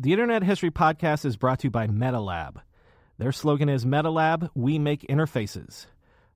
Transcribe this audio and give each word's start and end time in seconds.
The 0.00 0.12
Internet 0.12 0.44
History 0.44 0.70
Podcast 0.70 1.24
is 1.24 1.36
brought 1.36 1.58
to 1.58 1.66
you 1.66 1.70
by 1.72 1.88
MetaLab. 1.88 2.58
Their 3.18 3.32
slogan 3.32 3.68
is 3.68 3.84
MetaLab, 3.84 4.48
we 4.54 4.78
make 4.78 5.04
interfaces. 5.08 5.86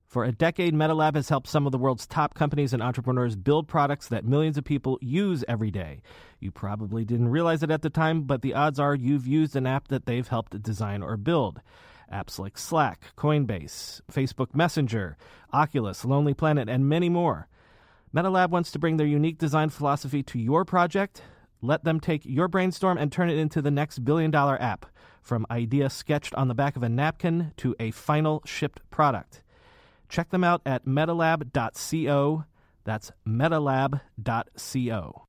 For 0.05 0.25
a 0.25 0.33
decade, 0.33 0.73
MetaLab 0.73 1.15
has 1.15 1.29
helped 1.29 1.47
some 1.47 1.65
of 1.65 1.71
the 1.71 1.77
world's 1.77 2.05
top 2.05 2.33
companies 2.33 2.73
and 2.73 2.83
entrepreneurs 2.83 3.37
build 3.37 3.69
products 3.69 4.09
that 4.09 4.25
millions 4.25 4.57
of 4.57 4.65
people 4.65 4.99
use 5.01 5.45
every 5.47 5.71
day. 5.71 6.01
You 6.41 6.51
probably 6.51 7.05
didn't 7.05 7.29
realize 7.29 7.63
it 7.63 7.71
at 7.71 7.83
the 7.83 7.89
time, 7.89 8.23
but 8.23 8.41
the 8.41 8.53
odds 8.53 8.81
are 8.81 8.93
you've 8.93 9.25
used 9.25 9.55
an 9.55 9.65
app 9.65 9.87
that 9.87 10.07
they've 10.07 10.27
helped 10.27 10.61
design 10.61 11.01
or 11.01 11.15
build. 11.15 11.61
Apps 12.11 12.37
like 12.37 12.57
Slack, 12.57 13.13
Coinbase, 13.15 14.01
Facebook 14.11 14.53
Messenger, 14.53 15.15
Oculus, 15.53 16.03
Lonely 16.03 16.33
Planet, 16.33 16.67
and 16.67 16.89
many 16.89 17.07
more. 17.07 17.47
MetaLab 18.13 18.49
wants 18.49 18.71
to 18.71 18.79
bring 18.79 18.97
their 18.97 19.07
unique 19.07 19.37
design 19.37 19.69
philosophy 19.69 20.21
to 20.21 20.37
your 20.37 20.65
project 20.65 21.21
let 21.63 21.83
them 21.85 21.99
take 21.99 22.25
your 22.25 22.47
brainstorm 22.47 22.97
and 22.97 23.11
turn 23.11 23.29
it 23.29 23.37
into 23.37 23.61
the 23.61 23.71
next 23.71 24.05
billion 24.05 24.29
dollar 24.29 24.61
app, 24.61 24.85
from 25.21 25.47
idea 25.49 25.89
sketched 25.89 26.35
on 26.35 26.49
the 26.49 26.53
back 26.53 26.75
of 26.75 26.83
a 26.83 26.89
napkin 26.89 27.53
to 27.57 27.75
a 27.79 27.91
final 27.91 28.43
shipped 28.45 28.81
product. 28.91 29.41
Check 30.09 30.29
them 30.29 30.43
out 30.43 30.61
at 30.65 30.85
metalab.co. 30.85 32.43
That's 32.83 33.11
metalab.co. 33.25 35.23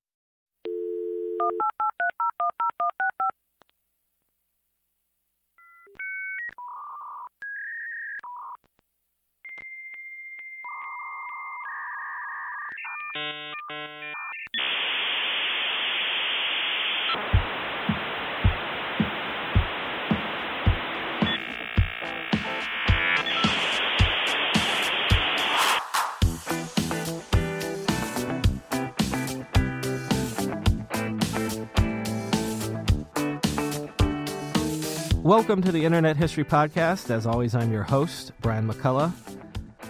Welcome 35.25 35.63
to 35.63 35.73
the 35.73 35.87
Internet 35.87 36.19
History 36.19 36.45
Podcast. 36.45 37.09
As 37.09 37.27
always, 37.27 37.55
I'm 37.55 37.73
your 37.73 37.83
host, 37.83 38.33
Brian 38.43 38.69
McCullough. 38.69 39.11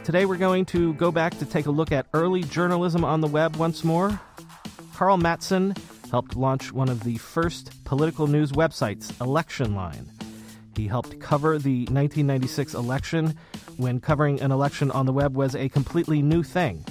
Today 0.05 0.27
we're 0.27 0.37
going 0.37 0.65
to 0.67 0.95
go 0.95 1.11
back 1.11 1.37
to 1.41 1.45
take 1.45 1.67
a 1.67 1.73
look 1.73 1.91
at 1.91 2.07
early 2.15 2.45
journalism 2.45 3.05
on 3.05 3.21
the 3.21 3.27
web 3.27 3.57
once 3.57 3.83
more. 3.83 4.21
Karl 4.95 5.19
Mattson 5.19 5.77
helped 6.09 6.37
launch 6.37 6.71
one 6.71 6.89
of 6.89 7.03
the 7.03 7.19
first 7.19 7.83
political 7.83 8.29
news 8.29 8.53
websites, 8.53 9.21
Election 9.21 9.75
Line. 9.75 10.09
He 10.77 10.87
helped 10.87 11.19
cover 11.19 11.59
the 11.59 11.81
1996 11.87 12.75
election 12.75 13.37
when 13.77 13.99
covering 13.99 14.41
an 14.41 14.53
election 14.53 14.93
on 14.93 15.05
the 15.05 15.13
web 15.13 15.35
was 15.35 15.57
a 15.57 15.69
completely 15.69 16.23
new 16.23 16.45
thing. 16.45 16.87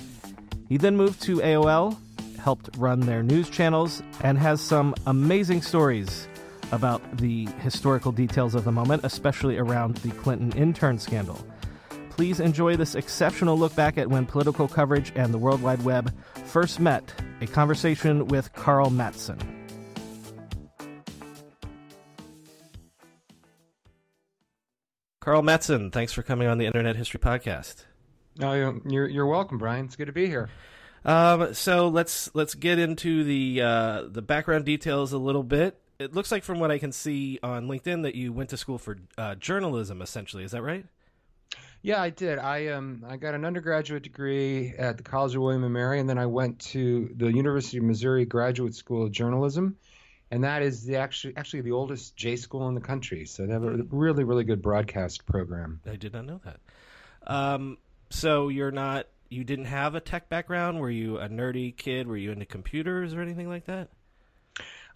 He 0.67 0.75
then 0.75 0.97
moved 0.97 1.21
to 1.21 1.37
AOL, 1.37 1.97
helped 2.39 2.75
run 2.75 2.99
their 2.99 3.23
news 3.23 3.49
channels, 3.49 4.03
and 4.19 4.37
has 4.37 4.59
some 4.59 4.95
amazing 5.05 5.61
stories 5.61 6.27
about 6.71 7.17
the 7.17 7.45
historical 7.59 8.11
details 8.11 8.55
of 8.55 8.63
the 8.63 8.71
moment, 8.71 9.03
especially 9.03 9.57
around 9.57 9.97
the 9.97 10.11
Clinton 10.11 10.51
intern 10.53 10.97
scandal. 10.97 11.45
Please 12.09 12.39
enjoy 12.39 12.75
this 12.75 12.95
exceptional 12.95 13.57
look 13.57 13.75
back 13.75 13.97
at 13.97 14.07
when 14.07 14.25
political 14.25 14.67
coverage 14.67 15.11
and 15.15 15.33
the 15.33 15.37
World 15.37 15.61
Wide 15.61 15.83
Web 15.83 16.13
first 16.45 16.79
met, 16.79 17.13
a 17.41 17.47
conversation 17.47 18.27
with 18.27 18.53
Karl 18.53 18.89
Mattson. 18.89 19.41
Karl 25.19 25.41
Mattson, 25.41 25.91
thanks 25.91 26.11
for 26.11 26.21
coming 26.21 26.47
on 26.47 26.57
the 26.57 26.65
Internet 26.65 26.97
History 26.97 27.19
Podcast. 27.19 27.85
No, 28.37 28.79
you're 28.85 29.07
you're 29.07 29.25
welcome, 29.25 29.57
Brian. 29.57 29.85
It's 29.85 29.95
good 29.95 30.07
to 30.07 30.11
be 30.11 30.27
here. 30.27 30.49
Um, 31.05 31.53
so 31.53 31.87
let's 31.87 32.29
let's 32.33 32.55
get 32.55 32.79
into 32.79 33.23
the 33.23 33.61
uh, 33.61 34.03
the 34.07 34.21
background 34.21 34.65
details 34.65 35.13
a 35.13 35.17
little 35.17 35.43
bit 35.43 35.79
it 36.03 36.13
looks 36.13 36.31
like 36.31 36.43
from 36.43 36.59
what 36.59 36.71
I 36.71 36.77
can 36.77 36.91
see 36.91 37.39
on 37.41 37.67
LinkedIn 37.67 38.03
that 38.03 38.15
you 38.15 38.33
went 38.33 38.49
to 38.49 38.57
school 38.57 38.77
for 38.77 38.97
uh, 39.17 39.35
journalism. 39.35 40.01
Essentially, 40.01 40.43
is 40.43 40.51
that 40.51 40.61
right? 40.61 40.85
Yeah, 41.81 42.01
I 42.01 42.11
did. 42.11 42.39
I 42.39 42.67
um 42.67 43.03
I 43.07 43.17
got 43.17 43.35
an 43.35 43.43
undergraduate 43.43 44.03
degree 44.03 44.73
at 44.77 44.97
the 44.97 45.03
College 45.03 45.35
of 45.35 45.41
William 45.41 45.63
and 45.63 45.73
Mary, 45.73 45.99
and 45.99 46.09
then 46.09 46.17
I 46.17 46.27
went 46.27 46.59
to 46.71 47.09
the 47.15 47.27
University 47.31 47.77
of 47.77 47.83
Missouri 47.83 48.25
Graduate 48.25 48.73
School 48.73 49.03
of 49.03 49.11
Journalism, 49.11 49.77
and 50.31 50.45
that 50.45 50.61
is 50.61 50.85
the 50.85 50.95
actually 50.95 51.35
actually 51.35 51.61
the 51.61 51.71
oldest 51.71 52.15
J 52.15 52.37
school 52.37 52.69
in 52.69 52.75
the 52.75 52.81
country. 52.81 53.25
So 53.25 53.45
they 53.45 53.51
have 53.53 53.63
a 53.63 53.83
really 53.91 54.23
really 54.23 54.45
good 54.45 54.61
broadcast 54.61 55.25
program. 55.25 55.81
I 55.85 55.97
did 55.97 56.13
not 56.13 56.25
know 56.25 56.39
that. 56.45 56.59
Um, 57.27 57.77
so 58.09 58.47
you're 58.47 58.71
not 58.71 59.07
you 59.29 59.43
didn't 59.43 59.65
have 59.65 59.95
a 59.95 59.99
tech 59.99 60.29
background? 60.29 60.79
Were 60.79 60.89
you 60.89 61.17
a 61.17 61.27
nerdy 61.27 61.75
kid? 61.75 62.07
Were 62.07 62.17
you 62.17 62.31
into 62.31 62.45
computers 62.45 63.13
or 63.13 63.21
anything 63.21 63.49
like 63.49 63.65
that? 63.65 63.89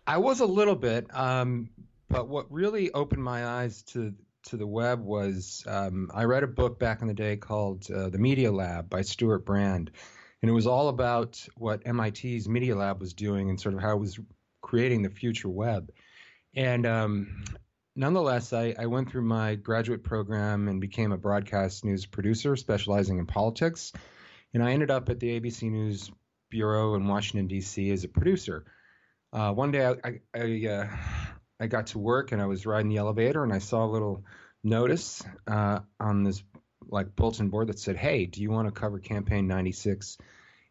I 0.08 0.20
was 0.20 0.40
a 0.40 0.46
little 0.46 0.76
bit, 0.76 1.14
um, 1.14 1.70
but 2.10 2.30
what 2.30 2.50
really 2.50 2.92
opened 2.94 3.24
my 3.24 3.46
eyes 3.46 3.84
to 3.94 4.14
to 4.46 4.56
the 4.56 4.66
web 4.66 5.04
was 5.04 5.66
um, 5.68 6.10
I 6.14 6.24
read 6.24 6.44
a 6.44 6.48
book 6.48 6.80
back 6.80 7.02
in 7.02 7.10
the 7.10 7.14
day 7.14 7.36
called 7.36 7.92
uh, 7.92 8.08
The 8.08 8.18
Media 8.18 8.50
Lab 8.50 8.90
by 8.90 9.02
Stewart 9.02 9.46
Brand, 9.46 9.92
and 10.42 10.50
it 10.50 10.54
was 10.54 10.66
all 10.66 10.88
about 10.88 11.46
what 11.58 11.86
MIT's 11.86 12.48
Media 12.48 12.74
Lab 12.74 13.02
was 13.02 13.14
doing 13.14 13.50
and 13.50 13.60
sort 13.60 13.76
of 13.76 13.82
how 13.82 13.98
it 13.98 14.00
was 14.00 14.18
creating 14.62 15.02
the 15.02 15.10
future 15.10 15.50
web. 15.50 15.92
And 16.56 16.86
um, 16.86 17.44
nonetheless, 17.94 18.54
I, 18.54 18.74
I, 18.80 18.86
went 18.86 19.12
through 19.12 19.24
my 19.24 19.56
graduate 19.56 20.04
program 20.04 20.70
and 20.70 20.80
became 20.80 21.12
a 21.12 21.18
broadcast 21.18 21.84
news 21.84 22.06
producer 22.06 22.56
specializing 22.56 23.20
in 23.20 23.26
politics. 23.26 23.92
And 24.54 24.64
I 24.64 24.72
ended 24.72 24.90
up 24.90 25.10
at 25.10 25.20
the 25.20 25.40
ABC 25.40 25.70
News 25.70 26.10
Bureau 26.50 26.96
in 26.96 27.08
Washington, 27.08 27.48
D.C. 27.48 27.92
as 27.92 28.06
a 28.06 28.08
producer. 28.08 28.66
Uh, 29.34 29.54
one 29.54 29.72
day 29.72 29.86
I 29.86 29.92
I, 30.04 30.20
I, 30.34 30.68
uh, 30.68 30.88
I, 31.60 31.68
got 31.68 31.88
to 31.88 32.00
work 32.00 32.32
and 32.32 32.42
I 32.42 32.46
was 32.46 32.66
riding 32.66 32.90
the 32.90 32.98
elevator 32.98 33.44
and 33.44 33.54
I 33.54 33.60
saw 33.60 33.86
a 33.86 33.88
little 33.88 34.24
notice 34.64 35.24
uh, 35.48 35.80
on 36.00 36.24
this 36.24 36.44
like 36.90 37.16
bulletin 37.16 37.50
board 37.50 37.68
that 37.68 37.80
said, 37.80 37.98
"Hey, 37.98 38.26
do 38.26 38.42
you 38.42 38.52
want 38.52 38.68
to 38.68 38.72
cover 38.72 39.00
Campaign 39.00 39.48
96 39.48 40.18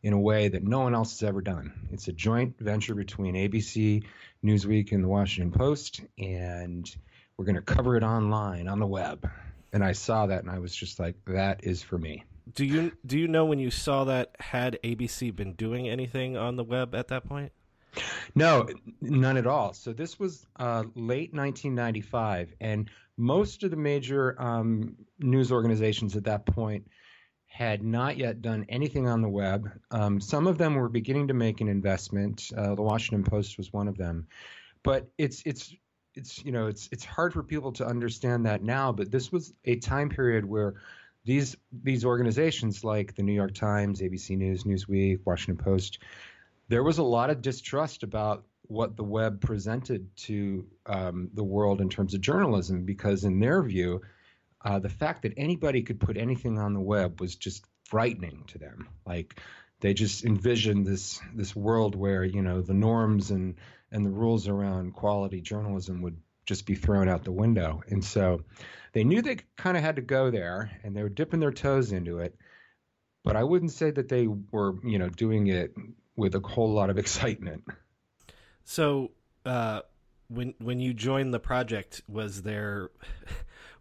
in 0.03 0.12
a 0.12 0.21
way 0.21 0.49
that 0.49 0.62
no 0.62 0.81
one 0.81 0.94
else 0.94 1.21
has 1.21 1.28
ever 1.28 1.43
done?" 1.43 1.89
It's 1.93 2.09
a 2.09 2.12
joint 2.12 2.59
venture 2.59 2.94
between 2.94 3.34
ABC, 3.34 4.05
Newsweek, 4.44 4.93
and 4.93 5.05
the 5.05 5.09
Washington 5.09 5.53
Post, 5.53 6.00
and 6.19 6.88
we're 7.37 7.44
going 7.44 7.56
to 7.56 7.62
cover 7.62 7.97
it 7.97 8.03
online 8.03 8.69
on 8.69 8.78
the 8.78 8.87
web. 8.87 9.28
And 9.73 9.84
I 9.84 9.93
saw 9.93 10.27
that 10.27 10.43
and 10.43 10.50
I 10.50 10.59
was 10.61 10.75
just 10.75 10.99
like, 10.99 11.17
"That 11.27 11.65
is 11.65 11.83
for 11.83 11.99
me." 11.99 12.25
Do 12.55 12.65
you 12.65 12.93
do 13.05 13.19
you 13.19 13.28
know 13.28 13.44
when 13.44 13.59
you 13.59 13.71
saw 13.71 14.05
that 14.05 14.34
had 14.38 14.78
ABC 14.83 15.34
been 15.34 15.53
doing 15.53 15.88
anything 15.88 16.37
on 16.37 16.56
the 16.56 16.65
web 16.65 16.94
at 16.94 17.09
that 17.09 17.25
point? 17.25 17.53
No, 18.34 18.69
none 19.00 19.37
at 19.37 19.47
all. 19.47 19.72
So 19.72 19.92
this 19.92 20.19
was 20.19 20.47
uh, 20.56 20.84
late 20.94 21.32
1995, 21.34 22.54
and 22.60 22.91
most 23.16 23.62
of 23.62 23.70
the 23.70 23.76
major 23.76 24.41
um, 24.41 24.97
news 25.19 25.53
organizations 25.53 26.16
at 26.16 26.25
that 26.25 26.47
point 26.47 26.87
had 27.47 27.82
not 27.82 28.19
yet 28.19 28.42
done 28.42 28.66
anything 28.69 29.09
on 29.09 29.22
the 29.22 29.28
web. 29.28 29.70
Um, 29.91 30.20
some 30.20 30.47
of 30.47 30.59
them 30.59 30.75
were 30.75 30.91
beginning 30.91 31.28
to 31.28 31.34
make 31.34 31.60
an 31.60 31.69
investment. 31.69 32.50
Uh, 32.56 32.75
the 32.75 32.82
Washington 32.82 33.25
Post 33.25 33.56
was 33.56 33.72
one 33.72 33.88
of 33.88 33.97
them, 33.97 34.26
but 34.82 35.08
it's 35.16 35.43
it's 35.47 35.75
it's 36.14 36.44
you 36.44 36.53
know 36.53 36.66
it's 36.66 36.88
it's 36.93 37.04
hard 37.04 37.32
for 37.32 37.43
people 37.43 37.72
to 37.72 37.87
understand 37.87 38.44
that 38.47 38.62
now. 38.62 38.93
But 38.93 39.10
this 39.10 39.32
was 39.32 39.54
a 39.64 39.76
time 39.76 40.10
period 40.10 40.44
where 40.44 40.75
these 41.25 41.56
these 41.72 42.04
organizations 42.04 42.84
like 42.84 43.14
the 43.14 43.22
New 43.22 43.32
York 43.32 43.54
Times, 43.54 44.00
ABC 44.00 44.37
News, 44.37 44.64
Newsweek, 44.64 45.20
Washington 45.25 45.62
Post 45.62 45.98
there 46.69 46.82
was 46.82 46.99
a 46.99 47.03
lot 47.03 47.31
of 47.31 47.43
distrust 47.43 48.03
about 48.03 48.44
what 48.62 48.97
the 48.97 49.04
web 49.04 49.41
presented 49.41 50.09
to 50.16 50.66
um, 50.87 51.31
the 51.34 51.44
world 51.44 51.81
in 51.81 51.88
terms 51.88 52.14
of 52.14 52.20
journalism 52.20 52.85
because 52.85 53.25
in 53.25 53.38
their 53.38 53.62
view 53.62 54.00
uh, 54.64 54.81
the 54.81 54.88
fact 54.88 55.23
that 55.23 55.35
anybody 55.37 55.82
could 55.82 56.00
put 56.00 56.17
anything 56.17 56.58
on 56.58 56.75
the 56.75 56.81
web 56.81 57.20
was 57.20 57.37
just 57.37 57.64
frightening 57.85 58.43
to 58.49 58.58
them. 58.58 58.88
Like 59.06 59.40
they 59.81 59.94
just 59.94 60.25
envisioned 60.25 60.85
this 60.87 61.20
this 61.35 61.55
world 61.55 61.94
where 61.94 62.25
you 62.25 62.43
know 62.43 62.62
the 62.62 62.75
norms 62.75 63.31
and 63.31 63.55
and 63.93 64.05
the 64.05 64.11
rules 64.11 64.49
around 64.49 64.94
quality 64.94 65.40
journalism 65.40 66.02
would 66.02 66.17
just 66.46 66.67
be 66.67 66.75
thrown 66.75 67.08
out 67.08 67.23
the 67.23 67.32
window. 67.32 67.82
And 67.88 68.05
so 68.05 68.43
they 68.93 69.05
knew 69.05 69.23
they 69.23 69.38
kind 69.56 69.76
of 69.76 69.85
had 69.85 69.96
to 69.96 70.02
go 70.02 70.31
there 70.31 70.70
and 70.82 70.96
they 70.96 71.02
were 71.02 71.08
dipping 71.08 71.40
their 71.40 71.52
toes 71.52 71.93
into 71.93 72.19
it. 72.19 72.37
But 73.23 73.37
i 73.37 73.44
wouldn't 73.44 73.73
say 73.73 73.90
that 73.90 74.08
they 74.08 74.26
were 74.26 74.75
you 74.85 74.99
know 74.99 75.08
doing 75.08 75.46
it 75.46 75.75
with 76.16 76.34
a 76.34 76.40
whole 76.40 76.72
lot 76.72 76.90
of 76.90 76.98
excitement. 76.98 77.64
So, 78.64 79.12
uh, 79.44 79.82
when 80.28 80.54
when 80.58 80.80
you 80.80 80.92
joined 80.92 81.32
the 81.32 81.38
project, 81.38 82.02
was 82.08 82.42
there 82.42 82.90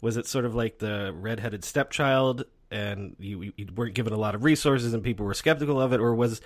was 0.02 0.18
it 0.18 0.28
sort 0.28 0.46
of 0.46 0.54
like 0.54 0.80
the 0.80 1.14
redheaded 1.16 1.64
stepchild, 1.64 2.46
and 2.70 3.16
you, 3.20 3.54
you 3.58 3.68
weren't 3.76 3.96
given 3.96 4.14
a 4.14 4.18
lot 4.18 4.36
of 4.36 4.44
resources, 4.44 4.94
and 4.94 5.04
people 5.04 5.26
were 5.26 5.34
skeptical 5.34 5.82
of 5.82 5.94
it, 5.94 6.00
or 6.00 6.14
was 6.14 6.42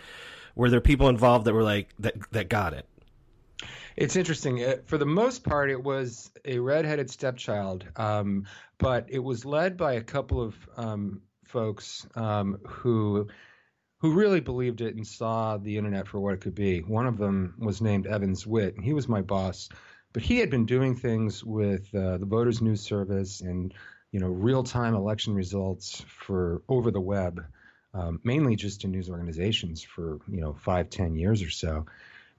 were 0.55 0.69
there 0.69 0.81
people 0.81 1.09
involved 1.09 1.45
that 1.45 1.53
were 1.53 1.63
like 1.63 1.89
that 1.99 2.15
that 2.31 2.49
got 2.49 2.73
it? 2.73 2.87
It's 3.97 4.15
interesting. 4.15 4.63
Uh, 4.63 4.77
for 4.85 4.97
the 4.97 5.05
most 5.05 5.43
part, 5.43 5.69
it 5.69 5.83
was 5.83 6.31
a 6.45 6.59
redheaded 6.59 7.09
stepchild, 7.09 7.85
um, 7.97 8.45
but 8.77 9.05
it 9.09 9.19
was 9.19 9.43
led 9.43 9.75
by 9.75 9.93
a 9.93 10.01
couple 10.01 10.41
of 10.41 10.55
um, 10.77 11.21
folks 11.43 12.07
um, 12.15 12.59
who 12.65 13.27
who 13.99 14.13
really 14.13 14.39
believed 14.39 14.81
it 14.81 14.95
and 14.95 15.05
saw 15.05 15.57
the 15.57 15.77
internet 15.77 16.07
for 16.07 16.19
what 16.19 16.33
it 16.33 16.41
could 16.41 16.55
be. 16.55 16.79
One 16.79 17.05
of 17.05 17.17
them 17.17 17.55
was 17.59 17.81
named 17.81 18.07
Evans 18.07 18.47
Witt, 18.47 18.75
and 18.75 18.83
he 18.83 18.93
was 18.93 19.09
my 19.09 19.21
boss. 19.21 19.69
But 20.13 20.23
he 20.23 20.39
had 20.39 20.49
been 20.49 20.65
doing 20.65 20.95
things 20.95 21.43
with 21.43 21.93
uh, 21.93 22.17
the 22.17 22.25
Voters 22.25 22.61
News 22.61 22.81
Service 22.81 23.41
and 23.41 23.73
you 24.11 24.19
know 24.19 24.27
real-time 24.27 24.95
election 24.95 25.35
results 25.35 26.03
for 26.07 26.63
over 26.67 26.89
the 26.89 27.01
web, 27.01 27.43
um, 27.93 28.19
mainly 28.23 28.55
just 28.55 28.83
in 28.83 28.91
news 28.91 29.09
organizations 29.09 29.83
for 29.83 30.19
you 30.27 30.41
know 30.41 30.53
five, 30.53 30.89
ten 30.89 31.15
years 31.15 31.43
or 31.43 31.49
so. 31.49 31.85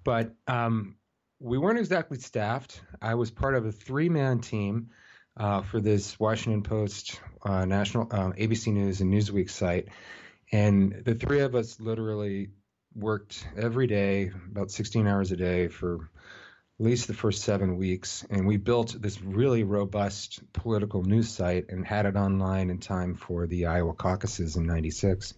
But 0.03 0.35
um, 0.49 0.97
we 1.39 1.59
weren't 1.59 1.79
exactly 1.79 2.19
staffed. 2.19 2.81
I 3.01 3.15
was 3.15 3.31
part 3.31 3.55
of 3.55 3.67
a 3.67 3.73
three-man 3.73 4.41
team 4.41 4.91
uh, 5.37 5.63
for 5.63 5.81
this 5.81 6.19
Washington 6.19 6.63
Post, 6.63 7.21
uh, 7.45 7.65
National 7.67 8.09
uh, 8.11 8.33
ABC 8.33 8.73
News, 8.73 9.01
and 9.01 9.13
Newsweek 9.13 9.51
site, 9.51 9.89
and 10.53 11.03
the 11.05 11.15
three 11.15 11.41
of 11.41 11.55
us 11.55 11.81
literally 11.81 12.51
worked 12.95 13.47
every 13.57 13.87
day, 13.87 14.33
about 14.51 14.71
16 14.71 15.07
hours 15.07 15.31
a 15.33 15.37
day 15.37 15.69
for 15.69 16.11
at 16.81 16.87
least 16.87 17.07
the 17.07 17.15
first 17.15 17.43
seven 17.43 17.77
weeks. 17.77 18.25
And 18.31 18.47
we 18.47 18.57
built 18.57 19.01
this 19.01 19.21
really 19.23 19.63
robust 19.63 20.41
political 20.53 21.03
news 21.03 21.29
site 21.29 21.67
and 21.69 21.87
had 21.87 22.07
it 22.07 22.17
online 22.17 22.71
in 22.71 22.79
time 22.79 23.15
for 23.15 23.47
the 23.47 23.67
Iowa 23.67 23.95
caucuses 23.95 24.57
in 24.57 24.67
96. 24.67 25.35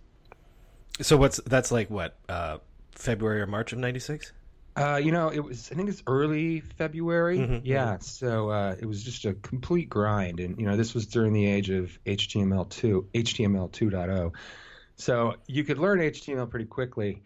So 1.01 1.17
what's 1.17 1.41
that's 1.47 1.73
like 1.73 1.91
what, 1.91 2.17
uh, 2.29 2.59
February 2.93 3.41
or 3.41 3.47
March 3.47 3.73
of 3.73 3.79
96? 3.79 4.33
Uh, 4.75 5.01
you 5.03 5.13
know, 5.13 5.29
it 5.29 5.41
was. 5.41 5.71
I 5.71 5.75
think 5.75 5.91
it's 5.91 6.03
early 6.07 6.61
February. 6.61 7.39
Mm-hmm, 7.39 7.67
yeah. 7.67 7.95
Mm-hmm. 7.95 8.03
So 8.03 8.49
uh, 8.49 8.77
it 8.81 8.87
was 8.87 9.03
just 9.03 9.27
a 9.27 9.35
complete 9.35 9.91
grind, 9.91 10.41
and 10.41 10.59
you 10.59 10.65
know, 10.65 10.77
this 10.77 10.95
was 10.95 11.07
during 11.07 11.35
the 11.35 11.47
age 11.47 11.69
of 11.69 11.99
HTML2, 12.07 13.05
HTML 13.15 13.71
2.0. 13.71 14.33
So 14.97 15.35
you 15.47 15.65
could 15.65 15.79
learn 15.79 15.99
HTML 15.99 16.49
pretty 16.49 16.67
quickly, 16.67 17.23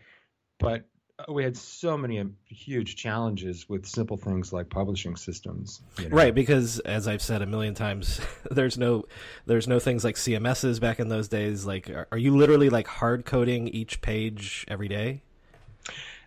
but 0.59 0.87
we 1.29 1.43
had 1.43 1.57
so 1.57 1.97
many 1.97 2.19
um, 2.19 2.37
huge 2.45 2.97
challenges 2.97 3.69
with 3.69 3.87
simple 3.87 4.17
things 4.17 4.53
like 4.53 4.69
publishing 4.69 5.17
systems. 5.17 5.81
You 5.99 6.09
know? 6.09 6.17
Right, 6.17 6.35
because 6.35 6.79
as 6.81 7.09
I've 7.09 7.23
said 7.23 7.43
a 7.43 7.47
million 7.47 7.75
times, 7.75 8.21
there's 8.51 8.77
no 8.77 9.05
there's 9.47 9.67
no 9.67 9.79
things 9.79 10.05
like 10.05 10.17
CMSs 10.17 10.81
back 10.81 11.01
in 11.01 11.09
those 11.09 11.29
days. 11.29 11.65
Like, 11.65 11.89
are, 11.89 12.09
are 12.13 12.19
you 12.19 12.37
literally 12.37 12.69
like 12.69 12.87
hard 12.87 13.25
coding 13.25 13.69
each 13.69 14.01
page 14.03 14.65
every 14.69 14.89
day? 14.89 15.23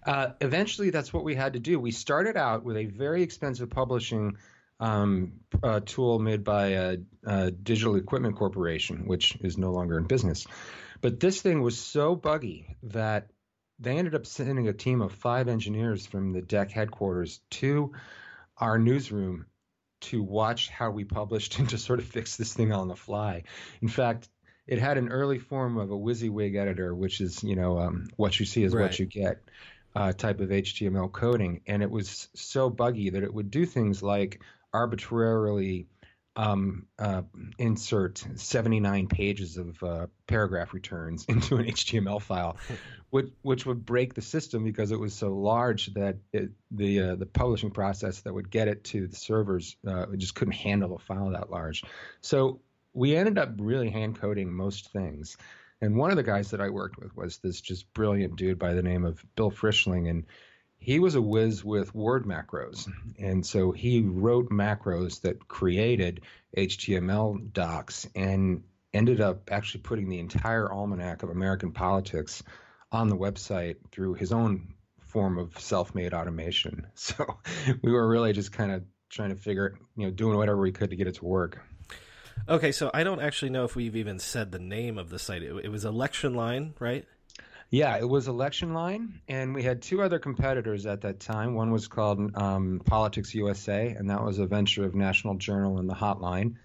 Uh, 0.05 0.31
eventually, 0.41 0.89
that's 0.89 1.13
what 1.13 1.23
we 1.23 1.35
had 1.35 1.53
to 1.53 1.59
do. 1.59 1.79
We 1.79 1.91
started 1.91 2.35
out 2.35 2.63
with 2.63 2.77
a 2.77 2.85
very 2.85 3.21
expensive 3.21 3.69
publishing 3.69 4.37
um, 4.79 5.33
uh, 5.61 5.81
tool 5.85 6.19
made 6.19 6.43
by 6.43 6.67
a, 6.67 6.97
a 7.25 7.51
Digital 7.51 7.95
Equipment 7.95 8.35
Corporation, 8.35 9.05
which 9.05 9.35
is 9.41 9.57
no 9.57 9.71
longer 9.71 9.97
in 9.97 10.05
business. 10.05 10.47
But 11.01 11.19
this 11.19 11.41
thing 11.41 11.61
was 11.61 11.77
so 11.77 12.15
buggy 12.15 12.77
that 12.83 13.29
they 13.79 13.97
ended 13.97 14.15
up 14.15 14.25
sending 14.25 14.67
a 14.67 14.73
team 14.73 15.01
of 15.01 15.13
five 15.13 15.47
engineers 15.47 16.05
from 16.05 16.33
the 16.33 16.41
DEC 16.41 16.71
headquarters 16.71 17.39
to 17.51 17.93
our 18.57 18.77
newsroom 18.77 19.45
to 20.01 20.21
watch 20.21 20.69
how 20.69 20.91
we 20.91 21.05
published 21.05 21.59
and 21.59 21.69
to 21.69 21.77
sort 21.77 21.99
of 21.99 22.05
fix 22.05 22.35
this 22.35 22.53
thing 22.53 22.71
on 22.73 22.87
the 22.87 22.95
fly. 22.95 23.43
In 23.81 23.87
fact, 23.87 24.29
it 24.67 24.79
had 24.79 24.97
an 24.97 25.09
early 25.09 25.39
form 25.39 25.77
of 25.77 25.89
a 25.89 25.97
WYSIWYG 25.97 26.55
editor, 26.55 26.93
which 26.93 27.21
is, 27.21 27.43
you 27.43 27.55
know, 27.55 27.79
um, 27.79 28.07
what 28.17 28.39
you 28.39 28.45
see 28.45 28.63
is 28.63 28.73
right. 28.73 28.83
what 28.83 28.99
you 28.99 29.05
get 29.05 29.41
uh, 29.95 30.13
type 30.13 30.39
of 30.41 30.49
HTML 30.49 31.11
coding. 31.11 31.61
And 31.65 31.81
it 31.81 31.89
was 31.89 32.27
so 32.35 32.69
buggy 32.69 33.11
that 33.11 33.23
it 33.23 33.33
would 33.33 33.49
do 33.49 33.65
things 33.65 34.03
like 34.03 34.41
arbitrarily 34.71 35.87
um, 36.35 36.87
uh, 36.97 37.23
insert 37.57 38.23
79 38.35 39.07
pages 39.07 39.57
of 39.57 39.83
uh, 39.83 40.07
paragraph 40.27 40.73
returns 40.73 41.25
into 41.29 41.57
an 41.57 41.65
HTML 41.65 42.21
file, 42.21 42.57
which 43.09 43.27
which 43.41 43.65
would 43.65 43.85
break 43.85 44.13
the 44.13 44.21
system 44.21 44.63
because 44.63 44.91
it 44.91 44.99
was 44.99 45.13
so 45.13 45.33
large 45.33 45.93
that 45.95 46.17
it, 46.31 46.51
the 46.71 46.99
uh, 47.01 47.15
the 47.15 47.25
publishing 47.25 47.71
process 47.71 48.21
that 48.21 48.33
would 48.33 48.49
get 48.49 48.67
it 48.67 48.83
to 48.85 49.07
the 49.07 49.15
servers 49.15 49.75
uh, 49.87 50.05
just 50.17 50.35
couldn't 50.35 50.53
handle 50.53 50.95
a 50.95 50.99
file 50.99 51.31
that 51.31 51.49
large. 51.49 51.83
So 52.21 52.61
we 52.93 53.15
ended 53.15 53.37
up 53.37 53.49
really 53.57 53.89
hand 53.89 54.19
coding 54.19 54.53
most 54.53 54.91
things. 54.91 55.37
And 55.81 55.95
one 55.95 56.11
of 56.11 56.17
the 56.17 56.23
guys 56.23 56.51
that 56.51 56.59
I 56.59 56.69
worked 56.69 56.99
with 56.99 57.15
was 57.15 57.37
this 57.37 57.61
just 57.61 57.93
brilliant 57.93 58.35
dude 58.35 58.59
by 58.59 58.73
the 58.73 58.81
name 58.81 59.05
of 59.05 59.23
Bill 59.35 59.51
Frischling, 59.51 60.09
and 60.09 60.25
he 60.79 60.99
was 60.99 61.15
a 61.15 61.21
whiz 61.21 61.63
with 61.63 61.93
word 61.93 62.25
macros. 62.25 62.89
And 63.19 63.45
so 63.45 63.71
he 63.71 64.01
wrote 64.01 64.49
macros 64.49 65.21
that 65.21 65.47
created 65.47 66.21
HTML 66.57 67.53
docs 67.53 68.07
and 68.15 68.63
ended 68.93 69.21
up 69.21 69.51
actually 69.51 69.81
putting 69.81 70.09
the 70.09 70.19
entire 70.19 70.71
almanac 70.71 71.21
of 71.21 71.29
American 71.29 71.71
politics 71.71 72.41
on 72.91 73.07
the 73.07 73.17
website 73.17 73.75
through 73.91 74.15
his 74.15 74.31
own 74.31 74.73
form 74.99 75.37
of 75.37 75.59
self-made 75.59 76.13
automation. 76.13 76.87
So 76.95 77.39
we 77.81 77.91
were 77.91 78.07
really 78.07 78.33
just 78.33 78.51
kind 78.51 78.71
of 78.71 78.83
trying 79.09 79.29
to 79.29 79.35
figure, 79.35 79.77
you 79.95 80.05
know, 80.05 80.11
doing 80.11 80.37
whatever 80.37 80.61
we 80.61 80.71
could 80.71 80.91
to 80.91 80.95
get 80.95 81.07
it 81.07 81.15
to 81.15 81.25
work. 81.25 81.61
Okay, 82.47 82.71
so 82.71 82.89
I 82.93 83.03
don't 83.03 83.19
actually 83.19 83.49
know 83.49 83.63
if 83.63 83.75
we've 83.75 83.95
even 83.95 84.17
said 84.17 84.51
the 84.51 84.59
name 84.59 84.97
of 84.97 85.09
the 85.09 85.19
site. 85.19 85.43
It, 85.43 85.53
it 85.65 85.69
was 85.69 85.83
Election 85.85 86.35
Line, 86.35 86.73
right? 86.79 87.05
Yeah, 87.71 87.97
it 87.97 88.09
was 88.09 88.27
Election 88.27 88.73
Line, 88.73 89.21
and 89.27 89.53
we 89.53 89.61
had 89.61 89.83
two 89.83 90.01
other 90.01 90.17
competitors 90.17 90.87
at 90.87 91.01
that 91.01 91.19
time. 91.19 91.53
One 91.53 91.71
was 91.71 91.87
called 91.87 92.35
um, 92.35 92.81
Politics 92.83 93.35
USA, 93.35 93.89
and 93.89 94.09
that 94.09 94.23
was 94.23 94.39
a 94.39 94.47
venture 94.47 94.85
of 94.85 94.95
National 94.95 95.35
Journal 95.35 95.77
and 95.77 95.87
the 95.87 95.93
Hotline. 95.93 96.55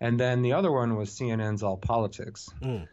And 0.00 0.18
then 0.18 0.42
the 0.42 0.52
other 0.52 0.70
one 0.70 0.94
was 0.96 1.10
CNN's 1.10 1.64
All 1.64 1.76
Politics. 1.76 2.48
Mm. 2.62 2.86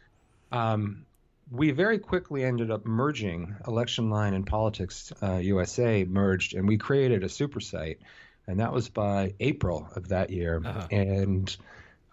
Um, 0.51 1.05
we 1.51 1.69
very 1.71 1.99
quickly 1.99 2.43
ended 2.43 2.71
up 2.71 2.85
merging 2.85 3.55
Election 3.67 4.09
Line 4.09 4.33
and 4.33 4.47
Politics 4.47 5.13
uh, 5.21 5.35
USA 5.35 6.03
merged, 6.03 6.55
and 6.55 6.67
we 6.67 6.77
created 6.77 7.23
a 7.23 7.29
super 7.29 7.59
site, 7.59 7.99
and 8.47 8.59
that 8.59 8.73
was 8.73 8.89
by 8.89 9.35
April 9.39 9.87
of 9.95 10.07
that 10.09 10.31
year. 10.31 10.61
Uh-huh. 10.65 10.87
And 10.89 11.57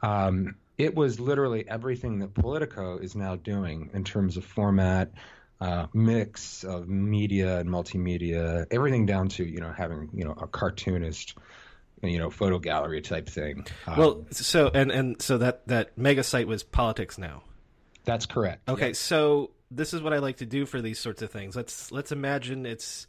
um, 0.02 0.56
it 0.78 0.94
was 0.94 1.18
literally 1.18 1.68
everything 1.68 2.20
that 2.20 2.32
Politico 2.34 2.98
is 2.98 3.16
now 3.16 3.34
doing 3.36 3.90
in 3.92 4.04
terms 4.04 4.36
of 4.36 4.44
format, 4.44 5.10
uh, 5.60 5.88
mix 5.92 6.62
of 6.62 6.88
media 6.88 7.58
and 7.58 7.68
multimedia, 7.68 8.64
everything 8.70 9.04
down 9.04 9.28
to 9.28 9.44
you 9.44 9.60
know 9.60 9.72
having 9.72 10.08
you 10.14 10.24
know 10.24 10.32
a 10.40 10.46
cartoonist, 10.46 11.36
you 12.02 12.18
know 12.18 12.30
photo 12.30 12.60
gallery 12.60 13.02
type 13.02 13.28
thing. 13.28 13.66
Um, 13.88 13.96
well, 13.98 14.26
so 14.30 14.70
and 14.72 14.92
and 14.92 15.20
so 15.20 15.38
that 15.38 15.66
that 15.66 15.98
mega 15.98 16.22
site 16.22 16.46
was 16.46 16.62
Politics 16.62 17.18
Now. 17.18 17.42
That's 18.04 18.24
correct. 18.24 18.68
Okay, 18.68 18.92
so 18.92 19.50
this 19.70 19.92
is 19.92 20.00
what 20.00 20.12
I 20.12 20.18
like 20.18 20.38
to 20.38 20.46
do 20.46 20.64
for 20.64 20.80
these 20.80 21.00
sorts 21.00 21.22
of 21.22 21.30
things. 21.30 21.56
Let's 21.56 21.90
let's 21.90 22.12
imagine 22.12 22.64
it's 22.66 23.08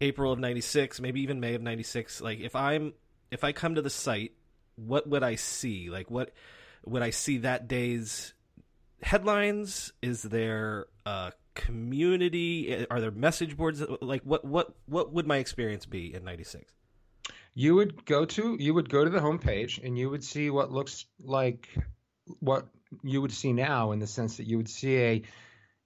April 0.00 0.32
of 0.32 0.38
'96, 0.38 1.00
maybe 1.00 1.22
even 1.22 1.40
May 1.40 1.54
of 1.54 1.62
'96. 1.62 2.20
Like 2.20 2.38
if 2.38 2.54
I'm 2.54 2.94
if 3.32 3.42
I 3.42 3.50
come 3.50 3.74
to 3.74 3.82
the 3.82 3.90
site, 3.90 4.32
what 4.76 5.08
would 5.08 5.24
I 5.24 5.34
see? 5.34 5.90
Like 5.90 6.08
what 6.08 6.30
would 6.86 7.02
I 7.02 7.10
see 7.10 7.38
that 7.38 7.68
day's 7.68 8.34
headlines? 9.02 9.92
Is 10.02 10.22
there 10.22 10.86
a 11.06 11.32
community? 11.54 12.86
Are 12.90 13.00
there 13.00 13.10
message 13.10 13.56
boards? 13.56 13.82
Like 14.00 14.22
what 14.22 14.44
what 14.44 14.74
what 14.86 15.12
would 15.12 15.26
my 15.26 15.38
experience 15.38 15.86
be 15.86 16.14
in 16.14 16.24
'96? 16.24 16.72
You 17.54 17.76
would 17.76 18.04
go 18.04 18.24
to 18.24 18.56
you 18.58 18.74
would 18.74 18.88
go 18.88 19.04
to 19.04 19.10
the 19.10 19.20
homepage 19.20 19.84
and 19.84 19.96
you 19.96 20.10
would 20.10 20.24
see 20.24 20.50
what 20.50 20.72
looks 20.72 21.06
like 21.22 21.68
what 22.40 22.66
you 23.02 23.20
would 23.20 23.32
see 23.32 23.52
now 23.52 23.92
in 23.92 23.98
the 23.98 24.06
sense 24.06 24.38
that 24.38 24.46
you 24.46 24.56
would 24.56 24.68
see 24.68 24.98
a 24.98 25.22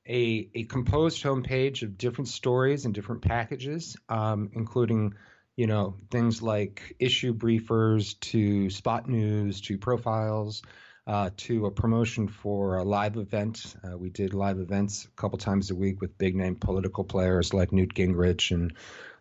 a, 0.09 0.49
a 0.55 0.65
composed 0.65 1.23
homepage 1.23 1.83
of 1.83 1.99
different 1.99 2.29
stories 2.29 2.87
and 2.87 2.95
different 2.95 3.21
packages, 3.21 3.97
um, 4.09 4.51
including 4.55 5.15
you 5.57 5.67
know 5.67 5.97
things 6.11 6.41
like 6.41 6.97
issue 6.99 7.35
briefers 7.35 8.19
to 8.21 8.71
spot 8.71 9.09
news 9.09 9.61
to 9.63 9.77
profiles 9.77 10.63
uh, 11.09 11.31
to 11.39 11.65
a 11.65 11.71
promotion 11.71 12.29
for 12.29 12.77
a 12.77 12.85
live 12.85 13.17
event. 13.17 13.75
Uh, 13.83 13.97
we 13.97 14.11
did 14.11 14.35
live 14.35 14.59
events 14.59 15.07
a 15.07 15.21
couple 15.21 15.39
times 15.39 15.71
a 15.71 15.75
week 15.75 16.03
with 16.03 16.19
big 16.19 16.37
name 16.37 16.55
political 16.55 17.03
players 17.03 17.55
like 17.55 17.73
Newt 17.73 17.95
Gingrich 17.95 18.51
and 18.51 18.75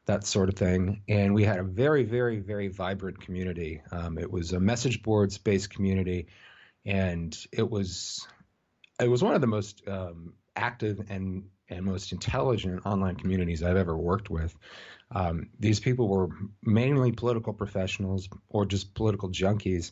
that 0.06 0.26
sort 0.26 0.50
of 0.50 0.56
thing. 0.56 1.02
And 1.08 1.34
we 1.34 1.46
had 1.46 1.60
a 1.60 1.64
very, 1.64 2.04
very, 2.04 2.40
very 2.40 2.68
vibrant 2.68 3.22
community. 3.22 3.82
Um, 3.90 4.18
it 4.18 4.30
was 4.30 4.52
a 4.52 4.60
message 4.60 5.02
boards 5.02 5.38
based 5.38 5.70
community, 5.70 6.28
and 6.86 7.38
it 7.54 7.70
was 7.70 8.28
it 9.00 9.10
was 9.10 9.24
one 9.24 9.36
of 9.36 9.42
the 9.42 9.48
most 9.48 9.88
um, 9.88 10.34
active 10.58 11.00
and 11.10 11.46
and 11.70 11.86
most 11.86 12.12
intelligent 12.12 12.86
online 12.86 13.16
communities 13.16 13.64
I've 13.64 13.78
ever 13.78 13.96
worked 13.96 14.30
with. 14.30 14.54
Um, 15.12 15.52
these 15.58 15.80
people 15.80 16.10
were 16.10 16.30
mainly 16.62 17.14
political 17.14 17.54
professionals 17.54 18.28
or 18.50 18.66
just 18.66 18.94
political 18.94 19.30
junkies, 19.30 19.92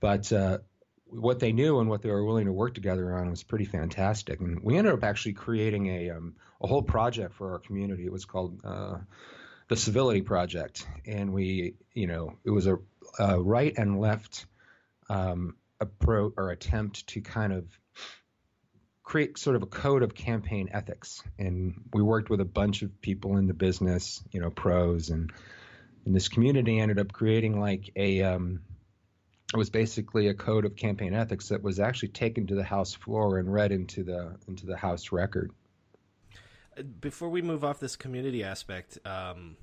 but 0.00 0.32
uh, 0.32 0.58
what 1.08 1.38
they 1.38 1.52
knew 1.52 1.78
and 1.80 1.88
what 1.88 2.02
they 2.02 2.10
were 2.10 2.24
willing 2.24 2.46
to 2.46 2.52
work 2.52 2.74
together 2.74 3.16
on 3.16 3.30
was 3.30 3.42
pretty 3.42 3.64
fantastic. 3.64 4.40
And 4.40 4.62
we 4.62 4.76
ended 4.76 4.92
up 4.92 5.04
actually 5.04 5.34
creating 5.34 5.86
a 5.86 6.10
um, 6.10 6.34
a 6.60 6.66
whole 6.66 6.82
project 6.82 7.34
for 7.34 7.52
our 7.52 7.58
community. 7.58 8.04
It 8.04 8.12
was 8.12 8.24
called 8.24 8.60
uh, 8.64 8.98
the 9.68 9.76
Civility 9.76 10.22
Project, 10.22 10.86
and 11.06 11.32
we, 11.32 11.74
you 11.94 12.06
know, 12.06 12.38
it 12.44 12.50
was 12.50 12.66
a, 12.66 12.78
a 13.18 13.40
right 13.40 13.72
and 13.76 14.00
left 14.00 14.46
um, 15.08 15.56
approach 15.80 16.34
or 16.36 16.50
attempt 16.50 17.06
to 17.08 17.20
kind 17.20 17.52
of 17.52 17.66
create 19.02 19.38
sort 19.38 19.54
of 19.54 19.62
a 19.62 19.66
code 19.66 20.02
of 20.02 20.14
campaign 20.14 20.70
ethics. 20.72 21.22
And 21.38 21.74
we 21.92 22.02
worked 22.02 22.28
with 22.28 22.40
a 22.40 22.44
bunch 22.44 22.82
of 22.82 23.00
people 23.00 23.36
in 23.36 23.46
the 23.46 23.54
business, 23.54 24.22
you 24.32 24.40
know, 24.40 24.50
pros, 24.50 25.10
and 25.10 25.32
and 26.04 26.14
this 26.14 26.28
community 26.28 26.78
ended 26.78 26.98
up 26.98 27.12
creating 27.12 27.60
like 27.60 27.90
a 27.96 28.22
um, 28.22 28.60
it 29.54 29.56
was 29.56 29.70
basically 29.70 30.28
a 30.28 30.34
code 30.34 30.64
of 30.64 30.74
campaign 30.74 31.14
ethics 31.14 31.48
that 31.48 31.62
was 31.62 31.78
actually 31.78 32.08
taken 32.08 32.46
to 32.48 32.54
the 32.54 32.64
House 32.64 32.94
floor 32.94 33.38
and 33.38 33.52
read 33.52 33.70
into 33.70 34.02
the 34.02 34.36
into 34.48 34.66
the 34.66 34.76
House 34.76 35.12
record. 35.12 35.52
Before 37.00 37.28
we 37.28 37.42
move 37.42 37.64
off 37.64 37.78
this 37.78 37.96
community 37.96 38.42
aspect, 38.42 38.98
um, 39.06 39.56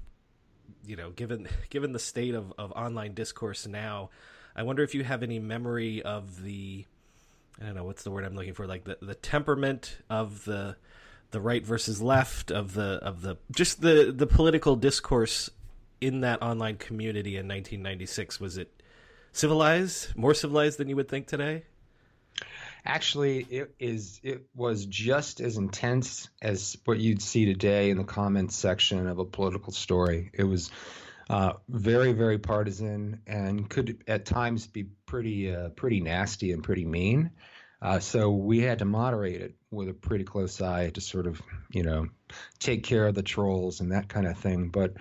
you 0.85 0.95
know, 0.95 1.11
given 1.11 1.47
given 1.69 1.91
the 1.91 1.99
state 1.99 2.33
of, 2.33 2.53
of 2.57 2.71
online 2.71 3.13
discourse 3.13 3.67
now, 3.67 4.09
I 4.55 4.63
wonder 4.63 4.83
if 4.83 4.95
you 4.95 5.03
have 5.03 5.21
any 5.21 5.39
memory 5.39 6.01
of 6.01 6.41
the 6.41 6.85
I 7.61 7.65
don't 7.65 7.75
know 7.75 7.83
what's 7.83 8.03
the 8.03 8.11
word 8.11 8.23
I'm 8.23 8.35
looking 8.35 8.53
for, 8.53 8.65
like 8.65 8.85
the, 8.85 8.97
the 9.01 9.15
temperament 9.15 9.97
of 10.09 10.45
the 10.45 10.77
the 11.31 11.41
right 11.41 11.65
versus 11.65 12.01
left 12.01 12.51
of 12.51 12.73
the 12.73 12.99
of 13.01 13.21
the 13.21 13.37
just 13.51 13.81
the 13.81 14.13
the 14.15 14.27
political 14.27 14.75
discourse 14.77 15.49
in 15.99 16.21
that 16.21 16.41
online 16.41 16.77
community 16.77 17.31
in 17.31 17.47
1996 17.47 18.39
was 18.39 18.57
it 18.57 18.82
civilized 19.33 20.15
more 20.15 20.33
civilized 20.33 20.77
than 20.77 20.87
you 20.87 20.95
would 20.95 21.09
think 21.09 21.27
today? 21.27 21.63
Actually 22.85 23.39
it 23.39 23.75
is 23.79 24.19
it 24.23 24.45
was 24.55 24.85
just 24.85 25.41
as 25.41 25.57
intense 25.57 26.29
as 26.41 26.77
what 26.85 26.99
you'd 26.99 27.21
see 27.21 27.45
today 27.45 27.89
in 27.89 27.97
the 27.97 28.03
comments 28.03 28.55
section 28.55 29.07
of 29.07 29.19
a 29.19 29.25
political 29.25 29.73
story. 29.73 30.31
It 30.33 30.43
was 30.43 30.71
uh, 31.29 31.53
very 31.69 32.13
very 32.13 32.37
partisan 32.37 33.21
and 33.25 33.69
could 33.69 34.03
at 34.07 34.25
times 34.25 34.67
be 34.67 34.83
pretty 35.05 35.53
uh, 35.53 35.69
pretty 35.69 35.99
nasty 35.99 36.51
and 36.51 36.63
pretty 36.63 36.85
mean. 36.85 37.31
Uh, 37.81 37.99
so 37.99 38.31
we 38.31 38.59
had 38.59 38.79
to 38.79 38.85
moderate 38.85 39.41
it 39.41 39.55
with 39.69 39.89
a 39.89 39.93
pretty 39.93 40.23
close 40.23 40.61
eye 40.61 40.89
to 40.89 41.01
sort 41.01 41.27
of 41.27 41.41
you 41.71 41.83
know 41.83 42.07
take 42.59 42.83
care 42.83 43.07
of 43.07 43.15
the 43.15 43.23
trolls 43.23 43.79
and 43.79 43.91
that 43.91 44.07
kind 44.09 44.27
of 44.27 44.37
thing. 44.37 44.69
But 44.69 44.93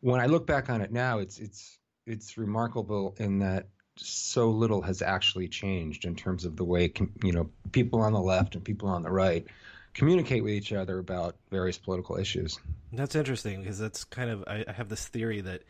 when 0.00 0.20
i 0.20 0.26
look 0.26 0.46
back 0.46 0.70
on 0.70 0.80
it 0.80 0.92
now 0.92 1.18
it's 1.18 1.38
it's 1.38 1.77
it's 2.08 2.38
remarkable 2.38 3.14
in 3.18 3.38
that 3.40 3.68
so 3.96 4.50
little 4.50 4.82
has 4.82 5.02
actually 5.02 5.48
changed 5.48 6.04
in 6.04 6.14
terms 6.14 6.44
of 6.44 6.56
the 6.56 6.64
way 6.64 6.92
you 7.22 7.32
know 7.32 7.50
people 7.72 8.00
on 8.00 8.12
the 8.12 8.20
left 8.20 8.54
and 8.54 8.64
people 8.64 8.88
on 8.88 9.02
the 9.02 9.10
right 9.10 9.46
communicate 9.94 10.44
with 10.44 10.52
each 10.52 10.72
other 10.72 10.98
about 10.98 11.36
various 11.50 11.76
political 11.76 12.16
issues. 12.16 12.60
That's 12.92 13.16
interesting 13.16 13.62
because 13.62 13.78
that's 13.78 14.04
kind 14.04 14.30
of 14.30 14.44
I, 14.46 14.64
have 14.68 14.88
this 14.88 15.06
theory 15.08 15.40
that 15.40 15.62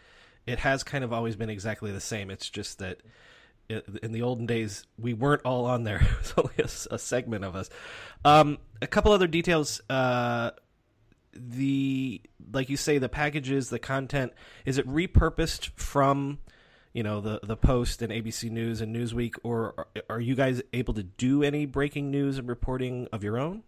it 0.47 0.59
has 0.59 0.83
kind 0.83 1.03
of 1.03 1.13
always 1.13 1.37
been 1.37 1.51
exactly 1.51 1.93
the 1.93 2.01
same. 2.01 2.31
It's 2.31 2.51
just 2.51 2.79
that 2.79 3.01
in 3.69 4.13
the 4.13 4.23
olden 4.23 4.47
days 4.47 4.87
we 4.99 5.15
weren't 5.15 5.43
all 5.45 5.65
on 5.67 5.85
there. 5.85 5.97
it 6.03 6.19
was 6.19 6.35
only 6.37 6.55
a, 6.59 6.95
a 6.95 6.99
segment 6.99 7.45
of 7.45 7.57
us. 7.57 7.71
Um, 8.25 8.59
a 8.83 8.87
couple 8.87 9.13
other 9.13 9.27
details. 9.27 9.81
Uh, 9.89 10.51
the 11.33 12.21
like 12.53 12.69
you 12.69 12.77
say, 12.77 12.99
the 12.99 13.09
packages, 13.09 13.71
the 13.71 13.79
content 13.79 14.33
is 14.65 14.79
it 14.79 14.89
repurposed 14.89 15.71
from 15.77 16.39
you 16.93 17.03
know 17.03 17.21
the 17.21 17.41
the 17.43 17.57
Post 17.57 18.03
and 18.03 18.13
ABC 18.13 18.51
News 18.51 18.81
and 18.81 18.95
Newsweek, 18.95 19.35
or 19.43 19.75
are, 19.79 20.03
are 20.11 20.21
you 20.21 20.35
guys 20.35 20.63
able 20.73 20.95
to 20.95 21.03
do 21.03 21.43
any 21.43 21.67
breaking 21.67 22.11
news 22.11 22.39
and 22.39 22.49
reporting 22.49 23.09
of 23.13 23.23
your 23.23 23.39
own? 23.39 23.63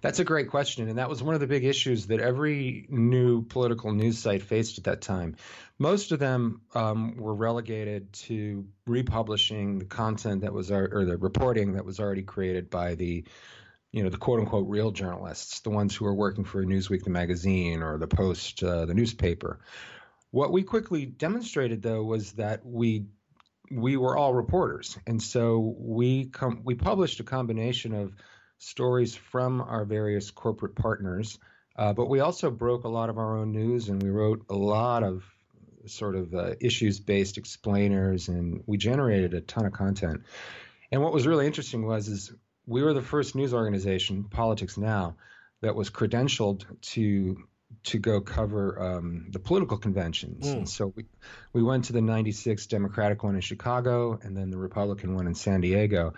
That's 0.00 0.18
a 0.18 0.24
great 0.24 0.48
question, 0.48 0.88
and 0.88 0.98
that 0.98 1.08
was 1.08 1.22
one 1.22 1.34
of 1.34 1.40
the 1.40 1.46
big 1.46 1.64
issues 1.64 2.06
that 2.06 2.20
every 2.20 2.86
new 2.88 3.42
political 3.42 3.92
news 3.92 4.18
site 4.18 4.42
faced 4.42 4.78
at 4.78 4.84
that 4.84 5.00
time. 5.00 5.36
Most 5.78 6.10
of 6.10 6.18
them 6.18 6.62
um, 6.74 7.16
were 7.16 7.34
relegated 7.34 8.12
to 8.14 8.66
republishing 8.86 9.78
the 9.78 9.84
content 9.84 10.42
that 10.42 10.52
was 10.52 10.70
or 10.70 11.04
the 11.04 11.16
reporting 11.16 11.74
that 11.74 11.84
was 11.84 12.00
already 12.00 12.22
created 12.22 12.70
by 12.70 12.94
the 12.94 13.24
you 13.92 14.02
know 14.02 14.10
the 14.10 14.18
quote 14.18 14.40
unquote 14.40 14.68
real 14.68 14.90
journalists, 14.90 15.60
the 15.60 15.70
ones 15.70 15.94
who 15.94 16.06
are 16.06 16.14
working 16.14 16.44
for 16.44 16.64
Newsweek, 16.64 17.04
the 17.04 17.10
magazine, 17.10 17.82
or 17.82 17.98
the 17.98 18.06
Post, 18.06 18.62
uh, 18.62 18.86
the 18.86 18.94
newspaper. 18.94 19.60
What 20.30 20.52
we 20.52 20.62
quickly 20.62 21.06
demonstrated, 21.06 21.82
though, 21.82 22.04
was 22.04 22.32
that 22.32 22.64
we 22.64 23.06
we 23.70 23.96
were 23.96 24.16
all 24.16 24.34
reporters, 24.34 24.98
and 25.06 25.22
so 25.22 25.74
we 25.78 26.26
com- 26.26 26.62
we 26.64 26.74
published 26.74 27.20
a 27.20 27.24
combination 27.24 27.94
of 27.94 28.12
stories 28.58 29.14
from 29.14 29.60
our 29.60 29.84
various 29.84 30.30
corporate 30.30 30.74
partners, 30.74 31.38
uh, 31.76 31.92
but 31.92 32.08
we 32.08 32.20
also 32.20 32.50
broke 32.50 32.84
a 32.84 32.88
lot 32.88 33.08
of 33.08 33.18
our 33.18 33.38
own 33.38 33.52
news, 33.52 33.88
and 33.88 34.02
we 34.02 34.10
wrote 34.10 34.44
a 34.50 34.54
lot 34.54 35.02
of 35.02 35.24
sort 35.86 36.16
of 36.16 36.34
uh, 36.34 36.54
issues-based 36.60 37.38
explainers, 37.38 38.28
and 38.28 38.62
we 38.66 38.76
generated 38.76 39.32
a 39.32 39.40
ton 39.40 39.64
of 39.64 39.72
content. 39.72 40.22
And 40.90 41.02
what 41.02 41.12
was 41.12 41.26
really 41.26 41.46
interesting 41.46 41.86
was 41.86 42.08
is 42.08 42.32
we 42.68 42.82
were 42.82 42.92
the 42.92 43.02
first 43.02 43.34
news 43.34 43.54
organization, 43.54 44.24
Politics 44.24 44.76
Now, 44.76 45.16
that 45.62 45.74
was 45.74 45.90
credentialed 45.90 46.64
to 46.92 47.38
to 47.84 47.98
go 47.98 48.20
cover 48.20 48.80
um, 48.80 49.26
the 49.30 49.38
political 49.38 49.76
conventions. 49.76 50.46
Mm. 50.46 50.56
And 50.56 50.68
so 50.68 50.92
we, 50.94 51.04
we 51.52 51.62
went 51.62 51.84
to 51.84 51.92
the 51.92 52.00
96 52.00 52.66
Democratic 52.66 53.22
one 53.22 53.34
in 53.34 53.42
Chicago 53.42 54.18
and 54.22 54.34
then 54.34 54.50
the 54.50 54.56
Republican 54.56 55.14
one 55.14 55.26
in 55.26 55.34
San 55.34 55.60
Diego. 55.60 56.14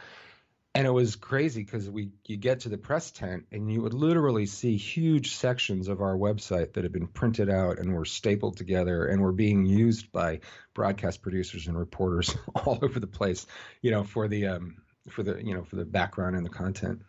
And 0.76 0.86
it 0.86 0.90
was 0.90 1.16
crazy 1.16 1.64
because 1.64 1.90
we 1.90 2.10
you 2.26 2.36
get 2.36 2.60
to 2.60 2.68
the 2.68 2.78
press 2.78 3.10
tent 3.10 3.46
and 3.50 3.70
you 3.70 3.82
would 3.82 3.94
literally 3.94 4.46
see 4.46 4.76
huge 4.76 5.34
sections 5.34 5.88
of 5.88 6.00
our 6.00 6.16
website 6.16 6.74
that 6.74 6.84
had 6.84 6.92
been 6.92 7.08
printed 7.08 7.50
out 7.50 7.78
and 7.78 7.92
were 7.92 8.04
stapled 8.04 8.56
together 8.56 9.06
and 9.06 9.20
were 9.20 9.32
being 9.32 9.66
used 9.66 10.12
by 10.12 10.40
broadcast 10.72 11.22
producers 11.22 11.66
and 11.66 11.76
reporters 11.76 12.36
all 12.54 12.78
over 12.82 13.00
the 13.00 13.08
place, 13.08 13.46
you 13.82 13.90
know, 13.90 14.04
for 14.04 14.28
the 14.28 14.46
um, 14.46 14.76
for 15.10 15.22
the 15.22 15.42
you 15.42 15.54
know 15.54 15.64
for 15.64 15.76
the 15.76 15.84
background 15.84 16.36
and 16.36 16.44
the 16.44 16.50
content. 16.50 17.02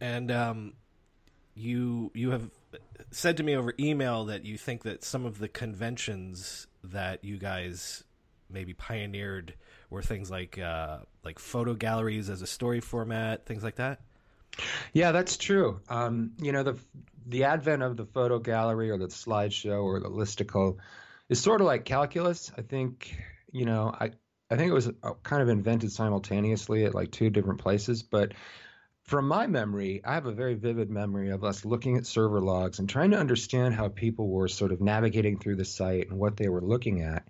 And 0.00 0.30
um, 0.30 0.72
you 1.54 2.10
you 2.14 2.30
have 2.30 2.50
said 3.10 3.36
to 3.38 3.42
me 3.42 3.56
over 3.56 3.74
email 3.78 4.26
that 4.26 4.44
you 4.44 4.58
think 4.58 4.82
that 4.82 5.04
some 5.04 5.24
of 5.24 5.38
the 5.38 5.48
conventions 5.48 6.66
that 6.82 7.24
you 7.24 7.38
guys 7.38 8.04
maybe 8.50 8.74
pioneered 8.74 9.54
were 9.90 10.02
things 10.02 10.30
like 10.30 10.58
uh, 10.58 10.98
like 11.24 11.38
photo 11.38 11.74
galleries 11.74 12.30
as 12.30 12.42
a 12.42 12.46
story 12.46 12.80
format, 12.80 13.46
things 13.46 13.62
like 13.62 13.76
that. 13.76 14.00
Yeah, 14.92 15.12
that's 15.12 15.36
true. 15.36 15.80
Um, 15.88 16.32
you 16.40 16.52
know, 16.52 16.62
the 16.62 16.78
the 17.26 17.44
advent 17.44 17.82
of 17.82 17.96
the 17.96 18.04
photo 18.04 18.38
gallery 18.38 18.90
or 18.90 18.98
the 18.98 19.06
slideshow 19.06 19.82
or 19.82 20.00
the 20.00 20.10
listicle 20.10 20.78
is 21.28 21.40
sort 21.40 21.60
of 21.60 21.66
like 21.66 21.84
calculus. 21.84 22.52
I 22.56 22.62
think 22.62 23.16
you 23.52 23.64
know, 23.64 23.94
I 23.98 24.10
I 24.50 24.56
think 24.56 24.70
it 24.70 24.74
was 24.74 24.88
uh, 24.88 25.14
kind 25.22 25.42
of 25.42 25.48
invented 25.48 25.92
simultaneously 25.92 26.84
at 26.84 26.94
like 26.94 27.10
two 27.10 27.30
different 27.30 27.60
places, 27.60 28.02
but 28.02 28.32
from 29.04 29.28
my 29.28 29.46
memory, 29.46 30.00
I 30.04 30.14
have 30.14 30.26
a 30.26 30.32
very 30.32 30.54
vivid 30.54 30.90
memory 30.90 31.30
of 31.30 31.44
us 31.44 31.64
looking 31.64 31.96
at 31.96 32.06
server 32.06 32.40
logs 32.40 32.78
and 32.78 32.88
trying 32.88 33.10
to 33.10 33.18
understand 33.18 33.74
how 33.74 33.88
people 33.88 34.28
were 34.28 34.48
sort 34.48 34.72
of 34.72 34.80
navigating 34.80 35.38
through 35.38 35.56
the 35.56 35.64
site 35.64 36.08
and 36.08 36.18
what 36.18 36.36
they 36.36 36.48
were 36.48 36.62
looking 36.62 37.02
at. 37.02 37.26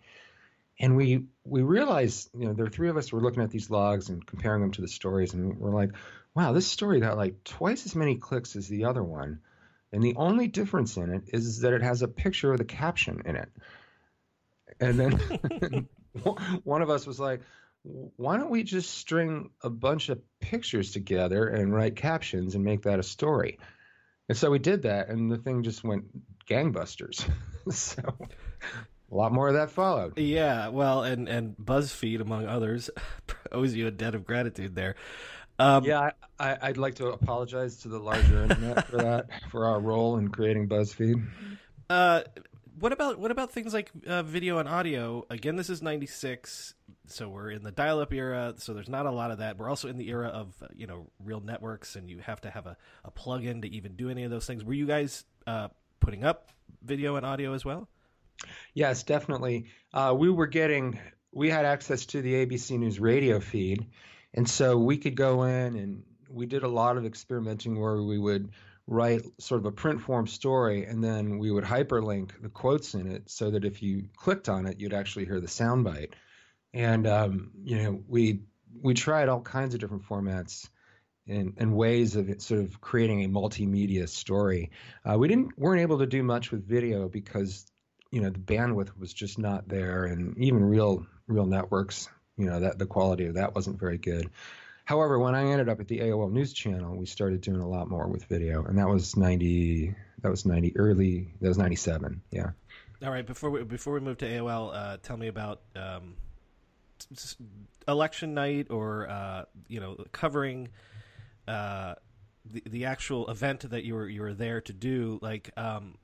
And 0.78 0.96
we 0.96 1.26
we 1.44 1.62
realized, 1.62 2.30
you 2.36 2.46
know, 2.46 2.52
there 2.52 2.64
were 2.64 2.70
three 2.70 2.88
of 2.88 2.96
us 2.96 3.12
were 3.12 3.20
looking 3.20 3.42
at 3.42 3.50
these 3.50 3.70
logs 3.70 4.08
and 4.08 4.24
comparing 4.24 4.60
them 4.60 4.72
to 4.72 4.80
the 4.80 4.88
stories, 4.88 5.34
and 5.34 5.58
we're 5.58 5.70
like, 5.70 5.90
wow, 6.34 6.52
this 6.52 6.66
story 6.66 7.00
got 7.00 7.16
like 7.16 7.44
twice 7.44 7.86
as 7.86 7.94
many 7.94 8.16
clicks 8.16 8.56
as 8.56 8.68
the 8.68 8.84
other 8.84 9.02
one. 9.02 9.40
And 9.92 10.02
the 10.02 10.16
only 10.16 10.48
difference 10.48 10.96
in 10.96 11.10
it 11.12 11.22
is 11.28 11.60
that 11.60 11.72
it 11.72 11.82
has 11.82 12.02
a 12.02 12.08
picture 12.08 12.50
of 12.50 12.58
the 12.58 12.64
caption 12.64 13.22
in 13.24 13.36
it. 13.36 13.48
And 14.80 14.98
then 14.98 15.88
one 16.64 16.82
of 16.82 16.90
us 16.90 17.06
was 17.06 17.18
like, 17.20 17.40
why 18.16 18.36
don't 18.36 18.50
we 18.50 18.62
just 18.62 18.94
string 18.94 19.50
a 19.62 19.70
bunch 19.70 20.08
of 20.08 20.20
pictures 20.40 20.92
together 20.92 21.48
and 21.48 21.74
write 21.74 21.96
captions 21.96 22.54
and 22.54 22.64
make 22.64 22.82
that 22.82 22.98
a 22.98 23.02
story? 23.02 23.58
And 24.28 24.38
so 24.38 24.50
we 24.50 24.58
did 24.58 24.82
that, 24.82 25.08
and 25.08 25.30
the 25.30 25.36
thing 25.36 25.62
just 25.62 25.84
went 25.84 26.04
gangbusters. 26.48 27.28
so 27.70 28.02
a 29.12 29.14
lot 29.14 29.32
more 29.32 29.48
of 29.48 29.54
that 29.54 29.70
followed. 29.70 30.18
Yeah, 30.18 30.68
well, 30.68 31.02
and 31.02 31.28
and 31.28 31.56
BuzzFeed, 31.56 32.20
among 32.20 32.46
others, 32.46 32.88
owes 33.52 33.74
you 33.74 33.86
a 33.86 33.90
debt 33.90 34.14
of 34.14 34.24
gratitude 34.24 34.74
there. 34.74 34.94
Um, 35.58 35.84
yeah, 35.84 36.10
I, 36.38 36.68
would 36.68 36.78
like 36.78 36.96
to 36.96 37.08
apologize 37.08 37.76
to 37.82 37.88
the 37.88 37.98
larger 37.98 38.42
internet 38.42 38.88
for 38.88 38.96
that, 38.96 39.26
for 39.50 39.66
our 39.66 39.78
role 39.78 40.16
in 40.16 40.28
creating 40.28 40.68
BuzzFeed. 40.68 41.24
Uh, 41.88 42.22
what 42.78 42.92
about 42.92 43.18
what 43.18 43.30
about 43.30 43.52
things 43.52 43.72
like 43.72 43.90
uh, 44.06 44.22
video 44.22 44.58
and 44.58 44.68
audio? 44.68 45.24
Again, 45.30 45.56
this 45.56 45.70
is 45.70 45.82
'96, 45.82 46.74
so 47.06 47.28
we're 47.28 47.50
in 47.50 47.62
the 47.62 47.70
dial-up 47.70 48.12
era. 48.12 48.54
So 48.58 48.74
there's 48.74 48.88
not 48.88 49.06
a 49.06 49.10
lot 49.10 49.30
of 49.30 49.38
that. 49.38 49.58
We're 49.58 49.68
also 49.68 49.88
in 49.88 49.96
the 49.96 50.08
era 50.08 50.28
of 50.28 50.54
you 50.74 50.86
know 50.86 51.06
RealNetworks, 51.24 51.96
and 51.96 52.08
you 52.08 52.18
have 52.18 52.40
to 52.42 52.50
have 52.50 52.66
a, 52.66 52.76
a 53.04 53.10
plug-in 53.10 53.62
to 53.62 53.68
even 53.68 53.94
do 53.96 54.10
any 54.10 54.24
of 54.24 54.30
those 54.30 54.46
things. 54.46 54.64
Were 54.64 54.74
you 54.74 54.86
guys 54.86 55.24
uh, 55.46 55.68
putting 56.00 56.24
up 56.24 56.50
video 56.82 57.16
and 57.16 57.24
audio 57.24 57.54
as 57.54 57.64
well? 57.64 57.88
Yes, 58.74 59.02
definitely. 59.02 59.66
Uh, 59.92 60.14
we 60.16 60.30
were 60.30 60.46
getting 60.46 60.98
we 61.32 61.50
had 61.50 61.64
access 61.64 62.06
to 62.06 62.22
the 62.22 62.46
ABC 62.46 62.78
News 62.78 62.98
radio 62.98 63.40
feed, 63.40 63.86
and 64.32 64.48
so 64.48 64.76
we 64.78 64.98
could 64.98 65.14
go 65.14 65.44
in 65.44 65.76
and 65.76 66.02
we 66.28 66.46
did 66.46 66.64
a 66.64 66.68
lot 66.68 66.96
of 66.96 67.06
experimenting 67.06 67.78
where 67.78 68.02
we 68.02 68.18
would 68.18 68.50
write 68.86 69.24
sort 69.40 69.60
of 69.60 69.66
a 69.66 69.72
print 69.72 70.00
form 70.00 70.26
story, 70.26 70.84
and 70.84 71.02
then 71.02 71.38
we 71.38 71.50
would 71.50 71.64
hyperlink 71.64 72.30
the 72.42 72.48
quotes 72.48 72.94
in 72.94 73.10
it 73.10 73.30
so 73.30 73.50
that 73.50 73.64
if 73.64 73.82
you 73.82 74.08
clicked 74.16 74.48
on 74.48 74.66
it, 74.66 74.80
you'd 74.80 74.94
actually 74.94 75.24
hear 75.24 75.40
the 75.40 75.46
soundbite. 75.46 76.12
And 76.72 77.06
um, 77.06 77.50
you 77.62 77.82
know, 77.82 78.02
we 78.06 78.40
we 78.82 78.94
tried 78.94 79.28
all 79.28 79.40
kinds 79.40 79.74
of 79.74 79.80
different 79.80 80.04
formats 80.04 80.68
and, 81.26 81.54
and 81.56 81.74
ways 81.74 82.16
of 82.16 82.28
sort 82.42 82.60
of 82.60 82.80
creating 82.80 83.24
a 83.24 83.28
multimedia 83.28 84.08
story. 84.08 84.70
Uh, 85.04 85.16
we 85.18 85.28
didn't 85.28 85.58
weren't 85.58 85.80
able 85.80 85.98
to 85.98 86.06
do 86.06 86.22
much 86.22 86.50
with 86.50 86.66
video 86.66 87.08
because 87.08 87.66
you 88.10 88.20
know 88.20 88.30
the 88.30 88.38
bandwidth 88.38 88.96
was 88.98 89.12
just 89.12 89.38
not 89.38 89.68
there, 89.68 90.04
and 90.04 90.36
even 90.38 90.62
real 90.64 91.06
RealNetworks, 91.28 92.08
you 92.36 92.46
know 92.46 92.60
that 92.60 92.78
the 92.78 92.86
quality 92.86 93.26
of 93.26 93.34
that 93.34 93.54
wasn't 93.54 93.80
very 93.80 93.98
good. 93.98 94.30
However, 94.84 95.18
when 95.18 95.34
I 95.34 95.44
ended 95.44 95.68
up 95.68 95.80
at 95.80 95.88
the 95.88 96.00
AOL 96.00 96.30
News 96.30 96.52
Channel, 96.52 96.96
we 96.96 97.06
started 97.06 97.40
doing 97.40 97.60
a 97.60 97.68
lot 97.68 97.88
more 97.88 98.06
with 98.06 98.24
video, 98.26 98.64
and 98.64 98.78
that 98.78 98.88
was 98.88 99.16
ninety. 99.16 99.94
That 100.20 100.30
was 100.30 100.44
ninety 100.44 100.76
early. 100.76 101.32
That 101.40 101.48
was 101.48 101.58
ninety 101.58 101.76
seven. 101.76 102.20
Yeah. 102.30 102.50
All 103.02 103.10
right. 103.10 103.26
Before 103.26 103.50
we 103.50 103.64
before 103.64 103.94
we 103.94 104.00
move 104.00 104.18
to 104.18 104.26
AOL, 104.26 104.74
uh, 104.74 104.96
tell 105.02 105.16
me 105.16 105.28
about 105.28 105.62
um, 105.74 106.16
election 107.88 108.34
night, 108.34 108.66
or 108.70 109.08
uh, 109.08 109.44
you 109.68 109.80
know, 109.80 110.04
covering 110.12 110.68
uh, 111.48 111.94
the 112.44 112.62
the 112.66 112.84
actual 112.84 113.30
event 113.30 113.68
that 113.70 113.84
you 113.84 113.94
were 113.94 114.08
you 114.08 114.20
were 114.20 114.34
there 114.34 114.60
to 114.60 114.72
do. 114.74 115.18
Like, 115.22 115.50
um, 115.56 115.96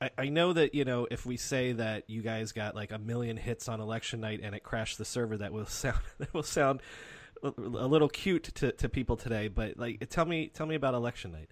I, 0.00 0.10
I 0.16 0.28
know 0.28 0.52
that 0.52 0.76
you 0.76 0.84
know 0.84 1.08
if 1.10 1.26
we 1.26 1.36
say 1.36 1.72
that 1.72 2.08
you 2.08 2.22
guys 2.22 2.52
got 2.52 2.76
like 2.76 2.92
a 2.92 2.98
million 2.98 3.36
hits 3.36 3.68
on 3.68 3.80
election 3.80 4.20
night 4.20 4.38
and 4.44 4.54
it 4.54 4.62
crashed 4.62 4.96
the 4.96 5.04
server, 5.04 5.36
that 5.38 5.52
will 5.52 5.66
sound 5.66 5.98
that 6.18 6.32
will 6.32 6.44
sound 6.44 6.80
a 7.42 7.86
little 7.86 8.08
cute 8.08 8.44
to, 8.56 8.72
to 8.72 8.88
people 8.88 9.16
today, 9.16 9.48
but 9.48 9.78
like, 9.78 10.08
tell 10.10 10.24
me, 10.24 10.48
tell 10.48 10.66
me 10.66 10.74
about 10.74 10.94
election 10.94 11.32
night. 11.32 11.48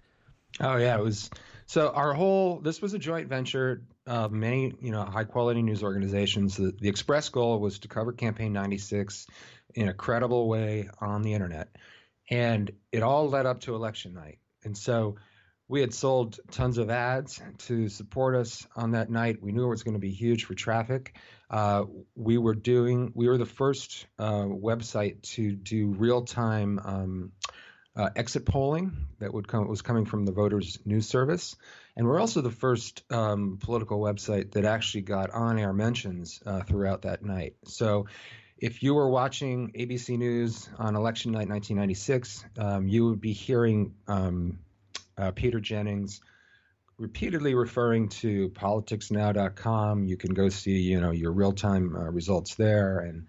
Oh 0.59 0.77
yeah, 0.77 0.97
it 0.97 1.03
was. 1.03 1.29
So 1.65 1.89
our 1.89 2.13
whole 2.13 2.59
this 2.59 2.81
was 2.81 2.93
a 2.93 2.99
joint 2.99 3.27
venture 3.27 3.83
of 4.07 4.31
many, 4.31 4.73
you 4.81 4.91
know, 4.91 5.03
high 5.03 5.23
quality 5.25 5.61
news 5.61 5.83
organizations. 5.83 6.55
The, 6.55 6.71
the 6.71 6.87
express 6.87 7.29
goal 7.29 7.59
was 7.59 7.79
to 7.79 7.87
cover 7.87 8.13
campaign 8.13 8.53
96 8.53 9.27
in 9.73 9.89
a 9.89 9.93
credible 9.93 10.47
way 10.47 10.89
on 11.01 11.23
the 11.23 11.33
internet, 11.33 11.75
and 12.29 12.71
it 12.91 13.03
all 13.03 13.29
led 13.29 13.45
up 13.45 13.61
to 13.61 13.75
election 13.75 14.13
night. 14.13 14.39
And 14.63 14.77
so 14.77 15.17
we 15.67 15.81
had 15.81 15.93
sold 15.93 16.39
tons 16.51 16.77
of 16.77 16.89
ads 16.89 17.41
to 17.57 17.89
support 17.89 18.35
us 18.35 18.67
on 18.75 18.91
that 18.91 19.09
night. 19.09 19.41
We 19.41 19.51
knew 19.51 19.65
it 19.65 19.69
was 19.69 19.83
going 19.83 19.95
to 19.95 19.99
be 19.99 20.11
huge 20.11 20.45
for 20.45 20.53
traffic. 20.53 21.15
Uh, 21.49 21.85
we 22.15 22.37
were 22.37 22.53
doing, 22.53 23.11
we 23.15 23.27
were 23.27 23.37
the 23.37 23.45
first 23.45 24.05
uh, 24.19 24.43
website 24.43 25.21
to 25.33 25.55
do 25.55 25.87
real 25.87 26.23
time 26.23 26.79
um, 26.83 27.31
uh, 27.95 28.09
exit 28.15 28.45
polling 28.45 28.91
that 29.19 29.33
would 29.33 29.47
come 29.47 29.67
was 29.67 29.81
coming 29.81 30.05
from 30.05 30.25
the 30.25 30.31
Voters 30.31 30.79
News 30.85 31.07
Service, 31.07 31.55
and 31.95 32.05
we're 32.05 32.19
also 32.19 32.41
the 32.41 32.51
first 32.51 33.03
um, 33.09 33.57
political 33.61 33.99
website 33.99 34.51
that 34.51 34.65
actually 34.65 35.01
got 35.01 35.31
on 35.31 35.57
air 35.57 35.71
mentions 35.71 36.41
uh, 36.45 36.61
throughout 36.61 37.03
that 37.03 37.23
night. 37.23 37.55
So. 37.65 38.07
If 38.57 38.81
you 38.81 38.93
were 38.93 39.09
watching 39.09 39.73
ABC 39.73 40.17
News 40.17 40.69
on 40.79 40.95
election 40.95 41.33
night 41.33 41.49
1996, 41.49 42.45
um, 42.57 42.87
you 42.87 43.05
would 43.09 43.19
be 43.19 43.33
hearing 43.33 43.95
um, 44.07 44.59
uh, 45.17 45.31
Peter 45.31 45.59
Jennings, 45.59 46.21
repeatedly 46.97 47.55
referring 47.55 48.09
to 48.09 48.49
politicsnow.com. 48.49 50.05
You 50.05 50.17
can 50.17 50.33
go 50.33 50.49
see, 50.49 50.79
you 50.79 51.01
know, 51.01 51.11
your 51.11 51.31
real-time 51.31 51.95
uh, 51.95 52.11
results 52.11 52.55
there, 52.55 52.99
and 52.99 53.27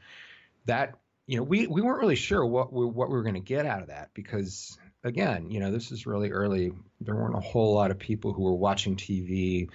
that, 0.66 0.95
you 1.26 1.37
know, 1.37 1.43
we 1.43 1.66
we 1.66 1.83
weren't 1.83 2.00
really 2.00 2.16
sure 2.16 2.45
what 2.45 2.73
we, 2.73 2.87
what 2.87 3.09
we 3.09 3.14
were 3.14 3.23
going 3.23 3.35
to 3.35 3.40
get 3.40 3.66
out 3.66 3.83
of 3.83 3.88
that 3.88 4.11
because, 4.14 4.78
again, 5.02 5.50
you 5.50 5.61
know, 5.61 5.71
this 5.71 5.90
is 5.90 6.07
really 6.07 6.31
early. 6.31 6.73
There 7.00 7.14
weren't 7.14 7.37
a 7.37 7.40
whole 7.40 7.75
lot 7.75 7.90
of 7.90 7.99
people 7.99 8.33
who 8.33 8.43
were 8.43 8.55
watching 8.55 8.97
TV 8.97 9.69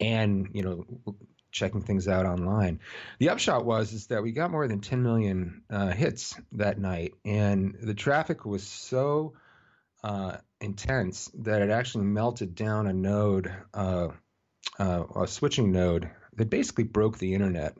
and, 0.00 0.50
you 0.52 0.62
know, 0.62 0.86
checking 1.56 1.80
things 1.80 2.06
out 2.06 2.26
online. 2.26 2.80
The 3.18 3.30
upshot 3.30 3.64
was 3.64 3.92
is 3.92 4.08
that 4.08 4.22
we 4.22 4.32
got 4.32 4.50
more 4.50 4.68
than 4.68 4.80
10 4.80 5.02
million 5.02 5.62
uh, 5.70 5.88
hits 5.88 6.38
that 6.52 6.78
night, 6.78 7.14
and 7.24 7.76
the 7.82 7.94
traffic 7.94 8.44
was 8.44 8.62
so 8.62 9.32
uh, 10.04 10.36
intense 10.60 11.30
that 11.34 11.62
it 11.62 11.70
actually 11.70 12.04
melted 12.04 12.54
down 12.54 12.86
a 12.86 12.92
node, 12.92 13.52
uh, 13.74 14.08
uh, 14.78 15.04
a 15.14 15.26
switching 15.26 15.72
node 15.72 16.10
that 16.36 16.50
basically 16.50 16.84
broke 16.84 17.18
the 17.18 17.34
internet 17.34 17.76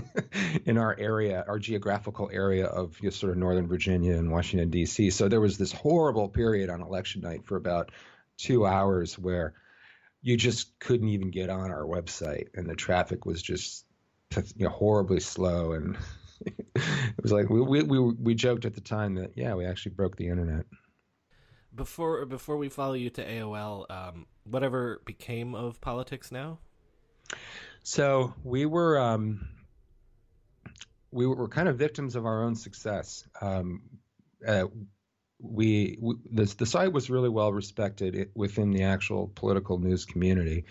in 0.64 0.76
our 0.76 0.96
area, 0.98 1.44
our 1.46 1.58
geographical 1.58 2.28
area 2.32 2.66
of 2.66 2.98
you 3.00 3.06
know, 3.06 3.10
sort 3.10 3.32
of 3.32 3.38
Northern 3.38 3.68
Virginia 3.68 4.16
and 4.16 4.30
Washington 4.30 4.70
D.C. 4.70 5.10
So 5.10 5.28
there 5.28 5.40
was 5.40 5.58
this 5.58 5.72
horrible 5.72 6.28
period 6.28 6.68
on 6.70 6.82
election 6.82 7.22
night 7.22 7.46
for 7.46 7.56
about 7.56 7.90
two 8.38 8.66
hours 8.66 9.18
where 9.18 9.54
you 10.20 10.36
just 10.36 10.78
couldn't 10.78 11.08
even 11.08 11.30
get 11.30 11.50
on 11.50 11.70
our 11.70 11.84
website, 11.84 12.48
and 12.54 12.68
the 12.68 12.76
traffic 12.76 13.24
was 13.24 13.42
just 13.42 13.84
you 14.56 14.64
know, 14.66 14.70
horribly 14.70 15.20
slow 15.20 15.72
and. 15.72 15.96
it 16.74 17.22
was 17.22 17.30
like 17.30 17.48
we, 17.48 17.60
we 17.60 17.82
we 17.84 18.00
we 18.00 18.34
joked 18.34 18.64
at 18.64 18.74
the 18.74 18.80
time 18.80 19.14
that 19.14 19.30
yeah 19.36 19.54
we 19.54 19.64
actually 19.64 19.92
broke 19.92 20.16
the 20.16 20.26
internet 20.26 20.66
before 21.74 22.24
before 22.26 22.56
we 22.56 22.68
follow 22.68 22.94
you 22.94 23.10
to 23.10 23.24
AOL, 23.24 23.90
um, 23.90 24.26
whatever 24.44 25.00
became 25.04 25.54
of 25.54 25.80
politics 25.80 26.30
now? 26.30 26.58
So 27.82 28.34
we 28.44 28.66
were 28.66 28.98
um, 28.98 29.48
we 31.10 31.26
were 31.26 31.48
kind 31.48 31.68
of 31.68 31.76
victims 31.76 32.16
of 32.16 32.26
our 32.26 32.44
own 32.44 32.54
success. 32.54 33.24
Um, 33.40 33.82
uh, 34.46 34.66
we, 35.40 35.98
we 36.00 36.14
the, 36.30 36.44
the 36.56 36.66
site 36.66 36.92
was 36.92 37.10
really 37.10 37.28
well 37.28 37.52
respected 37.52 38.30
within 38.34 38.70
the 38.70 38.84
actual 38.84 39.30
political 39.34 39.78
news 39.78 40.04
community. 40.04 40.64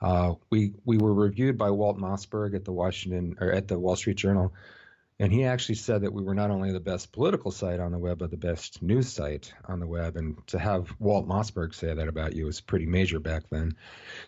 Uh, 0.00 0.34
we 0.50 0.74
we 0.84 0.98
were 0.98 1.14
reviewed 1.14 1.56
by 1.56 1.70
Walt 1.70 1.98
Mossberg 1.98 2.54
at 2.54 2.64
the 2.64 2.72
Washington 2.72 3.36
or 3.40 3.52
at 3.52 3.68
the 3.68 3.78
Wall 3.78 3.96
Street 3.96 4.16
Journal 4.16 4.52
and 5.18 5.32
he 5.32 5.44
actually 5.44 5.76
said 5.76 6.02
that 6.02 6.12
we 6.12 6.22
were 6.22 6.34
not 6.34 6.50
only 6.50 6.72
the 6.72 6.80
best 6.80 7.12
political 7.12 7.50
site 7.50 7.80
on 7.80 7.92
the 7.92 7.98
web, 7.98 8.18
but 8.18 8.30
the 8.30 8.36
best 8.36 8.82
news 8.82 9.08
site 9.08 9.52
on 9.66 9.80
the 9.80 9.86
web. 9.86 10.16
And 10.16 10.36
to 10.48 10.58
have 10.58 10.94
Walt 10.98 11.26
Mossberg 11.26 11.74
say 11.74 11.94
that 11.94 12.08
about 12.08 12.34
you 12.34 12.44
was 12.44 12.60
pretty 12.60 12.86
major 12.86 13.18
back 13.18 13.44
then. 13.50 13.76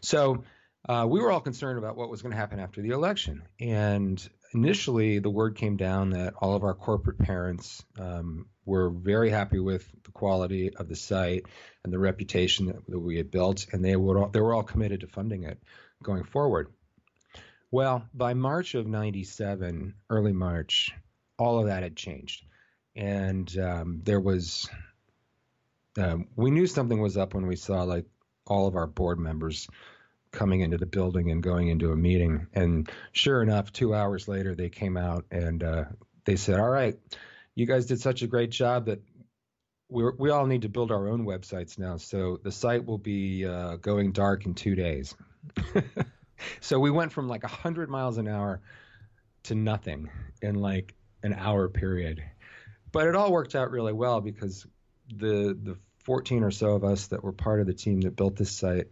So 0.01 0.45
uh, 0.89 1.07
we 1.09 1.21
were 1.21 1.31
all 1.31 1.41
concerned 1.41 1.79
about 1.79 1.97
what 1.97 2.09
was 2.09 2.23
going 2.23 2.33
to 2.33 2.39
happen 2.39 2.59
after 2.59 2.81
the 2.81 2.91
election. 2.91 3.43
And 3.61 4.27
initially, 4.55 5.19
the 5.19 5.29
word 5.31 5.57
came 5.57 5.77
down 5.77 6.11
that 6.11 6.35
all 6.41 6.55
of 6.55 6.65
our 6.65 6.75
corporate 6.75 7.19
parents 7.19 7.85
um, 7.99 8.47
were 8.65 8.89
very 8.89 9.29
happy 9.29 9.59
with 9.59 9.87
the 10.05 10.13
quality 10.13 10.75
of 10.75 10.89
the 10.89 10.97
site 10.97 11.45
and 11.85 11.93
the 11.93 11.99
reputation 11.99 12.67
that, 12.67 12.87
that 12.87 12.99
we 12.99 13.17
had 13.17 13.31
built, 13.31 13.67
and 13.73 13.85
they 13.85 13.97
all, 13.97 14.29
they 14.29 14.41
were 14.41 14.55
all 14.55 14.63
committed 14.63 15.01
to 15.01 15.07
funding 15.07 15.45
it 15.45 15.59
going 16.03 16.25
forward. 16.25 16.73
Well, 17.71 18.07
by 18.15 18.35
March 18.35 18.75
of 18.75 18.87
97, 18.87 19.95
early 20.09 20.33
March, 20.33 20.91
all 21.39 21.61
of 21.61 21.67
that 21.67 21.83
had 21.83 21.97
changed. 21.97 22.45
And 22.97 23.57
um, 23.59 24.01
there 24.05 24.21
was, 24.21 24.69
um, 25.99 26.29
we 26.35 26.51
knew 26.51 26.67
something 26.67 27.01
was 27.01 27.17
up 27.17 27.35
when 27.35 27.47
we 27.47 27.57
saw 27.57 27.83
like 27.83 28.07
all 28.47 28.67
of 28.67 28.75
our 28.75 28.87
board 28.87 29.19
members 29.19 29.69
coming 30.31 30.61
into 30.61 30.79
the 30.79 30.87
building 30.87 31.31
and 31.31 31.43
going 31.43 31.69
into 31.69 31.93
a 31.93 31.97
meeting. 31.97 32.47
And 32.55 32.91
sure 33.13 33.43
enough, 33.43 33.73
two 33.73 33.95
hours 33.95 34.29
later, 34.29 34.55
they 34.55 34.71
came 34.71 34.97
out 34.97 35.27
and 35.31 35.63
uh, 35.63 35.85
they 36.25 36.37
said, 36.37 36.59
All 36.59 36.71
right, 36.71 36.99
you 37.55 37.67
guys 37.67 37.87
did 37.87 38.01
such 38.01 38.23
a 38.23 38.27
great 38.27 38.51
job 38.51 38.87
that 38.87 39.01
we 39.91 40.05
we 40.19 40.31
all 40.31 40.47
need 40.47 40.63
to 40.63 40.69
build 40.69 40.91
our 40.91 41.09
own 41.09 41.25
websites 41.25 41.79
now. 41.79 41.97
So 41.97 42.39
the 42.43 42.53
site 42.53 42.85
will 42.85 42.99
be 42.99 43.47
uh, 43.47 43.77
going 43.77 44.13
dark 44.13 44.47
in 44.47 44.55
two 44.55 44.75
days. 44.75 45.15
so 46.61 46.79
we 46.79 46.91
went 46.91 47.13
from 47.13 47.29
like 47.29 47.43
100 47.43 47.91
miles 47.91 48.19
an 48.19 48.29
hour 48.29 48.61
to 49.45 49.55
nothing 49.55 50.11
in 50.43 50.57
like 50.57 50.95
an 51.23 51.35
hour 51.35 51.69
period. 51.69 52.23
But 52.93 53.07
it 53.07 53.17
all 53.17 53.33
worked 53.33 53.55
out 53.55 53.71
really 53.71 53.93
well 53.93 54.21
because 54.21 54.67
the 55.15 55.57
the 55.63 55.77
14 56.05 56.43
or 56.43 56.51
so 56.51 56.71
of 56.71 56.85
us 56.85 57.09
that 57.09 57.23
were 57.23 57.33
part 57.33 57.61
of 57.61 57.67
the 57.67 57.75
team 57.75 58.01
that 58.03 58.17
built 58.17 58.37
this 58.37 58.51
site, 58.51 58.89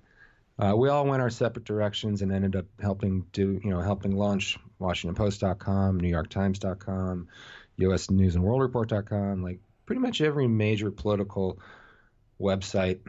uh, 0.59 0.75
we 0.77 0.89
all 0.89 1.07
went 1.07 1.23
our 1.23 1.31
separate 1.31 1.65
directions 1.65 2.23
and 2.23 2.33
ended 2.33 2.57
up 2.57 2.67
helping 2.81 3.27
do 3.33 3.59
you 3.63 3.71
know 3.71 3.81
helping 3.81 4.17
launch 4.17 4.59
WashingtonPost.com, 4.81 6.01
NewYorkTimes.com, 6.01 7.29
U.S. 7.79 8.11
News 8.11 8.35
and 8.35 8.45
World 8.45 8.61
Report.com, 8.61 9.43
like 9.43 9.61
pretty 9.87 10.01
much 10.01 10.21
every 10.21 10.47
major 10.47 10.91
political 10.91 11.59
website 12.41 13.01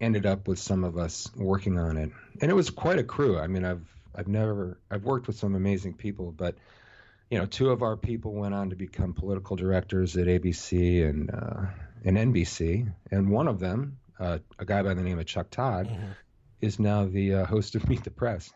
ended 0.00 0.26
up 0.26 0.48
with 0.48 0.58
some 0.58 0.84
of 0.84 0.96
us 0.96 1.30
working 1.36 1.78
on 1.78 1.96
it, 1.96 2.10
and 2.40 2.50
it 2.50 2.54
was 2.54 2.70
quite 2.70 2.98
a 2.98 3.04
crew. 3.04 3.38
I 3.38 3.46
mean, 3.46 3.64
I've 3.64 3.86
I've 4.14 4.28
never 4.28 4.78
I've 4.90 5.04
worked 5.04 5.26
with 5.26 5.36
some 5.36 5.54
amazing 5.54 5.94
people, 5.94 6.32
but 6.32 6.54
you 7.30 7.38
know, 7.38 7.46
two 7.46 7.70
of 7.70 7.82
our 7.82 7.96
people 7.96 8.32
went 8.32 8.54
on 8.54 8.70
to 8.70 8.76
become 8.76 9.14
political 9.14 9.56
directors 9.56 10.16
at 10.16 10.26
ABC 10.26 11.08
and 11.08 11.30
uh, 11.30 11.66
and 12.04 12.16
NBC, 12.16 12.92
and 13.10 13.30
one 13.30 13.46
of 13.46 13.60
them, 13.60 13.98
uh, 14.18 14.38
a 14.58 14.64
guy 14.64 14.82
by 14.82 14.94
the 14.94 15.02
name 15.02 15.18
of 15.18 15.26
Chuck 15.26 15.50
Todd, 15.50 15.86
mm-hmm. 15.86 16.12
is 16.60 16.78
now 16.78 17.06
the 17.06 17.34
uh, 17.34 17.46
host 17.46 17.74
of 17.74 17.88
Meet 17.88 18.04
the 18.04 18.10
Press. 18.10 18.52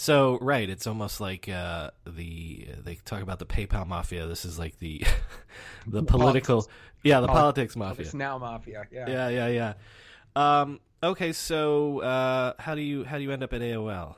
So 0.00 0.38
right, 0.40 0.70
it's 0.70 0.86
almost 0.86 1.20
like 1.20 1.48
uh, 1.48 1.90
the 2.06 2.68
they 2.84 2.94
talk 3.04 3.20
about 3.20 3.40
the 3.40 3.46
PayPal 3.46 3.84
mafia. 3.84 4.28
This 4.28 4.44
is 4.44 4.56
like 4.56 4.78
the 4.78 5.02
the 5.88 6.04
political, 6.04 6.62
politics. 6.62 6.74
yeah, 7.02 7.20
the 7.20 7.26
politics, 7.26 7.74
politics 7.74 7.76
mafia. 7.76 8.04
It's 8.04 8.14
now 8.14 8.38
mafia. 8.38 8.86
Yeah, 8.92 9.08
yeah, 9.08 9.28
yeah, 9.28 9.48
yeah. 9.48 10.60
Um, 10.60 10.78
okay, 11.02 11.32
so 11.32 11.98
uh, 11.98 12.52
how 12.60 12.76
do 12.76 12.80
you 12.80 13.02
how 13.02 13.16
do 13.16 13.24
you 13.24 13.32
end 13.32 13.42
up 13.42 13.52
at 13.52 13.60
AOL? 13.60 14.14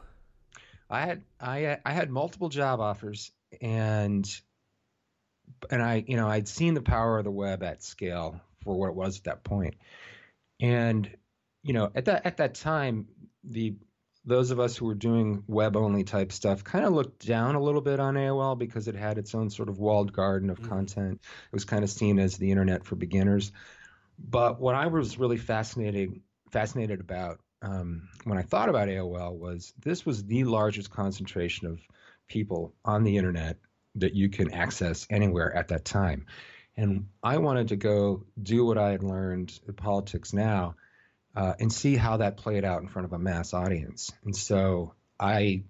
I 0.91 1.01
had 1.01 1.23
I 1.41 1.79
I 1.83 1.93
had 1.93 2.11
multiple 2.11 2.51
job 2.51 2.79
offers 2.79 3.33
and 3.63 4.31
and 5.71 5.83
I 5.83 6.05
you 6.07 6.19
know 6.19 6.29
I'd 6.29 6.47
seen 6.47 6.75
the 6.75 6.83
power 6.83 7.17
of 7.17 7.25
the 7.25 7.31
web 7.31 7.63
at 7.63 7.83
scale 7.83 8.39
for 8.65 8.79
what 8.79 8.89
it 8.89 8.95
was 8.95 9.17
at 9.17 9.25
that 9.25 9.45
point, 9.45 9.77
and 10.61 11.11
you 11.63 11.73
know 11.73 11.91
at 11.95 12.05
that 12.05 12.27
at 12.27 12.37
that 12.37 12.55
time 12.57 13.07
the 13.45 13.77
those 14.25 14.51
of 14.51 14.61
us 14.61 14.77
who 14.77 14.87
were 14.87 14.95
doing 14.95 15.43
web 15.47 15.77
only 15.77 16.05
type 16.05 16.31
stuff 16.33 16.63
kind 16.63 16.85
of 16.85 16.93
looked 16.93 17.27
down 17.27 17.55
a 17.55 17.63
little 17.63 17.81
bit 17.81 18.01
on 18.01 18.15
AOL 18.15 18.59
because 18.59 18.87
it 18.87 18.95
had 18.95 19.19
its 19.19 19.35
own 19.35 19.49
sort 19.49 19.69
of 19.69 19.79
walled 19.79 20.13
garden 20.13 20.51
of 20.51 20.59
mm-hmm. 20.59 20.69
content. 20.69 21.21
It 21.23 21.53
was 21.53 21.65
kind 21.65 21.83
of 21.83 21.91
seen 21.91 22.19
as 22.19 22.37
the 22.37 22.51
internet 22.51 22.85
for 22.85 22.97
beginners. 22.97 23.53
But 24.19 24.61
what 24.61 24.75
I 24.75 24.87
was 24.87 25.19
really 25.19 25.39
fascinated 25.39 26.21
fascinated 26.51 27.01
about 27.01 27.39
um, 27.63 28.09
when 28.25 28.39
I 28.39 28.43
thought 28.43 28.69
about 28.69 28.89
AOL 28.89 29.39
was 29.39 29.73
this 29.79 30.05
was 30.05 30.25
the 30.25 30.45
largest 30.45 30.91
concentration 30.91 31.69
of 31.69 31.81
people 32.29 32.75
on 32.85 33.05
the 33.05 33.17
internet 33.17 33.57
that 33.97 34.15
you 34.15 34.29
can 34.29 34.53
access 34.53 35.07
anywhere 35.11 35.55
at 35.55 35.69
that 35.69 35.85
time. 35.85 36.27
And 36.77 37.07
I 37.23 37.39
wanted 37.39 37.69
to 37.69 37.77
go 37.77 38.25
do 38.41 38.65
what 38.65 38.79
I 38.79 38.91
had 38.91 39.03
learned 39.03 39.59
in 39.67 39.75
politics 39.75 40.33
now 40.33 40.77
uh, 41.35 41.55
and 41.59 41.73
see 41.73 41.97
how 41.97 42.19
that 42.19 42.37
played 42.37 42.65
out 42.65 42.83
in 42.83 42.89
front 42.89 43.07
of 43.07 43.13
a 43.13 43.19
mass 43.19 43.55
audience. 43.55 44.13
And 44.25 44.35
so 44.35 44.95
I 45.19 45.65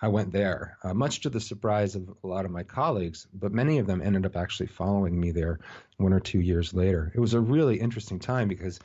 I 0.00 0.08
went 0.08 0.30
there, 0.30 0.76
uh, 0.82 0.92
much 0.92 1.22
to 1.22 1.30
the 1.30 1.40
surprise 1.40 1.94
of 1.94 2.08
a 2.22 2.26
lot 2.26 2.44
of 2.44 2.50
my 2.50 2.64
colleagues, 2.64 3.26
but 3.32 3.52
many 3.52 3.78
of 3.78 3.86
them 3.86 4.02
ended 4.02 4.26
up 4.26 4.36
actually 4.36 4.66
following 4.66 5.18
me 5.18 5.30
there 5.30 5.60
one 5.96 6.12
or 6.12 6.20
two 6.20 6.40
years 6.40 6.74
later. 6.74 7.10
It 7.14 7.20
was 7.20 7.32
a 7.32 7.40
really 7.40 7.80
interesting 7.80 8.18
time 8.18 8.48
because 8.48 8.78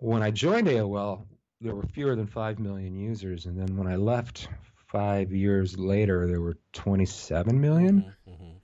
when 0.00 0.22
I 0.22 0.32
joined 0.32 0.66
AOL, 0.66 1.24
there 1.60 1.74
were 1.74 1.86
fewer 1.86 2.16
than 2.16 2.26
5 2.26 2.58
million 2.58 2.96
users. 2.96 3.46
And 3.46 3.58
then 3.58 3.76
when 3.76 3.86
I 3.86 3.96
left 3.96 4.48
five 4.88 5.32
years 5.32 5.78
later, 5.78 6.26
there 6.26 6.40
were 6.40 6.58
27 6.72 7.60
million. 7.60 8.00
Mm-hmm, 8.00 8.30
mm-hmm. 8.30 8.56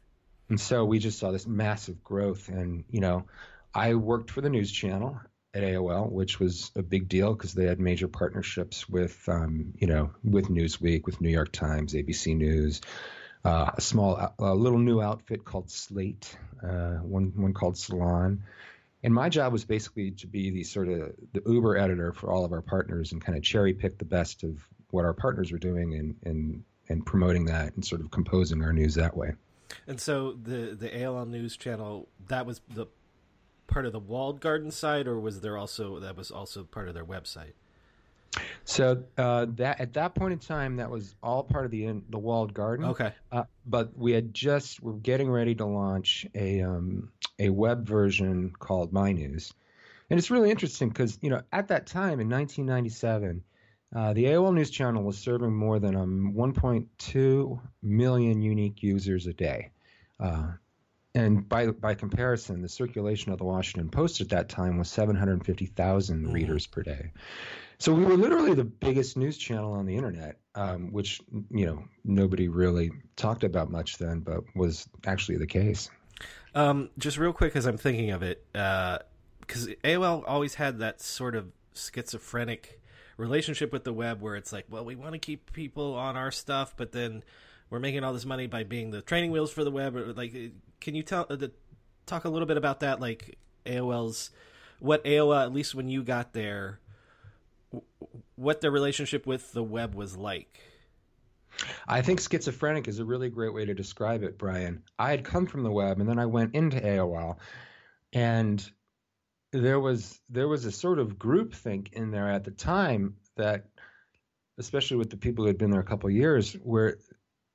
And 0.49 0.61
so 0.61 0.85
we 0.85 0.99
just 0.99 1.21
saw 1.21 1.31
this 1.31 1.47
massive 1.47 2.03
growth. 2.03 2.49
And, 2.49 2.85
you 2.91 3.01
know, 3.01 3.27
I 3.73 3.95
worked 3.95 4.31
for 4.33 4.41
the 4.41 4.51
news 4.51 4.73
channel 4.73 5.21
at 5.55 5.63
AOL, 5.63 6.11
which 6.11 6.39
was 6.39 6.71
a 6.77 6.83
big 6.83 7.09
deal 7.09 7.35
because 7.35 7.55
they 7.55 7.67
had 7.67 7.81
major 7.81 8.09
partnerships 8.09 8.89
with, 8.89 9.29
um, 9.29 9.75
you 9.79 9.87
know, 9.87 10.11
with 10.23 10.49
Newsweek, 10.49 11.07
with 11.07 11.21
New 11.21 11.31
York 11.31 11.51
Times, 11.53 11.95
ABC 11.95 12.37
News, 12.37 12.81
uh, 13.45 13.71
a 13.77 13.81
small, 13.81 14.35
a 14.39 14.55
little 14.55 14.79
new 14.79 15.01
outfit 15.01 15.45
called 15.45 15.71
Slate, 15.71 16.37
uh, 16.63 16.97
one 16.97 17.33
one 17.35 17.55
called 17.55 17.77
Salon, 17.79 18.45
and 19.03 19.15
my 19.15 19.29
job 19.29 19.53
was 19.53 19.65
basically 19.65 20.11
to 20.13 20.27
be 20.27 20.51
the 20.51 20.63
sort 20.63 20.89
of 20.89 21.13
the 21.33 21.43
Uber 21.47 21.77
editor 21.77 22.13
for 22.13 22.31
all 22.31 22.45
of 22.45 22.53
our 22.53 22.61
partners 22.61 23.13
and 23.13 23.21
kind 23.23 23.37
of 23.37 23.43
cherry 23.43 23.73
pick 23.73 23.99
the 23.99 24.05
best 24.05 24.45
of 24.45 24.59
what 24.91 25.05
our 25.05 25.15
partners 25.15 25.53
were 25.53 25.59
doing 25.59 25.95
and 25.95 26.17
and 26.25 26.65
and 26.89 27.07
promoting 27.07 27.47
that 27.47 27.75
and 27.75 27.85
sort 27.85 28.01
of 28.01 28.11
composing 28.11 28.63
our 28.63 28.73
news 28.73 28.97
that 28.97 29.17
way. 29.17 29.33
And 29.87 30.01
so 30.01 30.33
the 30.33 30.77
the 30.79 30.89
AOL 30.89 31.29
News 31.29 31.57
channel 31.57 32.09
that 32.29 32.45
was 32.45 32.61
the 32.69 32.87
part 33.71 33.87
of 33.87 33.93
the 33.93 34.01
walled 34.01 34.41
garden 34.41 34.71
site, 34.71 35.07
or 35.07 35.19
was 35.19 35.41
there 35.41 35.57
also 35.57 35.99
that 36.01 36.17
was 36.17 36.31
also 36.31 36.65
part 36.65 36.89
of 36.89 36.95
their 36.95 37.05
website? 37.05 37.53
So 38.65 39.03
uh, 39.19 39.47
that 39.57 39.81
at 39.81 39.95
that 39.95 40.15
point 40.15 40.33
in 40.33 40.39
time, 40.39 40.77
that 40.77 40.91
was 40.91 41.15
all 41.23 41.43
part 41.43 41.65
of 41.65 41.71
the 41.71 42.01
the 42.11 42.19
walled 42.19 42.55
garden. 42.55 42.87
Okay. 42.87 43.13
Uh, 43.33 43.45
but 43.67 43.97
we 43.97 44.13
had 44.13 44.33
just 44.35 44.83
we're 44.83 44.93
getting 44.95 45.31
ready 45.31 45.55
to 45.57 45.65
launch 45.65 46.27
a 46.35 46.61
um, 46.61 47.11
a 47.39 47.51
web 47.51 47.87
version 47.87 48.53
called 48.59 48.93
My 48.93 49.13
News, 49.13 49.53
and 50.11 50.19
it's 50.19 50.31
really 50.31 50.51
interesting 50.51 50.89
because 50.89 51.19
you 51.23 51.31
know 51.31 51.43
at 51.53 51.69
that 51.69 51.87
time 51.87 52.21
in 52.21 52.29
1997, 52.29 53.43
uh, 53.95 54.13
the 54.13 54.25
AOL 54.25 54.55
News 54.55 54.71
Channel 54.71 55.03
was 55.03 55.19
serving 55.19 55.53
more 55.53 55.81
than 55.81 55.97
um, 55.97 56.33
1.2 56.37 57.61
million 57.83 58.43
unique 58.43 58.83
users 58.83 59.27
a 59.27 59.33
day. 59.33 59.71
And 61.15 61.49
by 61.49 61.67
by 61.67 61.95
comparison, 61.95 62.63
the 62.63 62.69
circulation 62.69 63.33
of 63.33 63.39
the 63.39 63.45
Washington 63.45 63.91
Post 63.91 64.21
at 64.21 64.29
that 64.29 64.49
time 64.49 64.79
was 64.79 64.89
750,000 64.91 66.27
mm. 66.27 66.33
readers 66.33 66.67
per 66.67 66.83
day. 66.83 67.13
So 67.79 67.95
we 67.95 68.05
were 68.05 68.17
literally 68.17 68.55
the 68.55 68.65
biggest 68.65 69.17
news 69.17 69.39
channel 69.39 69.73
on 69.73 69.87
the 69.87 69.97
internet, 69.97 70.39
um, 70.55 70.93
which 70.93 71.21
you 71.51 71.67
know 71.67 71.83
nobody 72.05 72.49
really 72.49 72.93
talked 73.17 73.43
about 73.43 73.71
much 73.71 73.99
then, 73.99 74.21
but 74.21 74.45
was 74.55 74.89
actually 75.07 75.39
the 75.39 75.47
case. 75.47 75.91
Um, 76.55 76.91
just 76.99 77.17
real 77.17 77.33
quick, 77.33 77.57
as 77.57 77.67
I'm 77.67 77.79
thinking 77.79 78.11
of 78.11 78.23
it, 78.23 78.45
because 78.53 79.69
uh, 79.69 79.73
AOL 79.85 80.25
always 80.27 80.55
had 80.55 80.79
that 80.81 81.01
sort 81.01 81.35
of 81.35 81.51
schizophrenic 81.75 82.81
relationship 83.17 83.73
with 83.73 83.85
the 83.85 83.93
web, 83.93 84.21
where 84.21 84.37
it's 84.37 84.53
like, 84.53 84.67
well, 84.69 84.85
we 84.85 84.97
want 84.97 85.13
to 85.13 85.19
keep 85.19 85.53
people 85.53 85.95
on 85.95 86.17
our 86.17 86.31
stuff, 86.31 86.75
but 86.77 86.93
then 86.93 87.23
we're 87.69 87.81
making 87.81 88.05
all 88.05 88.13
this 88.13 88.27
money 88.27 88.47
by 88.47 88.65
being 88.65 88.91
the 88.91 89.03
training 89.03 89.31
wheels 89.31 89.53
for 89.53 89.65
the 89.65 89.71
web. 89.71 89.97
Like, 90.17 90.35
can 90.81 90.95
you 90.95 91.03
tell 91.03 91.27
uh, 91.31 91.37
talk 92.07 92.25
a 92.25 92.29
little 92.29 92.47
bit 92.47 92.57
about 92.57 92.81
that? 92.81 93.01
Like 93.01 93.39
AOL's 93.67 94.31
what 94.81 95.05
AOL 95.05 95.43
at 95.43 95.53
least 95.53 95.75
when 95.75 95.89
you 95.89 96.03
got 96.03 96.33
there, 96.33 96.81
what 98.37 98.61
the 98.61 98.71
relationship 98.71 99.27
with 99.27 99.53
the 99.53 99.63
web 99.63 99.95
was 99.95 100.17
like. 100.17 100.61
I 101.87 102.01
think 102.01 102.21
schizophrenic 102.21 102.89
is 102.89 102.99
a 102.99 103.05
really 103.05 103.29
great 103.29 103.53
way 103.53 103.65
to 103.65 103.75
describe 103.75 104.23
it, 104.23 104.39
Brian. 104.39 104.83
I 104.99 105.11
had 105.11 105.25
come 105.25 105.47
from 105.47 105.63
the 105.63 105.71
web 105.71 106.01
and 106.01 106.09
then 106.09 106.19
I 106.19 106.27
went 106.27 106.55
into 106.55 106.81
AOL 106.81 107.37
and 108.13 108.71
there 109.53 109.81
was 109.81 110.21
there 110.29 110.49
was 110.49 110.65
a 110.65 110.73
sort 110.73 110.99
of 110.99 111.19
groupthink 111.19 111.93
in 111.93 112.11
there 112.11 112.31
at 112.31 112.45
the 112.45 112.51
time 112.51 113.17
that 113.37 113.67
especially 114.59 114.97
with 114.97 115.11
the 115.11 115.17
people 115.17 115.45
who 115.45 115.49
had 115.49 115.59
been 115.59 115.71
there 115.71 115.81
a 115.81 115.85
couple 115.85 116.09
years 116.11 116.55
where 116.63 116.99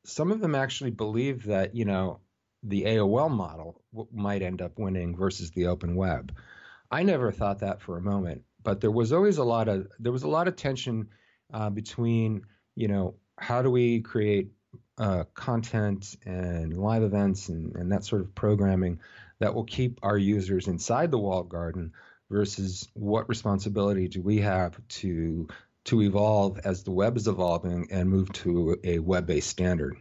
some 0.03 0.31
of 0.31 0.39
them 0.39 0.55
actually 0.55 0.91
believed 0.91 1.47
that 1.47 1.75
you 1.75 1.85
know 1.85 2.19
the 2.67 2.83
AOL 2.83 3.29
model 3.29 3.81
w- 3.93 4.09
might 4.11 4.41
end 4.41 4.61
up 4.61 4.77
winning 4.77 5.15
versus 5.15 5.51
the 5.51 5.67
open 5.67 5.95
web. 5.95 6.35
I 6.91 7.03
never 7.03 7.31
thought 7.31 7.59
that 7.59 7.81
for 7.81 7.97
a 7.97 8.01
moment, 8.01 8.43
but 8.63 8.81
there 8.81 8.91
was 8.91 9.13
always 9.13 9.37
a 9.37 9.43
lot 9.43 9.67
of 9.67 9.87
there 9.99 10.11
was 10.11 10.23
a 10.23 10.27
lot 10.27 10.47
of 10.47 10.55
tension 10.55 11.09
uh, 11.53 11.69
between 11.69 12.43
you 12.75 12.87
know 12.87 13.15
how 13.37 13.61
do 13.61 13.69
we 13.69 14.01
create 14.01 14.49
uh, 14.97 15.25
content 15.33 16.15
and 16.25 16.77
live 16.77 17.03
events 17.03 17.49
and, 17.49 17.75
and 17.75 17.91
that 17.91 18.05
sort 18.05 18.21
of 18.21 18.33
programming 18.33 18.99
that 19.39 19.53
will 19.53 19.65
keep 19.65 19.99
our 20.03 20.17
users 20.17 20.67
inside 20.67 21.11
the 21.11 21.19
walled 21.19 21.49
garden 21.49 21.91
versus 22.29 22.87
what 22.93 23.29
responsibility 23.29 24.07
do 24.07 24.21
we 24.21 24.39
have 24.39 24.75
to 24.87 25.47
to 25.83 26.01
evolve 26.01 26.59
as 26.63 26.83
the 26.83 26.91
web 26.91 27.15
is 27.15 27.27
evolving 27.27 27.87
and 27.91 28.09
move 28.09 28.31
to 28.33 28.75
a 28.83 28.97
web-based 28.97 29.47
standard. 29.47 29.95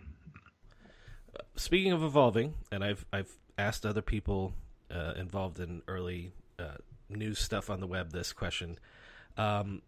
Speaking 1.57 1.93
of 1.93 2.03
evolving, 2.03 2.55
and 2.73 2.83
I've 2.83 3.05
I've 3.13 3.33
asked 3.57 3.87
other 3.87 4.03
people 4.03 4.55
uh, 4.91 5.15
involved 5.17 5.61
in 5.61 5.83
early 5.87 6.33
uh, 6.59 6.77
news 7.09 7.39
stuff 7.39 7.71
on 7.71 7.81
the 7.81 7.87
web 7.87 8.11
this 8.11 8.33
question. 8.33 8.79
Um, 9.37 9.83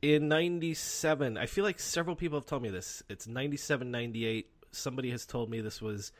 in 0.00 0.28
97, 0.28 1.38
I 1.38 1.46
feel 1.46 1.64
like 1.64 1.78
several 1.78 2.16
people 2.16 2.38
have 2.38 2.46
told 2.46 2.62
me 2.62 2.70
this. 2.70 3.02
It's 3.08 3.28
97, 3.28 3.90
98. 3.90 4.48
Somebody 4.72 5.10
has 5.10 5.24
told 5.24 5.48
me 5.48 5.60
this 5.60 5.80
was 5.80 6.12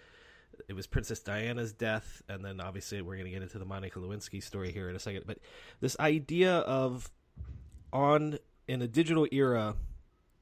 it 0.69 0.75
was 0.75 0.87
Princess 0.87 1.21
Diana's 1.21 1.73
death, 1.73 2.23
and 2.29 2.45
then 2.45 2.61
obviously 2.61 3.03
we're 3.03 3.17
going 3.17 3.27
to 3.27 3.33
get 3.33 3.43
into 3.43 3.59
the 3.59 3.65
Monica 3.65 3.99
Lewinsky 3.99 4.43
story 4.43 4.73
here 4.73 4.89
in 4.89 4.97
a 4.97 5.01
second. 5.01 5.25
But 5.27 5.39
this 5.81 5.97
idea 5.99 6.59
of 6.59 7.11
on 7.93 8.39
in 8.69 8.83
a 8.83 8.89
digital 8.89 9.27
era, 9.33 9.75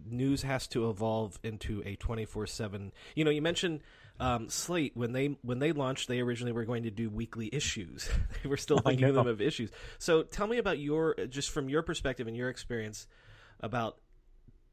news 0.06 0.42
has 0.42 0.66
to 0.68 0.90
evolve 0.90 1.38
into 1.42 1.82
a 1.84 1.96
twenty 1.96 2.24
four 2.24 2.46
seven. 2.46 2.92
You 3.14 3.24
know, 3.24 3.30
you 3.30 3.42
mentioned 3.42 3.80
um, 4.20 4.48
Slate 4.48 4.96
when 4.96 5.12
they 5.12 5.38
when 5.42 5.58
they 5.58 5.72
launched, 5.72 6.08
they 6.08 6.20
originally 6.20 6.52
were 6.52 6.64
going 6.64 6.82
to 6.82 6.90
do 6.90 7.08
weekly 7.08 7.48
issues. 7.52 8.08
they 8.42 8.48
were 8.48 8.56
still 8.56 8.78
thinking 8.86 9.08
of 9.08 9.14
them 9.14 9.26
of 9.26 9.40
issues. 9.40 9.70
So 9.98 10.22
tell 10.22 10.46
me 10.46 10.58
about 10.58 10.78
your 10.78 11.14
just 11.28 11.50
from 11.50 11.68
your 11.68 11.82
perspective 11.82 12.26
and 12.26 12.36
your 12.36 12.50
experience 12.50 13.06
about 13.60 13.98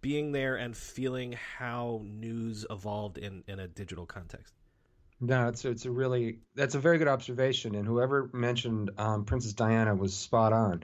being 0.01 0.31
there 0.31 0.55
and 0.55 0.75
feeling 0.75 1.35
how 1.57 2.01
news 2.03 2.65
evolved 2.69 3.17
in 3.17 3.43
in 3.47 3.59
a 3.59 3.67
digital 3.67 4.05
context. 4.05 4.53
No, 5.19 5.47
it's 5.47 5.65
it's 5.65 5.85
a 5.85 5.91
really 5.91 6.39
that's 6.55 6.75
a 6.75 6.79
very 6.79 6.97
good 6.97 7.07
observation, 7.07 7.73
and 7.73 7.87
whoever 7.87 8.29
mentioned 8.33 8.91
um, 8.97 9.25
Princess 9.25 9.53
Diana 9.53 9.95
was 9.95 10.15
spot 10.15 10.53
on. 10.53 10.83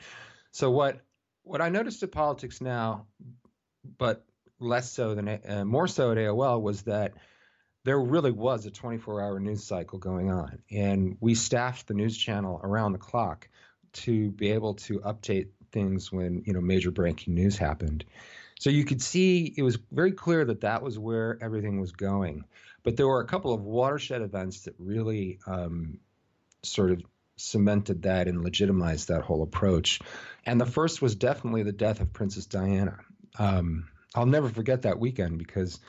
So 0.52 0.72
what 0.72 1.02
what 1.44 1.62
I 1.62 1.70
noticed 1.70 2.02
at 2.04 2.12
politics 2.12 2.62
now, 2.62 3.06
but 3.98 4.26
less 4.64 4.92
so 4.92 5.16
than 5.16 5.28
uh, 5.28 5.66
more 5.66 5.88
so 5.88 6.12
at 6.12 6.18
AOL, 6.18 6.62
was 6.62 6.84
that 6.84 7.14
there 7.84 8.00
really 8.00 8.32
was 8.32 8.66
a 8.66 8.72
24-hour 8.72 9.40
news 9.40 9.64
cycle 9.64 10.00
going 10.00 10.32
on, 10.32 10.60
and 10.72 11.18
we 11.20 11.36
staffed 11.36 11.88
the 11.88 11.94
news 11.94 12.18
channel 12.18 12.60
around 12.64 12.94
the 12.94 12.98
clock 12.98 13.50
to 13.94 14.32
be 14.32 14.52
able 14.52 14.76
to 14.76 15.00
update 15.00 15.50
things 15.72 16.12
when 16.12 16.44
you 16.46 16.54
know 16.54 16.62
major 16.62 16.92
breaking 16.92 17.34
news 17.36 17.58
happened. 17.58 18.06
So 18.60 18.70
you 18.70 18.86
could 18.86 19.02
see 19.02 19.54
it 19.58 19.64
was 19.64 19.78
very 19.92 20.14
clear 20.14 20.46
that 20.46 20.62
that 20.62 20.82
was 20.82 20.98
where 20.98 21.38
everything 21.42 21.82
was 21.82 21.92
going. 21.92 22.46
But 22.84 22.98
there 22.98 23.08
were 23.08 23.22
a 23.22 23.28
couple 23.28 23.54
of 23.54 23.62
watershed 23.62 24.22
events 24.22 24.62
that 24.62 24.76
really 24.78 25.40
um, 25.48 26.00
sort 26.64 26.92
of 26.92 27.02
cemented 27.36 28.04
that 28.04 28.28
and 28.28 28.44
legitimized 28.44 29.08
that 29.08 29.22
whole 29.22 29.44
approach. 29.44 30.00
And 30.46 30.60
the 30.60 30.66
first 30.66 31.02
was 31.02 31.16
definitely 31.16 31.64
the 31.64 31.72
death 31.72 32.00
of 32.00 32.14
Princess 32.14 32.46
Diana. 32.46 33.00
Um, 33.38 33.88
I'll 34.16 34.26
never 34.26 34.50
forget 34.50 34.84
that 34.84 35.00
weekend 35.00 35.38
because 35.38 35.80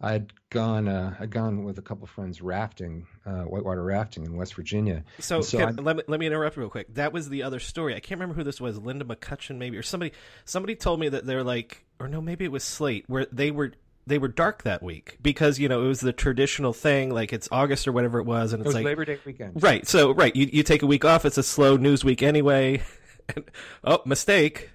I'd 0.00 0.32
gone 0.50 0.88
uh, 0.88 1.14
I'd 1.18 1.30
gone 1.30 1.64
with 1.64 1.78
a 1.78 1.82
couple 1.82 2.04
of 2.04 2.10
friends 2.10 2.42
rafting, 2.42 3.06
uh, 3.24 3.42
whitewater 3.42 3.82
rafting 3.82 4.24
in 4.24 4.36
West 4.36 4.54
Virginia. 4.54 5.04
So, 5.20 5.40
so 5.40 5.58
let 5.58 5.96
me 5.96 6.02
let 6.06 6.20
me 6.20 6.26
interrupt 6.26 6.56
real 6.56 6.68
quick. 6.68 6.92
That 6.94 7.12
was 7.12 7.28
the 7.28 7.42
other 7.42 7.60
story. 7.60 7.94
I 7.94 8.00
can't 8.00 8.20
remember 8.20 8.34
who 8.34 8.44
this 8.44 8.60
was. 8.60 8.78
Linda 8.78 9.04
McCutcheon, 9.04 9.56
maybe, 9.56 9.78
or 9.78 9.82
somebody. 9.82 10.12
Somebody 10.44 10.74
told 10.74 11.00
me 11.00 11.08
that 11.08 11.24
they're 11.24 11.44
like, 11.44 11.84
or 11.98 12.08
no, 12.08 12.20
maybe 12.20 12.44
it 12.44 12.52
was 12.52 12.64
Slate, 12.64 13.04
where 13.08 13.26
they 13.32 13.50
were 13.50 13.72
they 14.06 14.18
were 14.18 14.28
dark 14.28 14.64
that 14.64 14.82
week 14.82 15.16
because 15.22 15.58
you 15.58 15.68
know 15.68 15.84
it 15.84 15.88
was 15.88 16.00
the 16.00 16.12
traditional 16.12 16.72
thing, 16.72 17.10
like 17.12 17.32
it's 17.32 17.48
August 17.50 17.88
or 17.88 17.92
whatever 17.92 18.18
it 18.18 18.26
was, 18.26 18.52
and 18.52 18.60
it's 18.60 18.66
it 18.66 18.68
was 18.68 18.74
like 18.74 18.84
Labor 18.84 19.04
Day 19.04 19.18
weekend. 19.24 19.62
Right. 19.62 19.86
So 19.86 20.12
right, 20.12 20.34
you 20.34 20.48
you 20.52 20.62
take 20.62 20.82
a 20.82 20.86
week 20.86 21.04
off. 21.04 21.24
It's 21.24 21.38
a 21.38 21.42
slow 21.42 21.76
news 21.76 22.04
week 22.04 22.22
anyway. 22.22 22.82
and, 23.34 23.50
oh, 23.84 24.02
mistake. 24.04 24.70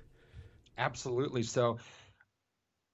Absolutely. 0.77 1.43
So, 1.43 1.77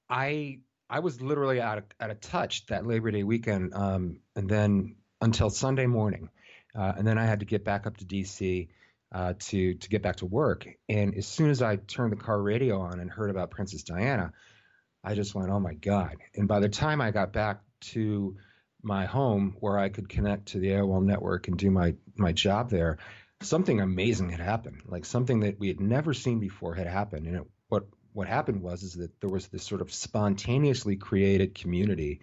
I 0.10 0.60
I 0.89 1.00
was 1.00 1.22
literally 1.22 1.62
out 1.62 1.80
of, 1.80 1.84
out 2.00 2.12
of 2.12 2.22
touch 2.22 2.65
that 2.68 2.86
Labor 2.86 3.12
Day 3.12 3.24
weekend, 3.24 3.74
um, 3.74 4.20
and 4.36 4.50
then 4.50 4.96
until 5.22 5.50
Sunday 5.50 5.88
morning, 5.88 6.30
uh, 6.78 6.94
and 6.98 7.08
then 7.08 7.18
I 7.18 7.26
had 7.26 7.39
to 7.39 7.46
get 7.46 7.63
back 7.63 7.88
up 7.88 7.98
to 7.98 8.06
DC 8.06 8.68
uh, 9.12 9.34
to 9.39 9.74
to 9.74 9.89
get 9.89 10.02
back 10.02 10.18
to 10.18 10.26
work. 10.26 10.68
And 10.88 11.15
as 11.15 11.28
soon 11.28 11.50
as 11.50 11.62
I 11.62 11.78
turned 11.78 12.12
the 12.12 12.18
car 12.18 12.41
radio 12.41 12.82
on 12.82 13.00
and 13.00 13.10
heard 13.10 13.30
about 13.30 13.52
Princess 13.52 13.84
Diana, 13.84 14.34
I 15.04 15.15
just 15.15 15.34
went, 15.34 15.50
"Oh 15.50 15.60
my 15.60 15.74
God!" 15.74 16.18
And 16.36 16.48
by 16.48 16.60
the 16.60 16.70
time 16.70 17.02
I 17.02 17.12
got 17.12 17.34
back 17.34 17.62
to 17.91 18.38
my 18.84 19.06
home 19.06 19.56
where 19.60 19.80
I 19.80 19.89
could 19.89 20.10
connect 20.10 20.50
to 20.50 20.60
the 20.60 20.70
AOL 20.70 21.04
network 21.04 21.48
and 21.48 21.58
do 21.58 21.72
my 21.72 21.96
my 22.15 22.32
job 22.32 22.70
there, 22.70 23.00
something 23.41 23.82
amazing 23.82 24.30
had 24.30 24.39
happened. 24.39 24.84
Like 24.86 25.06
something 25.06 25.39
that 25.41 25.60
we 25.60 25.68
had 25.68 25.80
never 25.80 26.13
seen 26.13 26.39
before 26.39 26.76
had 26.76 26.88
happened. 26.88 27.26
And 27.26 27.38
it, 27.38 27.48
what 27.70 27.88
what 28.15 28.28
happened 28.30 28.62
was 28.62 28.82
is 28.82 28.93
that 28.93 29.19
there 29.19 29.30
was 29.30 29.47
this 29.47 29.63
sort 29.63 29.82
of 29.82 29.93
spontaneously 29.93 30.95
created 30.95 31.54
community 31.54 32.21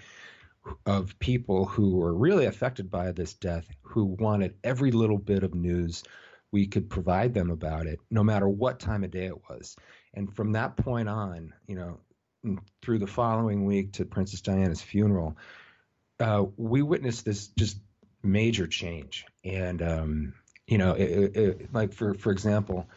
of 0.87 1.19
people 1.19 1.67
who 1.67 1.97
were 1.97 2.15
really 2.15 2.47
affected 2.47 2.91
by 2.91 3.13
this 3.13 3.35
death 3.35 3.67
who 3.83 4.05
wanted 4.05 4.55
every 4.65 4.91
little 4.91 5.19
bit 5.19 5.43
of 5.43 5.55
news 5.55 6.03
we 6.51 6.67
could 6.67 6.89
provide 6.89 7.35
them 7.35 7.51
about 7.51 7.87
it 7.87 8.01
no 8.11 8.25
matter 8.25 8.49
what 8.49 8.81
time 8.81 9.05
of 9.05 9.11
day 9.11 9.27
it 9.27 9.49
was. 9.51 9.77
And 10.15 10.35
from 10.35 10.53
that 10.53 10.77
point 10.77 11.11
on 11.11 11.53
you 11.67 11.77
know 11.77 12.01
through 12.81 12.99
the 12.99 13.07
following 13.07 13.67
week 13.67 13.93
to 13.93 14.05
princess 14.05 14.41
diana's 14.41 14.83
funeral 14.83 15.37
uh, 16.21 16.45
we 16.57 16.83
witnessed 16.83 17.25
this 17.25 17.49
just 17.49 17.77
major 18.23 18.67
change. 18.67 19.27
And 19.45 19.83
um, 19.83 20.33
you 20.67 20.79
know 20.79 20.95
it, 20.95 21.37
it, 21.37 21.75
like 21.75 21.93
for 21.93 22.15
for 22.15 22.33
example 22.33 22.89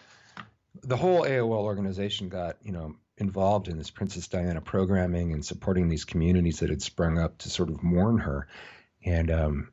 the 0.83 0.97
whole 0.97 1.21
AOL 1.23 1.63
organization 1.63 2.29
got, 2.29 2.57
you 2.63 2.71
know, 2.71 2.95
involved 3.17 3.67
in 3.67 3.77
this 3.77 3.89
Princess 3.89 4.27
Diana 4.27 4.61
programming 4.61 5.33
and 5.33 5.45
supporting 5.45 5.87
these 5.87 6.05
communities 6.05 6.59
that 6.59 6.69
had 6.69 6.81
sprung 6.81 7.17
up 7.17 7.37
to 7.39 7.49
sort 7.49 7.69
of 7.69 7.81
mourn 7.81 8.17
her. 8.19 8.47
And 9.03 9.31
um, 9.31 9.71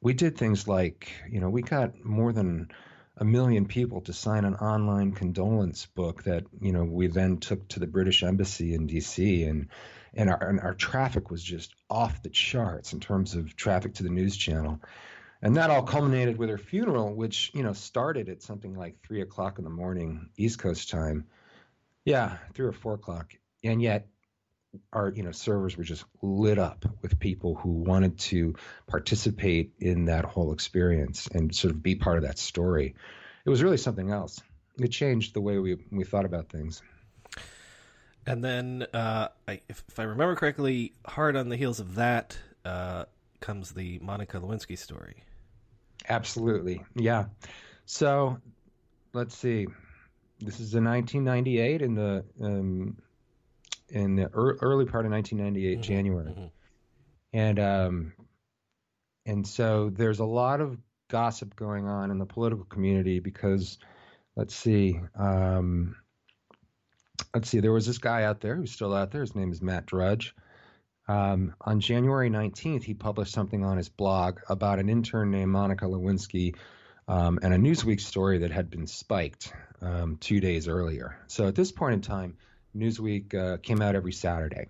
we 0.00 0.12
did 0.12 0.36
things 0.36 0.68
like, 0.68 1.10
you 1.30 1.40
know, 1.40 1.48
we 1.48 1.62
got 1.62 2.04
more 2.04 2.32
than 2.32 2.70
a 3.16 3.24
million 3.24 3.66
people 3.66 4.00
to 4.02 4.12
sign 4.12 4.44
an 4.44 4.56
online 4.56 5.12
condolence 5.12 5.86
book 5.86 6.24
that, 6.24 6.44
you 6.60 6.72
know, 6.72 6.84
we 6.84 7.06
then 7.06 7.38
took 7.38 7.66
to 7.68 7.80
the 7.80 7.86
British 7.86 8.22
Embassy 8.22 8.74
in 8.74 8.86
D.C. 8.86 9.44
and 9.44 9.68
and 10.16 10.30
our, 10.30 10.48
and 10.48 10.60
our 10.60 10.74
traffic 10.74 11.30
was 11.30 11.42
just 11.42 11.74
off 11.90 12.22
the 12.22 12.30
charts 12.30 12.92
in 12.92 13.00
terms 13.00 13.34
of 13.34 13.56
traffic 13.56 13.94
to 13.94 14.04
the 14.04 14.10
news 14.10 14.36
channel. 14.36 14.80
And 15.44 15.58
that 15.58 15.68
all 15.68 15.82
culminated 15.82 16.38
with 16.38 16.48
her 16.48 16.56
funeral, 16.56 17.14
which, 17.14 17.50
you 17.52 17.62
know, 17.62 17.74
started 17.74 18.30
at 18.30 18.42
something 18.42 18.74
like 18.74 19.02
three 19.02 19.20
o'clock 19.20 19.58
in 19.58 19.64
the 19.64 19.70
morning, 19.70 20.30
East 20.38 20.58
Coast 20.58 20.88
time. 20.88 21.26
Yeah, 22.06 22.38
three 22.54 22.66
or 22.66 22.72
four 22.72 22.94
o'clock. 22.94 23.34
And 23.62 23.82
yet 23.82 24.08
our, 24.90 25.10
you 25.10 25.22
know, 25.22 25.32
servers 25.32 25.76
were 25.76 25.84
just 25.84 26.06
lit 26.22 26.58
up 26.58 26.86
with 27.02 27.18
people 27.18 27.56
who 27.56 27.68
wanted 27.68 28.18
to 28.20 28.54
participate 28.86 29.74
in 29.78 30.06
that 30.06 30.24
whole 30.24 30.50
experience 30.54 31.26
and 31.26 31.54
sort 31.54 31.74
of 31.74 31.82
be 31.82 31.94
part 31.94 32.16
of 32.16 32.22
that 32.22 32.38
story. 32.38 32.94
It 33.44 33.50
was 33.50 33.62
really 33.62 33.76
something 33.76 34.10
else. 34.10 34.40
It 34.78 34.88
changed 34.88 35.34
the 35.34 35.42
way 35.42 35.58
we, 35.58 35.76
we 35.92 36.04
thought 36.04 36.24
about 36.24 36.48
things. 36.48 36.80
And 38.26 38.42
then, 38.42 38.86
uh, 38.94 39.28
I, 39.46 39.60
if, 39.68 39.84
if, 39.88 39.98
I 39.98 40.04
remember 40.04 40.36
correctly, 40.36 40.94
hard 41.06 41.36
on 41.36 41.50
the 41.50 41.56
heels 41.56 41.80
of 41.80 41.96
that 41.96 42.38
uh, 42.64 43.04
comes 43.40 43.72
the 43.72 43.98
Monica 43.98 44.40
Lewinsky 44.40 44.78
story. 44.78 45.22
Absolutely. 46.08 46.82
Yeah. 46.94 47.26
So 47.86 48.38
let's 49.12 49.36
see. 49.36 49.66
This 50.40 50.60
is 50.60 50.74
in 50.74 50.84
1998 50.84 51.82
in 51.82 51.94
the 51.94 52.24
um, 52.42 52.96
in 53.88 54.16
the 54.16 54.28
early 54.32 54.86
part 54.86 55.06
of 55.06 55.12
1998, 55.12 55.72
mm-hmm. 55.72 55.82
January, 55.82 56.32
mm-hmm. 56.32 56.46
and 57.32 57.60
um, 57.60 58.12
and 59.26 59.46
so 59.46 59.90
there's 59.90 60.18
a 60.18 60.24
lot 60.24 60.60
of 60.60 60.76
gossip 61.08 61.54
going 61.54 61.86
on 61.86 62.10
in 62.10 62.18
the 62.18 62.26
political 62.26 62.64
community 62.64 63.20
because 63.20 63.78
let's 64.36 64.54
see. 64.54 65.00
Um, 65.16 65.96
let's 67.34 67.48
see. 67.48 67.60
There 67.60 67.72
was 67.72 67.86
this 67.86 67.98
guy 67.98 68.24
out 68.24 68.40
there 68.40 68.56
who's 68.56 68.72
still 68.72 68.94
out 68.94 69.12
there. 69.12 69.20
His 69.20 69.34
name 69.34 69.52
is 69.52 69.62
Matt 69.62 69.86
Drudge. 69.86 70.34
Um, 71.06 71.54
on 71.60 71.80
January 71.80 72.30
19th, 72.30 72.82
he 72.82 72.94
published 72.94 73.32
something 73.32 73.64
on 73.64 73.76
his 73.76 73.88
blog 73.88 74.40
about 74.48 74.78
an 74.78 74.88
intern 74.88 75.30
named 75.30 75.50
Monica 75.50 75.84
Lewinsky 75.84 76.56
um, 77.08 77.38
and 77.42 77.52
a 77.52 77.58
Newsweek 77.58 78.00
story 78.00 78.38
that 78.38 78.50
had 78.50 78.70
been 78.70 78.86
spiked 78.86 79.52
um, 79.82 80.16
two 80.16 80.40
days 80.40 80.68
earlier. 80.68 81.18
So 81.26 81.46
at 81.46 81.54
this 81.54 81.72
point 81.72 81.94
in 81.94 82.00
time, 82.00 82.36
Newsweek 82.74 83.34
uh, 83.34 83.58
came 83.58 83.82
out 83.82 83.94
every 83.94 84.12
Saturday. 84.12 84.68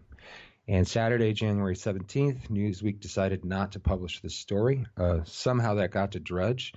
And 0.67 0.89
Saturday, 0.89 1.33
January 1.35 1.77
17th, 1.77 2.49
Newsweek 2.49 3.01
decided 3.01 3.45
not 3.45 3.73
to 3.73 3.81
publish 3.81 4.21
this 4.21 4.35
story. 4.35 4.87
Uh, 4.97 5.21
somehow 5.25 5.75
that 5.75 5.91
got 5.91 6.13
to 6.13 6.21
Drudge. 6.21 6.73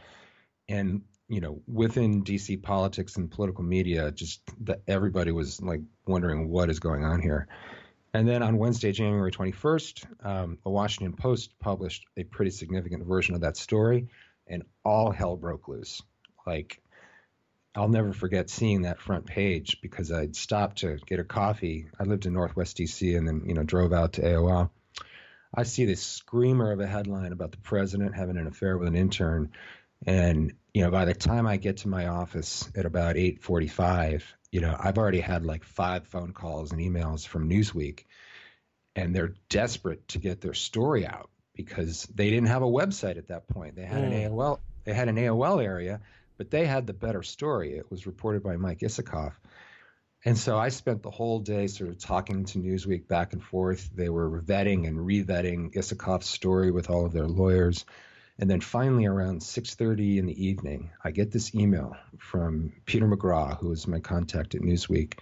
And, 0.67 1.03
you 1.29 1.39
know, 1.39 1.61
within 1.67 2.23
DC 2.23 2.61
politics 2.61 3.15
and 3.15 3.31
political 3.31 3.63
media, 3.63 4.11
just 4.11 4.41
the, 4.59 4.81
everybody 4.87 5.31
was 5.31 5.61
like 5.61 5.81
wondering 6.05 6.49
what 6.49 6.69
is 6.69 6.79
going 6.79 7.05
on 7.05 7.21
here. 7.21 7.47
And 8.17 8.27
then 8.27 8.41
on 8.41 8.57
Wednesday, 8.57 8.91
January 8.93 9.31
21st, 9.31 10.25
um, 10.25 10.57
the 10.63 10.71
Washington 10.71 11.15
Post 11.15 11.51
published 11.59 12.03
a 12.17 12.23
pretty 12.23 12.49
significant 12.49 13.05
version 13.05 13.35
of 13.35 13.41
that 13.41 13.57
story, 13.57 14.07
and 14.47 14.63
all 14.83 15.11
hell 15.11 15.35
broke 15.37 15.67
loose. 15.67 16.01
Like, 16.43 16.81
I'll 17.75 17.89
never 17.89 18.13
forget 18.13 18.49
seeing 18.49 18.81
that 18.81 18.99
front 18.99 19.27
page 19.27 19.77
because 19.83 20.11
I'd 20.11 20.35
stopped 20.35 20.79
to 20.79 20.97
get 21.05 21.19
a 21.19 21.23
coffee. 21.23 21.89
I 21.99 22.05
lived 22.05 22.25
in 22.25 22.33
Northwest 22.33 22.77
DC 22.77 23.15
and 23.15 23.27
then, 23.27 23.43
you 23.45 23.53
know, 23.53 23.61
drove 23.61 23.93
out 23.93 24.13
to 24.13 24.23
AOL. 24.23 24.71
I 25.53 25.61
see 25.61 25.85
this 25.85 26.01
screamer 26.01 26.71
of 26.71 26.79
a 26.79 26.87
headline 26.87 27.33
about 27.33 27.51
the 27.51 27.57
president 27.57 28.15
having 28.15 28.37
an 28.37 28.47
affair 28.47 28.79
with 28.79 28.87
an 28.87 28.95
intern. 28.95 29.51
And, 30.07 30.53
you 30.73 30.81
know, 30.81 30.89
by 30.89 31.05
the 31.05 31.13
time 31.13 31.45
I 31.45 31.57
get 31.57 31.77
to 31.77 31.87
my 31.87 32.07
office 32.07 32.67
at 32.75 32.87
about 32.87 33.15
845, 33.15 34.36
you 34.51 34.61
know, 34.61 34.75
I've 34.79 34.97
already 34.97 35.19
had 35.19 35.45
like 35.45 35.63
five 35.63 36.07
phone 36.07 36.33
calls 36.33 36.71
and 36.71 36.81
emails 36.81 37.27
from 37.27 37.49
Newsweek, 37.49 38.05
and 38.95 39.15
they're 39.15 39.33
desperate 39.49 40.07
to 40.09 40.19
get 40.19 40.41
their 40.41 40.53
story 40.53 41.05
out 41.05 41.29
because 41.55 42.03
they 42.13 42.29
didn't 42.29 42.47
have 42.47 42.61
a 42.61 42.67
website 42.67 43.17
at 43.17 43.27
that 43.27 43.47
point. 43.47 43.75
They 43.75 43.85
had 43.85 44.03
mm. 44.03 44.07
an 44.07 44.31
AOL, 44.31 44.59
they 44.85 44.93
had 44.93 45.09
an 45.09 45.17
AOL 45.17 45.63
area, 45.63 46.01
but 46.37 46.51
they 46.51 46.65
had 46.65 46.87
the 46.87 46.93
better 46.93 47.23
story. 47.23 47.75
It 47.75 47.89
was 47.89 48.07
reported 48.07 48.43
by 48.43 48.57
Mike 48.57 48.79
Isikoff. 48.79 49.33
And 50.25 50.37
so 50.37 50.57
I 50.57 50.69
spent 50.69 51.03
the 51.03 51.11
whole 51.11 51.39
day 51.39 51.67
sort 51.67 51.89
of 51.89 51.99
talking 51.99 52.45
to 52.45 52.59
Newsweek 52.59 53.07
back 53.07 53.33
and 53.33 53.43
forth. 53.43 53.89
They 53.93 54.09
were 54.09 54.41
vetting 54.41 54.87
and 54.87 55.05
revetting 55.05 55.71
Isikoff's 55.71 56.27
story 56.27 56.71
with 56.71 56.89
all 56.89 57.05
of 57.05 57.13
their 57.13 57.27
lawyers. 57.27 57.85
And 58.39 58.49
then 58.49 58.61
finally, 58.61 59.05
around 59.05 59.41
6:30 59.41 60.19
in 60.19 60.27
the 60.27 60.45
evening, 60.45 60.91
I 61.03 61.11
get 61.11 61.31
this 61.31 61.55
email 61.55 61.95
from 62.19 62.73
Peter 62.85 63.07
McGrath, 63.07 63.59
who 63.59 63.69
was 63.69 63.87
my 63.87 63.99
contact 63.99 64.53
at 64.53 64.61
Newsweek, 64.61 65.19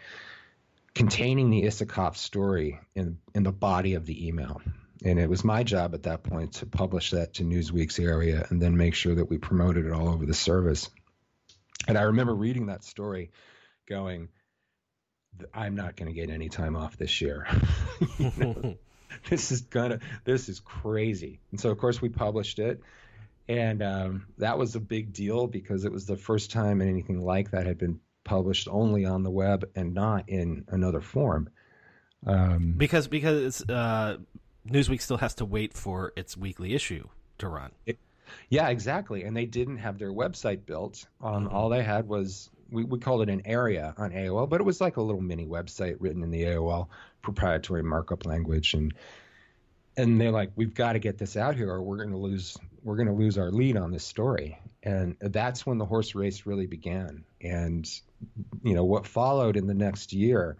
containing 0.93 1.49
the 1.49 1.63
Isikoff 1.63 2.17
story 2.17 2.79
in 2.93 3.17
in 3.33 3.43
the 3.43 3.53
body 3.53 3.93
of 3.93 4.05
the 4.05 4.27
email. 4.27 4.61
And 5.03 5.19
it 5.19 5.29
was 5.29 5.43
my 5.43 5.63
job 5.63 5.93
at 5.93 6.03
that 6.03 6.23
point 6.23 6.53
to 6.55 6.65
publish 6.65 7.11
that 7.11 7.35
to 7.35 7.43
Newsweek's 7.43 7.99
area 7.99 8.45
and 8.49 8.61
then 8.61 8.75
make 8.75 8.95
sure 8.95 9.15
that 9.15 9.29
we 9.29 9.37
promoted 9.37 9.85
it 9.85 9.91
all 9.91 10.09
over 10.09 10.25
the 10.25 10.33
service. 10.33 10.89
And 11.87 11.97
I 11.97 12.03
remember 12.03 12.33
reading 12.33 12.67
that 12.67 12.83
story, 12.83 13.31
going, 13.87 14.29
"I'm 15.53 15.75
not 15.75 15.95
going 15.95 16.13
to 16.13 16.19
get 16.19 16.29
any 16.29 16.49
time 16.49 16.75
off 16.75 16.97
this 16.97 17.21
year." 17.21 17.47
this 19.29 19.51
is 19.51 19.61
gonna 19.61 19.99
this 20.23 20.49
is 20.49 20.59
crazy 20.59 21.39
and 21.51 21.59
so 21.59 21.69
of 21.69 21.77
course 21.77 22.01
we 22.01 22.09
published 22.09 22.59
it 22.59 22.81
and 23.47 23.83
um, 23.83 24.27
that 24.37 24.57
was 24.57 24.75
a 24.75 24.79
big 24.79 25.13
deal 25.13 25.47
because 25.47 25.85
it 25.85 25.91
was 25.91 26.05
the 26.05 26.17
first 26.17 26.51
time 26.51 26.81
anything 26.81 27.23
like 27.23 27.51
that 27.51 27.65
had 27.65 27.77
been 27.77 27.99
published 28.23 28.67
only 28.69 29.05
on 29.05 29.23
the 29.23 29.29
web 29.29 29.69
and 29.75 29.93
not 29.93 30.27
in 30.29 30.65
another 30.69 31.01
form. 31.01 31.49
Um, 32.25 32.73
because 32.75 33.07
because 33.07 33.63
uh, 33.69 34.17
Newsweek 34.67 35.01
still 35.01 35.17
has 35.17 35.35
to 35.35 35.45
wait 35.45 35.73
for 35.73 36.11
its 36.15 36.35
weekly 36.35 36.73
issue 36.73 37.07
to 37.37 37.47
run. 37.47 37.71
It, 37.85 37.99
yeah, 38.49 38.69
exactly. 38.69 39.23
And 39.23 39.37
they 39.37 39.45
didn't 39.45 39.77
have 39.77 39.99
their 39.99 40.11
website 40.11 40.65
built. 40.65 41.05
Um, 41.21 41.45
mm-hmm. 41.45 41.55
All 41.55 41.69
they 41.69 41.83
had 41.83 42.07
was 42.07 42.49
we, 42.71 42.83
we 42.83 42.99
called 42.99 43.21
it 43.21 43.29
an 43.29 43.43
area 43.45 43.93
on 43.97 44.11
AOL, 44.11 44.49
but 44.49 44.59
it 44.59 44.63
was 44.63 44.81
like 44.81 44.97
a 44.97 45.01
little 45.01 45.21
mini 45.21 45.45
website 45.45 45.97
written 45.99 46.23
in 46.23 46.31
the 46.31 46.43
AOL 46.43 46.87
proprietary 47.21 47.83
markup 47.83 48.25
language. 48.25 48.73
And 48.73 48.93
and 49.97 50.19
they're 50.19 50.31
like, 50.31 50.51
we've 50.55 50.73
got 50.73 50.93
to 50.93 50.99
get 50.99 51.17
this 51.17 51.37
out 51.37 51.55
here, 51.55 51.69
or 51.69 51.81
we're 51.81 51.97
going 51.97 52.11
to 52.11 52.17
lose 52.17 52.57
we're 52.83 52.95
going 52.95 53.07
to 53.07 53.13
lose 53.13 53.37
our 53.37 53.49
lead 53.49 53.77
on 53.77 53.91
this 53.91 54.03
story. 54.03 54.59
And 54.83 55.15
that's 55.19 55.65
when 55.65 55.79
the 55.79 55.85
horse 55.85 56.13
race 56.13 56.45
really 56.45 56.67
began. 56.67 57.23
And 57.41 57.89
you 58.63 58.73
know 58.75 58.83
what 58.83 59.07
followed 59.07 59.57
in 59.57 59.67
the 59.67 59.73
next 59.73 60.13
year 60.13 60.57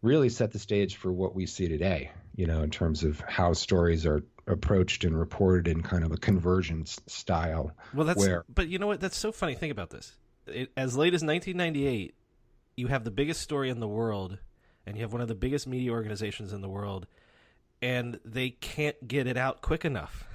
really 0.00 0.28
set 0.28 0.52
the 0.52 0.58
stage 0.58 0.96
for 0.96 1.12
what 1.12 1.34
we 1.34 1.46
see 1.46 1.68
today. 1.68 2.10
You 2.36 2.46
know, 2.46 2.62
in 2.62 2.70
terms 2.70 3.02
of 3.02 3.20
how 3.20 3.52
stories 3.52 4.06
are 4.06 4.22
approached 4.46 5.04
and 5.04 5.18
reported 5.18 5.68
in 5.68 5.82
kind 5.82 6.04
of 6.04 6.12
a 6.12 6.16
convergence 6.16 7.00
style. 7.06 7.72
Well, 7.94 8.06
that's 8.06 8.18
where, 8.18 8.44
but 8.48 8.68
you 8.68 8.78
know 8.78 8.86
what? 8.86 9.00
That's 9.00 9.16
so 9.16 9.32
funny. 9.32 9.54
Think 9.54 9.72
about 9.72 9.90
this. 9.90 10.12
It, 10.46 10.70
as 10.76 10.96
late 10.96 11.14
as 11.14 11.22
1998, 11.22 12.14
you 12.76 12.86
have 12.86 13.04
the 13.04 13.10
biggest 13.10 13.42
story 13.42 13.70
in 13.70 13.80
the 13.80 13.88
world, 13.88 14.38
and 14.86 14.96
you 14.96 15.02
have 15.02 15.12
one 15.12 15.20
of 15.20 15.28
the 15.28 15.34
biggest 15.34 15.66
media 15.66 15.90
organizations 15.90 16.52
in 16.52 16.60
the 16.60 16.68
world, 16.68 17.06
and 17.82 18.18
they 18.24 18.50
can't 18.50 19.06
get 19.06 19.26
it 19.26 19.36
out 19.36 19.62
quick 19.62 19.84
enough. 19.84 20.24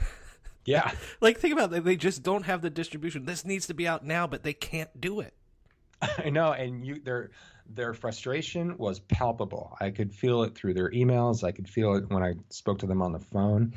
Yeah. 0.66 0.94
like 1.20 1.40
think 1.40 1.52
about 1.52 1.74
it. 1.74 1.84
They 1.84 1.98
just 1.98 2.24
don't 2.24 2.44
have 2.44 2.62
the 2.62 2.70
distribution. 2.70 3.26
This 3.26 3.44
needs 3.44 3.68
to 3.68 3.74
be 3.74 3.86
out 3.86 4.06
now, 4.06 4.28
but 4.28 4.44
they 4.44 4.54
can't 4.54 4.90
do 5.02 5.20
it. 5.20 5.34
I 6.18 6.30
know, 6.30 6.54
and 6.54 6.86
you 6.86 7.02
their 7.02 7.32
their 7.68 7.94
frustration 7.94 8.78
was 8.78 9.00
palpable. 9.00 9.76
I 9.80 9.90
could 9.90 10.14
feel 10.14 10.44
it 10.44 10.56
through 10.56 10.76
their 10.76 10.90
emails. 10.92 11.44
I 11.44 11.52
could 11.52 11.68
feel 11.68 11.96
it 11.96 12.10
when 12.10 12.24
I 12.24 12.36
spoke 12.50 12.80
to 12.80 12.88
them 12.88 13.02
on 13.02 13.12
the 13.12 13.20
phone, 13.20 13.74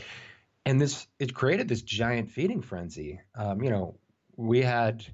and 0.64 0.80
this 0.80 1.06
it 1.18 1.34
created 1.34 1.68
this 1.68 1.82
giant 1.82 2.30
feeding 2.30 2.62
frenzy. 2.62 3.20
Um, 3.34 3.62
you 3.62 3.70
know, 3.70 3.96
we 4.36 4.62
had 4.62 5.04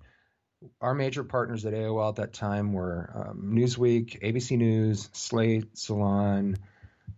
our 0.80 0.94
major 0.94 1.24
partners 1.24 1.64
at 1.66 1.74
AOL 1.74 2.10
at 2.10 2.16
that 2.16 2.32
time 2.32 2.72
were 2.72 3.10
um, 3.14 3.52
Newsweek, 3.54 4.22
ABC 4.22 4.56
News, 4.56 5.08
Slate, 5.12 5.76
Salon, 5.76 6.56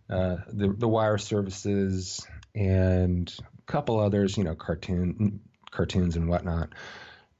uh, 0.09 0.37
the 0.47 0.73
the 0.77 0.87
wire 0.87 1.17
services, 1.17 2.25
and 2.53 3.33
a 3.39 3.71
couple 3.71 3.99
others. 3.99 4.37
You 4.37 4.43
know, 4.43 4.55
cartoon 4.55 5.41
cartoons 5.71 6.15
and 6.15 6.27
whatnot. 6.27 6.69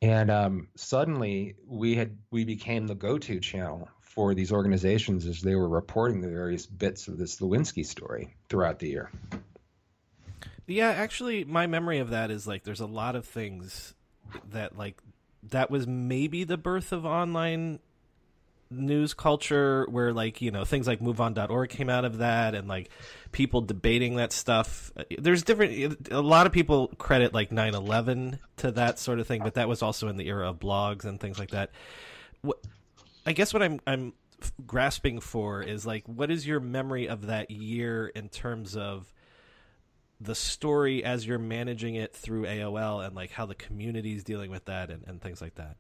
And 0.01 0.30
um, 0.30 0.67
suddenly, 0.75 1.56
we 1.67 1.95
had 1.95 2.17
we 2.32 2.43
became 2.43 2.88
the 2.88 2.95
go-to 2.95 3.39
channel 3.39 3.89
for 4.01 4.34
these 4.34 4.51
organizations 4.51 5.25
as 5.25 5.41
they 5.41 5.56
were 5.56 5.67
reporting 5.67 6.21
the 6.21 6.30
various 6.30 6.65
bits 6.65 7.08
of 7.08 7.17
this 7.17 7.39
Lewinsky 7.39 7.86
story 7.86 8.36
throughout 8.49 8.80
the 8.80 8.88
year. 8.88 9.12
Yeah, 10.67 10.89
actually, 10.89 11.43
my 11.43 11.67
memory 11.67 11.99
of 11.99 12.10
that 12.10 12.32
is 12.32 12.47
like 12.47 12.63
there's 12.63 12.80
a 12.80 12.88
lot 12.88 13.15
of 13.15 13.25
things 13.25 13.93
that 14.51 14.78
like 14.78 15.01
that 15.51 15.69
was 15.69 15.86
maybe 15.86 16.43
the 16.43 16.58
birth 16.58 16.91
of 16.91 17.06
online 17.06 17.80
news 18.69 19.13
culture 19.13 19.86
where 19.89 20.12
like 20.12 20.41
you 20.41 20.51
know 20.51 20.65
things 20.65 20.88
like 20.88 20.99
moveon.org 20.99 21.69
came 21.69 21.89
out 21.89 22.06
of 22.06 22.17
that 22.17 22.56
and 22.56 22.67
like 22.67 22.89
people 23.32 23.62
debating 23.62 24.15
that 24.15 24.32
stuff. 24.32 24.91
There's 25.17 25.43
different 25.43 26.10
a 26.12 26.21
lot 26.21 26.45
of 26.47 26.51
people 26.51 26.88
credit 26.97 27.34
like 27.34 27.49
9-11 27.51 28.39
to 28.58 28.71
that 28.71 28.99
sort 28.99 29.19
of 29.19 29.28
thing 29.28 29.41
but 29.43 29.56
that 29.56 29.67
was 29.67 29.82
also 29.82 30.08
in 30.08 30.17
the 30.17 30.28
era 30.28 30.49
of 30.49 30.60
blogs 30.60 31.06
and 31.06 31.19
things 31.19 31.39
like 31.39 31.51
that. 31.51 31.71
What 32.41 32.60
i 33.25 33.32
guess 33.32 33.54
what 33.54 33.63
i'm 33.63 33.80
i'm 33.88 34.13
grasping 34.65 35.19
for 35.19 35.62
is 35.62 35.86
like 35.86 36.04
what 36.08 36.30
is 36.30 36.45
your 36.45 36.60
memory 36.60 37.08
of 37.08 37.28
that 37.28 37.49
year 37.49 38.08
in 38.08 38.30
terms 38.30 38.75
of 38.75 39.12
the 40.21 40.36
story 40.36 41.04
as 41.04 41.25
you're 41.25 41.39
managing 41.39 41.95
it 41.95 42.15
through 42.15 42.43
AOL 42.43 43.06
and 43.06 43.15
like 43.15 43.32
how 43.32 43.45
the 43.45 43.56
community 43.56 44.15
is 44.15 44.23
dealing 44.23 44.49
with 44.49 44.65
that 44.65 44.89
and, 44.89 45.04
and 45.08 45.21
things 45.21 45.41
like 45.41 45.56
that 45.56 45.75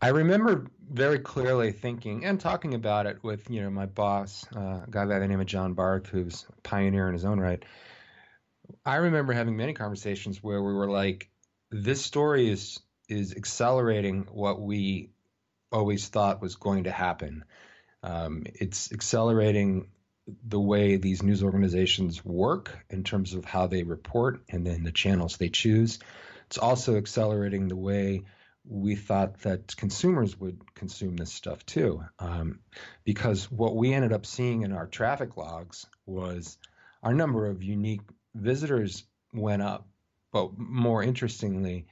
I 0.00 0.08
remember 0.08 0.66
very 0.90 1.18
clearly 1.18 1.72
thinking 1.72 2.24
and 2.24 2.38
talking 2.38 2.74
about 2.74 3.06
it 3.06 3.22
with 3.22 3.48
you 3.50 3.62
know 3.62 3.70
my 3.70 3.86
boss, 3.86 4.46
uh, 4.54 4.82
a 4.86 4.86
guy 4.90 5.06
by 5.06 5.18
the 5.18 5.26
name 5.26 5.40
of 5.40 5.46
John 5.46 5.72
Barth, 5.74 6.06
who's 6.06 6.46
a 6.56 6.60
pioneer 6.60 7.08
in 7.08 7.14
his 7.14 7.24
own 7.24 7.40
right. 7.40 7.64
I 8.84 8.96
remember 8.96 9.32
having 9.32 9.56
many 9.56 9.72
conversations 9.72 10.42
where 10.42 10.62
we 10.62 10.74
were 10.74 10.90
like, 10.90 11.30
"This 11.70 12.04
story 12.04 12.48
is 12.50 12.78
is 13.08 13.34
accelerating 13.34 14.26
what 14.30 14.60
we 14.60 15.10
always 15.72 16.08
thought 16.08 16.42
was 16.42 16.56
going 16.56 16.84
to 16.84 16.90
happen. 16.90 17.44
Um, 18.02 18.42
it's 18.46 18.92
accelerating 18.92 19.88
the 20.46 20.60
way 20.60 20.96
these 20.96 21.22
news 21.22 21.42
organizations 21.42 22.24
work 22.24 22.76
in 22.90 23.04
terms 23.04 23.32
of 23.32 23.44
how 23.44 23.66
they 23.66 23.84
report 23.84 24.42
and 24.48 24.66
then 24.66 24.82
the 24.82 24.92
channels 24.92 25.36
they 25.36 25.48
choose. 25.48 26.00
It's 26.48 26.58
also 26.58 26.96
accelerating 26.96 27.68
the 27.68 27.76
way." 27.76 28.24
We 28.68 28.96
thought 28.96 29.40
that 29.42 29.76
consumers 29.76 30.38
would 30.38 30.74
consume 30.74 31.16
this 31.16 31.32
stuff 31.32 31.64
too. 31.66 32.02
Um, 32.18 32.60
because 33.04 33.50
what 33.50 33.76
we 33.76 33.92
ended 33.92 34.12
up 34.12 34.26
seeing 34.26 34.62
in 34.62 34.72
our 34.72 34.86
traffic 34.86 35.36
logs 35.36 35.86
was 36.04 36.58
our 37.02 37.14
number 37.14 37.46
of 37.46 37.62
unique 37.62 38.00
visitors 38.34 39.04
went 39.32 39.62
up, 39.62 39.86
but 40.32 40.58
more 40.58 41.02
interestingly, 41.02 41.86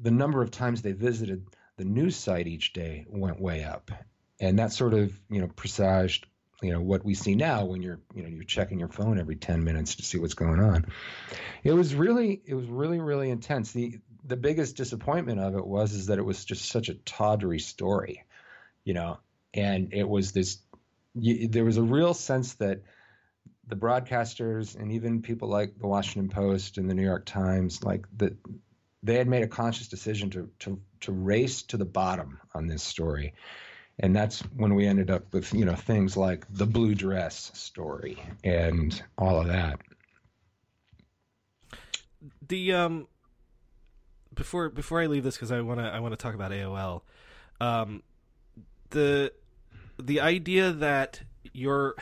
the 0.00 0.10
number 0.10 0.42
of 0.42 0.50
times 0.50 0.82
they 0.82 0.92
visited 0.92 1.46
the 1.76 1.84
news 1.84 2.16
site 2.16 2.46
each 2.46 2.72
day 2.72 3.06
went 3.08 3.40
way 3.40 3.64
up. 3.64 3.90
And 4.38 4.58
that 4.58 4.72
sort 4.72 4.94
of, 4.94 5.18
you 5.28 5.40
know, 5.40 5.48
presaged, 5.48 6.26
you 6.62 6.72
know, 6.72 6.80
what 6.80 7.04
we 7.04 7.14
see 7.14 7.34
now 7.34 7.64
when 7.64 7.82
you're, 7.82 8.00
you 8.14 8.22
know, 8.22 8.28
you're 8.28 8.44
checking 8.44 8.78
your 8.78 8.88
phone 8.88 9.18
every 9.18 9.36
10 9.36 9.64
minutes 9.64 9.96
to 9.96 10.02
see 10.02 10.18
what's 10.18 10.34
going 10.34 10.60
on. 10.60 10.86
It 11.64 11.72
was 11.72 11.94
really, 11.94 12.40
it 12.44 12.54
was 12.54 12.66
really, 12.66 13.00
really 13.00 13.30
intense. 13.30 13.72
The, 13.72 13.98
the 14.24 14.36
biggest 14.36 14.76
disappointment 14.76 15.40
of 15.40 15.54
it 15.56 15.66
was 15.66 15.92
is 15.92 16.06
that 16.06 16.18
it 16.18 16.24
was 16.24 16.44
just 16.44 16.68
such 16.68 16.88
a 16.88 16.94
tawdry 16.94 17.58
story, 17.58 18.24
you 18.84 18.94
know, 18.94 19.18
and 19.54 19.92
it 19.92 20.08
was 20.08 20.32
this. 20.32 20.58
You, 21.14 21.48
there 21.48 21.64
was 21.64 21.76
a 21.76 21.82
real 21.82 22.14
sense 22.14 22.54
that 22.54 22.82
the 23.66 23.76
broadcasters 23.76 24.76
and 24.76 24.92
even 24.92 25.22
people 25.22 25.48
like 25.48 25.78
the 25.78 25.86
Washington 25.86 26.28
Post 26.28 26.78
and 26.78 26.88
the 26.88 26.94
New 26.94 27.04
York 27.04 27.24
Times, 27.24 27.82
like 27.82 28.06
that, 28.18 28.36
they 29.02 29.14
had 29.14 29.28
made 29.28 29.42
a 29.42 29.48
conscious 29.48 29.88
decision 29.88 30.30
to 30.30 30.50
to 30.60 30.80
to 31.00 31.12
race 31.12 31.62
to 31.62 31.76
the 31.76 31.84
bottom 31.84 32.38
on 32.54 32.66
this 32.66 32.82
story, 32.82 33.34
and 33.98 34.14
that's 34.14 34.40
when 34.56 34.74
we 34.74 34.86
ended 34.86 35.10
up 35.10 35.32
with 35.32 35.52
you 35.54 35.64
know 35.64 35.74
things 35.74 36.16
like 36.16 36.46
the 36.52 36.66
blue 36.66 36.94
dress 36.94 37.50
story 37.54 38.18
and 38.44 39.02
all 39.16 39.40
of 39.40 39.48
that. 39.48 39.80
The 42.48 42.74
um 42.74 43.06
before 44.34 44.68
before 44.68 45.00
I 45.00 45.06
leave 45.06 45.24
this 45.24 45.36
because 45.36 45.52
I 45.52 45.60
want 45.60 45.80
to 45.80 45.86
I 45.86 46.00
want 46.00 46.12
to 46.12 46.16
talk 46.16 46.34
about 46.34 46.52
AOL. 46.52 47.02
Um, 47.60 48.02
the 48.90 49.32
the 49.98 50.20
idea 50.20 50.72
that 50.72 51.22
you're 51.52 51.94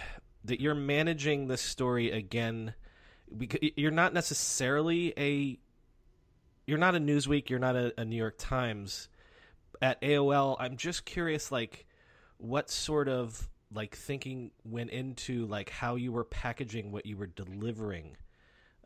that 0.45 0.61
you're 0.61 0.75
managing 0.75 1.49
this 1.49 1.61
story 1.61 2.11
again 2.11 2.75
because 3.37 3.61
you're 3.77 3.91
not 3.91 4.15
necessarily 4.15 5.13
a 5.19 5.59
you're 6.67 6.79
not 6.79 6.95
a 6.95 7.01
Newsweek, 7.01 7.49
you're 7.49 7.59
not 7.59 7.77
a, 7.77 7.95
a 7.99 8.05
New 8.05 8.17
York 8.17 8.37
Times. 8.39 9.09
At 9.81 10.01
AOL, 10.03 10.57
I'm 10.59 10.77
just 10.77 11.07
curious, 11.07 11.51
like, 11.51 11.87
what 12.37 12.69
sort 12.69 13.09
of 13.09 13.49
like 13.73 13.97
thinking 13.97 14.51
went 14.65 14.91
into 14.91 15.47
like 15.47 15.71
how 15.71 15.97
you 15.97 16.13
were 16.13 16.25
packaging 16.25 16.91
what 16.91 17.05
you 17.05 17.17
were 17.17 17.27
delivering 17.27 18.17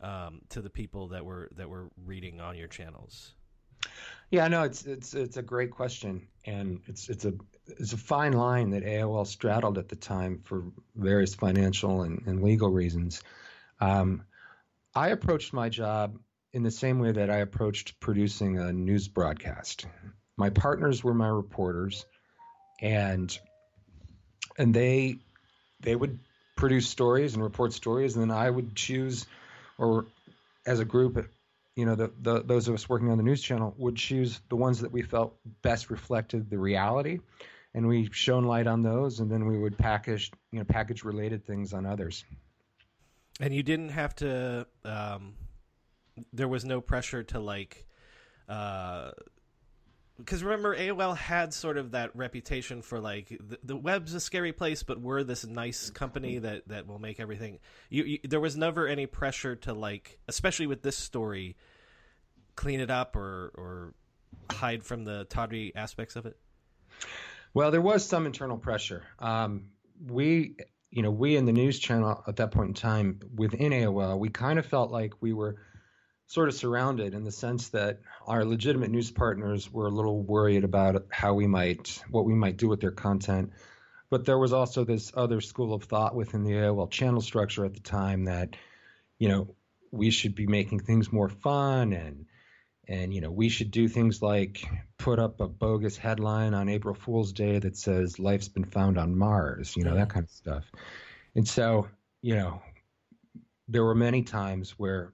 um, 0.02 0.40
to 0.50 0.60
the 0.60 0.70
people 0.70 1.08
that 1.08 1.24
were 1.24 1.50
that 1.56 1.68
were 1.68 1.90
reading 2.04 2.40
on 2.40 2.56
your 2.56 2.68
channels? 2.68 3.32
Yeah, 4.30 4.48
no, 4.48 4.62
it's 4.62 4.84
it's 4.84 5.14
it's 5.14 5.36
a 5.36 5.42
great 5.42 5.70
question, 5.70 6.28
and 6.46 6.80
it's 6.86 7.08
it's 7.08 7.24
a 7.24 7.34
it's 7.66 7.92
a 7.92 7.98
fine 7.98 8.32
line 8.32 8.70
that 8.70 8.84
AOL 8.84 9.26
straddled 9.26 9.78
at 9.78 9.88
the 9.88 9.96
time 9.96 10.40
for 10.44 10.64
various 10.96 11.34
financial 11.34 12.02
and, 12.02 12.22
and 12.26 12.42
legal 12.42 12.70
reasons. 12.70 13.22
Um, 13.80 14.24
I 14.94 15.08
approached 15.08 15.52
my 15.52 15.68
job 15.68 16.18
in 16.52 16.62
the 16.62 16.70
same 16.70 16.98
way 16.98 17.12
that 17.12 17.30
I 17.30 17.38
approached 17.38 17.98
producing 18.00 18.58
a 18.58 18.72
news 18.72 19.08
broadcast. 19.08 19.86
My 20.36 20.50
partners 20.50 21.02
were 21.02 21.14
my 21.14 21.28
reporters, 21.28 22.04
and 22.80 23.36
and 24.58 24.74
they 24.74 25.18
they 25.80 25.96
would 25.96 26.18
produce 26.56 26.88
stories 26.88 27.34
and 27.34 27.42
report 27.42 27.72
stories, 27.72 28.16
and 28.16 28.22
then 28.22 28.36
I 28.36 28.48
would 28.48 28.74
choose, 28.74 29.26
or 29.82 30.06
as 30.64 30.78
a 30.78 30.84
group, 30.84 31.28
you 31.74 31.84
know, 31.84 31.96
the, 31.96 32.12
the, 32.20 32.42
those 32.42 32.68
of 32.68 32.74
us 32.74 32.88
working 32.88 33.10
on 33.10 33.18
the 33.18 33.24
news 33.24 33.42
channel 33.42 33.74
would 33.76 33.96
choose 33.96 34.40
the 34.48 34.56
ones 34.56 34.80
that 34.80 34.92
we 34.92 35.02
felt 35.02 35.34
best 35.62 35.90
reflected 35.90 36.48
the 36.48 36.58
reality, 36.58 37.18
and 37.74 37.88
we 37.88 38.08
shone 38.12 38.44
light 38.44 38.66
on 38.66 38.82
those, 38.82 39.20
and 39.20 39.30
then 39.30 39.46
we 39.46 39.58
would 39.58 39.76
package, 39.76 40.30
you 40.52 40.60
know, 40.60 40.64
package 40.64 41.02
related 41.02 41.44
things 41.44 41.72
on 41.72 41.84
others. 41.84 42.24
And 43.40 43.52
you 43.52 43.62
didn't 43.62 43.88
have 43.88 44.14
to. 44.16 44.66
Um, 44.84 45.34
there 46.32 46.48
was 46.48 46.64
no 46.64 46.80
pressure 46.80 47.22
to 47.24 47.40
like. 47.40 47.86
Uh, 48.48 49.10
because 50.18 50.42
remember 50.42 50.76
AOL 50.76 51.16
had 51.16 51.54
sort 51.54 51.76
of 51.76 51.92
that 51.92 52.14
reputation 52.14 52.82
for 52.82 53.00
like 53.00 53.28
the, 53.28 53.58
the, 53.64 53.76
web's 53.76 54.14
a 54.14 54.20
scary 54.20 54.52
place, 54.52 54.82
but 54.82 55.00
we're 55.00 55.22
this 55.24 55.46
nice 55.46 55.90
company 55.90 56.38
that 56.38 56.68
that 56.68 56.86
will 56.86 56.98
make 56.98 57.18
everything. 57.18 57.58
You, 57.88 58.04
you, 58.04 58.18
there 58.24 58.40
was 58.40 58.56
never 58.56 58.86
any 58.86 59.06
pressure 59.06 59.56
to 59.56 59.72
like, 59.72 60.18
especially 60.28 60.66
with 60.66 60.82
this 60.82 60.96
story, 60.96 61.56
clean 62.56 62.80
it 62.80 62.90
up 62.90 63.16
or 63.16 63.52
or 63.56 63.94
hide 64.50 64.84
from 64.84 65.04
the 65.04 65.24
tawdry 65.24 65.72
aspects 65.74 66.16
of 66.16 66.26
it. 66.26 66.36
Well, 67.54 67.70
there 67.70 67.82
was 67.82 68.04
some 68.04 68.26
internal 68.26 68.56
pressure. 68.56 69.02
Um, 69.18 69.68
we, 70.06 70.56
you 70.90 71.02
know, 71.02 71.10
we 71.10 71.36
in 71.36 71.44
the 71.44 71.52
news 71.52 71.78
channel 71.78 72.22
at 72.26 72.36
that 72.36 72.50
point 72.50 72.68
in 72.68 72.74
time 72.74 73.20
within 73.34 73.72
AOL, 73.72 74.18
we 74.18 74.28
kind 74.30 74.58
of 74.58 74.66
felt 74.66 74.90
like 74.90 75.14
we 75.20 75.32
were 75.32 75.56
sort 76.32 76.48
of 76.48 76.54
surrounded 76.54 77.12
in 77.12 77.24
the 77.24 77.30
sense 77.30 77.68
that 77.68 78.00
our 78.26 78.42
legitimate 78.42 78.90
news 78.90 79.10
partners 79.10 79.70
were 79.70 79.84
a 79.84 79.90
little 79.90 80.22
worried 80.22 80.64
about 80.64 81.04
how 81.10 81.34
we 81.34 81.46
might, 81.46 82.02
what 82.08 82.24
we 82.24 82.32
might 82.32 82.56
do 82.56 82.68
with 82.68 82.80
their 82.80 82.90
content. 82.90 83.52
But 84.08 84.24
there 84.24 84.38
was 84.38 84.54
also 84.54 84.82
this 84.82 85.12
other 85.14 85.42
school 85.42 85.74
of 85.74 85.84
thought 85.84 86.14
within 86.14 86.42
the 86.42 86.52
AOL 86.52 86.90
channel 86.90 87.20
structure 87.20 87.66
at 87.66 87.74
the 87.74 87.80
time 87.80 88.24
that, 88.24 88.56
you 89.18 89.28
know, 89.28 89.54
we 89.90 90.08
should 90.08 90.34
be 90.34 90.46
making 90.46 90.80
things 90.80 91.12
more 91.12 91.28
fun 91.28 91.92
and 91.92 92.24
and 92.88 93.12
you 93.12 93.20
know 93.20 93.30
we 93.30 93.50
should 93.50 93.70
do 93.70 93.86
things 93.86 94.22
like 94.22 94.66
put 94.96 95.18
up 95.18 95.40
a 95.40 95.46
bogus 95.46 95.98
headline 95.98 96.54
on 96.54 96.70
April 96.70 96.94
Fool's 96.94 97.32
Day 97.32 97.58
that 97.58 97.76
says 97.76 98.18
life's 98.18 98.48
been 98.48 98.64
found 98.64 98.98
on 98.98 99.16
Mars, 99.16 99.76
you 99.76 99.84
know 99.84 99.94
that 99.94 100.08
kind 100.08 100.24
of 100.24 100.30
stuff. 100.30 100.64
And 101.36 101.46
so 101.46 101.88
you 102.22 102.36
know 102.36 102.62
there 103.68 103.84
were 103.84 103.94
many 103.94 104.22
times 104.22 104.70
where 104.78 105.12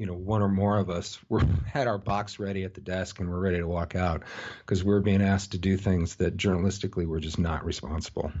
you 0.00 0.06
know 0.06 0.14
one 0.14 0.40
or 0.40 0.48
more 0.48 0.78
of 0.78 0.88
us 0.88 1.18
were 1.28 1.42
had 1.66 1.86
our 1.86 1.98
box 1.98 2.38
ready 2.38 2.64
at 2.64 2.72
the 2.72 2.80
desk 2.80 3.20
and 3.20 3.30
we're 3.30 3.38
ready 3.38 3.58
to 3.58 3.68
walk 3.68 3.94
out 3.94 4.22
because 4.60 4.82
we 4.82 4.90
were 4.90 5.00
being 5.00 5.22
asked 5.22 5.52
to 5.52 5.58
do 5.58 5.76
things 5.76 6.16
that 6.16 6.38
journalistically 6.38 7.06
were 7.06 7.20
just 7.20 7.38
not 7.38 7.64
responsible. 7.64 8.32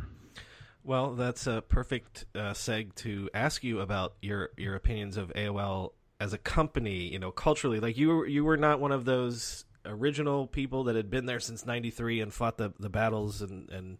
Well, 0.82 1.14
that's 1.14 1.46
a 1.46 1.60
perfect 1.60 2.24
uh, 2.34 2.54
seg 2.54 2.94
to 2.96 3.28
ask 3.34 3.62
you 3.62 3.80
about 3.80 4.14
your 4.22 4.50
your 4.56 4.74
opinions 4.74 5.18
of 5.18 5.30
AOL 5.34 5.92
as 6.18 6.32
a 6.32 6.38
company, 6.38 7.12
you 7.12 7.18
know, 7.18 7.30
culturally, 7.30 7.78
like 7.80 7.98
you 7.98 8.08
were, 8.08 8.26
you 8.26 8.44
were 8.44 8.56
not 8.56 8.80
one 8.80 8.92
of 8.92 9.04
those 9.04 9.66
original 9.84 10.46
people 10.46 10.84
that 10.84 10.96
had 10.96 11.10
been 11.10 11.26
there 11.26 11.40
since 11.40 11.66
'93 11.66 12.22
and 12.22 12.32
fought 12.32 12.56
the 12.56 12.72
the 12.80 12.88
battles 12.88 13.42
and 13.42 13.68
and 13.68 13.98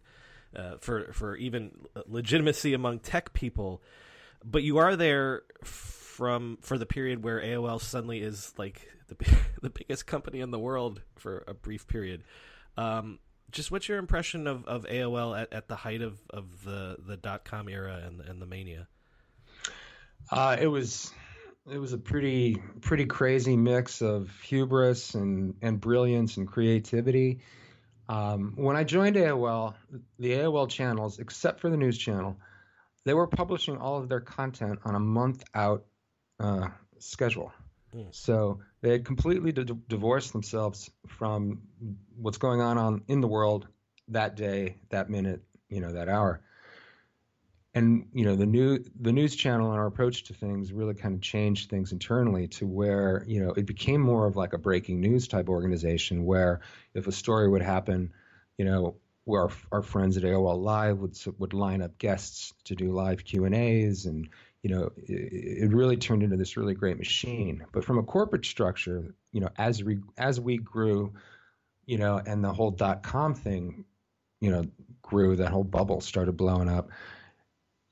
uh, 0.55 0.77
for 0.79 1.13
for 1.13 1.35
even 1.35 1.71
legitimacy 2.07 2.73
among 2.73 2.99
tech 2.99 3.33
people, 3.33 3.83
but 4.43 4.63
you 4.63 4.79
are 4.79 4.95
there 4.95 5.43
from 6.11 6.57
for 6.61 6.77
the 6.77 6.85
period 6.85 7.23
where 7.23 7.41
AOL 7.41 7.81
suddenly 7.81 8.21
is 8.21 8.53
like 8.57 8.87
the 9.07 9.15
the 9.61 9.69
biggest 9.69 10.05
company 10.05 10.41
in 10.41 10.51
the 10.51 10.59
world 10.59 11.01
for 11.15 11.43
a 11.47 11.53
brief 11.53 11.87
period. 11.87 12.23
Um, 12.77 13.19
just 13.51 13.71
what's 13.71 13.87
your 13.87 13.97
impression 13.97 14.47
of, 14.47 14.65
of 14.65 14.85
AOL 14.85 15.39
at, 15.39 15.53
at 15.53 15.67
the 15.67 15.75
height 15.75 16.01
of, 16.01 16.19
of 16.29 16.63
the, 16.63 16.97
the 17.05 17.17
dot 17.17 17.43
com 17.43 17.67
era 17.67 18.01
and, 18.05 18.21
and 18.21 18.41
the 18.41 18.45
mania? 18.45 18.87
Uh, 20.29 20.57
it 20.59 20.67
was 20.67 21.11
it 21.71 21.77
was 21.77 21.93
a 21.93 21.97
pretty 21.97 22.61
pretty 22.81 23.05
crazy 23.05 23.55
mix 23.55 24.01
of 24.01 24.29
hubris 24.41 25.15
and 25.15 25.55
and 25.61 25.79
brilliance 25.79 26.37
and 26.37 26.47
creativity. 26.47 27.39
Um, 28.09 28.53
when 28.57 28.75
I 28.75 28.83
joined 28.83 29.15
AOL, 29.15 29.75
the 30.19 30.31
AOL 30.31 30.69
channels, 30.69 31.19
except 31.19 31.61
for 31.61 31.69
the 31.69 31.77
news 31.77 31.97
channel, 31.97 32.37
they 33.05 33.13
were 33.13 33.27
publishing 33.27 33.77
all 33.77 33.97
of 33.97 34.09
their 34.09 34.19
content 34.19 34.79
on 34.83 34.95
a 34.95 34.99
month 34.99 35.43
out 35.53 35.85
uh, 36.41 36.67
schedule. 36.99 37.51
Mm. 37.95 38.07
So 38.11 38.59
they 38.81 38.91
had 38.91 39.05
completely 39.05 39.51
d- 39.51 39.65
divorced 39.87 40.31
themselves 40.31 40.89
from 41.07 41.61
what's 42.17 42.37
going 42.37 42.61
on, 42.61 42.77
on 42.77 43.03
in 43.07 43.21
the 43.21 43.27
world 43.27 43.67
that 44.09 44.35
day, 44.35 44.77
that 44.89 45.09
minute, 45.09 45.41
you 45.69 45.81
know, 45.81 45.93
that 45.93 46.09
hour 46.09 46.41
and 47.73 48.07
you 48.13 48.25
know 48.25 48.35
the 48.35 48.45
new 48.45 48.83
the 48.99 49.11
news 49.11 49.35
channel 49.35 49.71
and 49.71 49.79
our 49.79 49.87
approach 49.87 50.23
to 50.23 50.33
things 50.33 50.73
really 50.73 50.93
kind 50.93 51.15
of 51.15 51.21
changed 51.21 51.69
things 51.69 51.91
internally 51.91 52.47
to 52.47 52.67
where 52.67 53.23
you 53.27 53.43
know 53.43 53.51
it 53.51 53.65
became 53.65 54.01
more 54.01 54.25
of 54.25 54.35
like 54.35 54.53
a 54.53 54.57
breaking 54.57 54.99
news 54.99 55.27
type 55.27 55.47
organization 55.47 56.25
where 56.25 56.61
if 56.93 57.07
a 57.07 57.11
story 57.11 57.47
would 57.47 57.61
happen 57.61 58.11
you 58.57 58.65
know 58.65 58.95
where 59.23 59.43
our, 59.43 59.51
our 59.71 59.81
friends 59.81 60.17
at 60.17 60.23
AOL 60.23 60.61
Live 60.61 60.97
would 60.97 61.17
would 61.37 61.53
line 61.53 61.81
up 61.81 61.97
guests 61.97 62.53
to 62.65 62.75
do 62.75 62.91
live 62.91 63.23
Q 63.23 63.45
and 63.45 63.55
A's 63.55 64.05
and 64.05 64.27
you 64.63 64.69
know 64.69 64.91
it, 64.97 65.63
it 65.63 65.73
really 65.73 65.97
turned 65.97 66.23
into 66.23 66.37
this 66.37 66.57
really 66.57 66.73
great 66.73 66.97
machine. 66.97 67.65
But 67.71 67.85
from 67.85 67.97
a 67.97 68.03
corporate 68.03 68.45
structure 68.45 69.15
you 69.31 69.41
know 69.41 69.49
as 69.57 69.83
we 69.83 69.99
as 70.17 70.39
we 70.39 70.57
grew 70.57 71.13
you 71.85 71.97
know 71.97 72.21
and 72.25 72.43
the 72.43 72.53
whole 72.53 72.71
dot 72.71 73.03
com 73.03 73.33
thing 73.33 73.85
you 74.39 74.51
know 74.51 74.65
grew 75.01 75.35
that 75.35 75.51
whole 75.51 75.63
bubble 75.63 76.01
started 76.01 76.37
blowing 76.37 76.69
up 76.69 76.89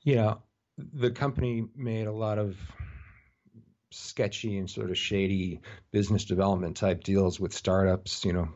you 0.02 0.16
know, 0.16 0.42
the 0.78 1.10
company 1.10 1.64
made 1.76 2.06
a 2.06 2.12
lot 2.12 2.38
of 2.38 2.56
sketchy 3.90 4.56
and 4.56 4.70
sort 4.70 4.90
of 4.90 4.96
shady 4.96 5.60
business 5.90 6.24
development 6.24 6.76
type 6.76 7.02
deals 7.02 7.38
with 7.38 7.52
startups, 7.52 8.24
you 8.24 8.32
know, 8.32 8.48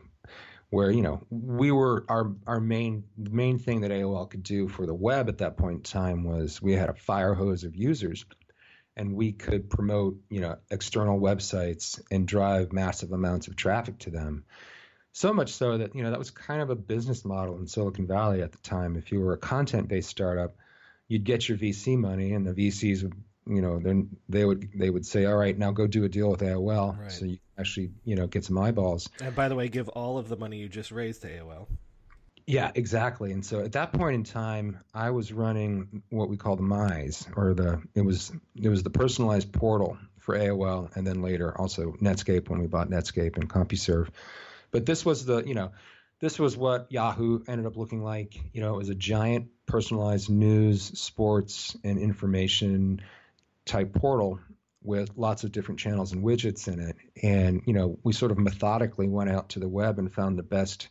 where, 0.75 0.91
you 0.91 1.01
know, 1.01 1.25
we 1.29 1.71
were 1.71 2.03
our 2.09 2.33
our 2.45 2.59
main 2.59 3.05
main 3.17 3.59
thing 3.59 3.81
that 3.81 3.91
AOL 3.91 4.29
could 4.29 4.43
do 4.43 4.67
for 4.67 4.85
the 4.85 4.93
web 4.93 5.29
at 5.29 5.37
that 5.37 5.55
point 5.55 5.77
in 5.77 5.83
time 5.83 6.25
was 6.25 6.61
we 6.61 6.73
had 6.73 6.89
a 6.89 6.93
fire 6.93 7.33
hose 7.33 7.63
of 7.63 7.77
users 7.77 8.25
and 8.97 9.15
we 9.15 9.31
could 9.31 9.69
promote, 9.69 10.17
you 10.29 10.41
know, 10.41 10.57
external 10.69 11.17
websites 11.17 12.01
and 12.11 12.27
drive 12.27 12.73
massive 12.73 13.13
amounts 13.13 13.47
of 13.47 13.55
traffic 13.55 13.99
to 13.99 14.09
them. 14.09 14.43
So 15.13 15.33
much 15.33 15.53
so 15.53 15.77
that, 15.77 15.95
you 15.95 16.03
know, 16.03 16.09
that 16.09 16.19
was 16.19 16.31
kind 16.31 16.61
of 16.61 16.69
a 16.69 16.75
business 16.75 17.23
model 17.23 17.57
in 17.57 17.67
Silicon 17.67 18.05
Valley 18.05 18.41
at 18.41 18.51
the 18.51 18.57
time. 18.57 18.97
If 18.97 19.13
you 19.13 19.21
were 19.21 19.31
a 19.31 19.37
content 19.37 19.87
based 19.87 20.09
startup, 20.09 20.57
you'd 21.07 21.23
get 21.23 21.47
your 21.47 21.57
VC 21.57 21.97
money, 21.97 22.33
and 22.33 22.45
the 22.45 22.53
VCs 22.53 23.03
would, 23.03 23.13
you 23.47 23.61
know, 23.61 23.79
then 23.79 24.17
they 24.27 24.43
would 24.43 24.69
they 24.73 24.89
would 24.89 25.05
say, 25.05 25.25
all 25.25 25.35
right, 25.35 25.57
now 25.57 25.71
go 25.71 25.87
do 25.87 26.03
a 26.03 26.09
deal 26.09 26.29
with 26.29 26.41
AOL, 26.41 26.99
right. 26.99 27.11
so 27.11 27.25
you 27.25 27.37
actually, 27.57 27.91
you 28.03 28.15
know, 28.15 28.27
get 28.27 28.43
some 28.43 28.57
eyeballs. 28.57 29.09
And 29.21 29.35
by 29.35 29.49
the 29.49 29.55
way, 29.55 29.69
give 29.69 29.87
all 29.89 30.17
of 30.17 30.29
the 30.29 30.35
money 30.35 30.57
you 30.57 30.67
just 30.67 30.91
raised 30.91 31.21
to 31.21 31.29
AOL. 31.29 31.67
Yeah, 32.47 32.71
exactly. 32.75 33.31
And 33.31 33.43
so 33.43 33.61
at 33.61 33.71
that 33.71 33.91
point 33.91 34.15
in 34.15 34.23
time, 34.23 34.79
I 34.93 35.09
was 35.09 35.33
running 35.33 36.03
what 36.09 36.29
we 36.29 36.37
call 36.37 36.55
the 36.55 36.63
MISE, 36.63 37.27
or 37.35 37.53
the 37.53 37.81
it 37.95 38.01
was 38.01 38.31
it 38.55 38.69
was 38.69 38.83
the 38.83 38.89
personalized 38.89 39.51
portal 39.51 39.97
for 40.19 40.37
AOL, 40.37 40.95
and 40.95 41.05
then 41.05 41.21
later 41.21 41.55
also 41.59 41.93
Netscape 42.01 42.49
when 42.49 42.59
we 42.59 42.67
bought 42.67 42.89
Netscape 42.89 43.37
and 43.37 43.49
CompuServe. 43.49 44.09
But 44.71 44.85
this 44.85 45.05
was 45.05 45.25
the 45.25 45.43
you 45.43 45.55
know 45.55 45.71
this 46.19 46.39
was 46.39 46.55
what 46.55 46.91
Yahoo 46.91 47.43
ended 47.47 47.65
up 47.65 47.77
looking 47.77 48.03
like. 48.03 48.39
You 48.53 48.61
know, 48.61 48.75
it 48.75 48.77
was 48.77 48.89
a 48.89 48.95
giant 48.95 49.47
personalized 49.65 50.29
news, 50.29 50.83
sports, 50.99 51.75
and 51.83 51.99
information 51.99 53.01
type 53.65 53.93
portal 53.93 54.39
with 54.83 55.11
lots 55.15 55.43
of 55.43 55.51
different 55.51 55.79
channels 55.79 56.11
and 56.11 56.23
widgets 56.23 56.67
in 56.67 56.79
it. 56.79 56.95
And 57.23 57.61
you 57.65 57.73
know, 57.73 57.99
we 58.03 58.13
sort 58.13 58.31
of 58.31 58.37
methodically 58.37 59.07
went 59.07 59.29
out 59.29 59.49
to 59.49 59.59
the 59.59 59.67
web 59.67 59.99
and 59.99 60.13
found 60.13 60.37
the 60.37 60.43
best 60.43 60.89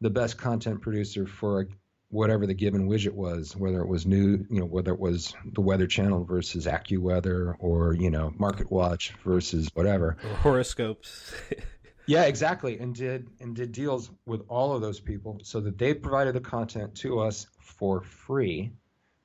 the 0.00 0.10
best 0.10 0.38
content 0.38 0.80
producer 0.80 1.26
for 1.26 1.68
whatever 2.08 2.46
the 2.46 2.54
given 2.54 2.88
widget 2.88 3.14
was, 3.14 3.56
whether 3.56 3.80
it 3.80 3.88
was 3.88 4.04
new, 4.04 4.44
you 4.50 4.60
know, 4.60 4.66
whether 4.66 4.92
it 4.92 5.00
was 5.00 5.34
the 5.52 5.60
Weather 5.60 5.86
Channel 5.86 6.24
versus 6.24 6.66
AccuWeather 6.66 7.54
or 7.58 7.94
you 7.94 8.10
know 8.10 8.32
Market 8.36 8.70
Watch 8.70 9.12
versus 9.24 9.68
whatever, 9.74 10.16
or 10.22 10.36
horoscopes. 10.36 11.34
Yeah, 12.06 12.24
exactly. 12.24 12.78
And 12.78 12.94
did 12.94 13.28
and 13.40 13.54
did 13.54 13.72
deals 13.72 14.10
with 14.26 14.42
all 14.48 14.74
of 14.74 14.82
those 14.82 14.98
people 14.98 15.38
so 15.44 15.60
that 15.60 15.78
they 15.78 15.94
provided 15.94 16.34
the 16.34 16.40
content 16.40 16.96
to 16.96 17.20
us 17.20 17.46
for 17.60 18.02
free 18.02 18.72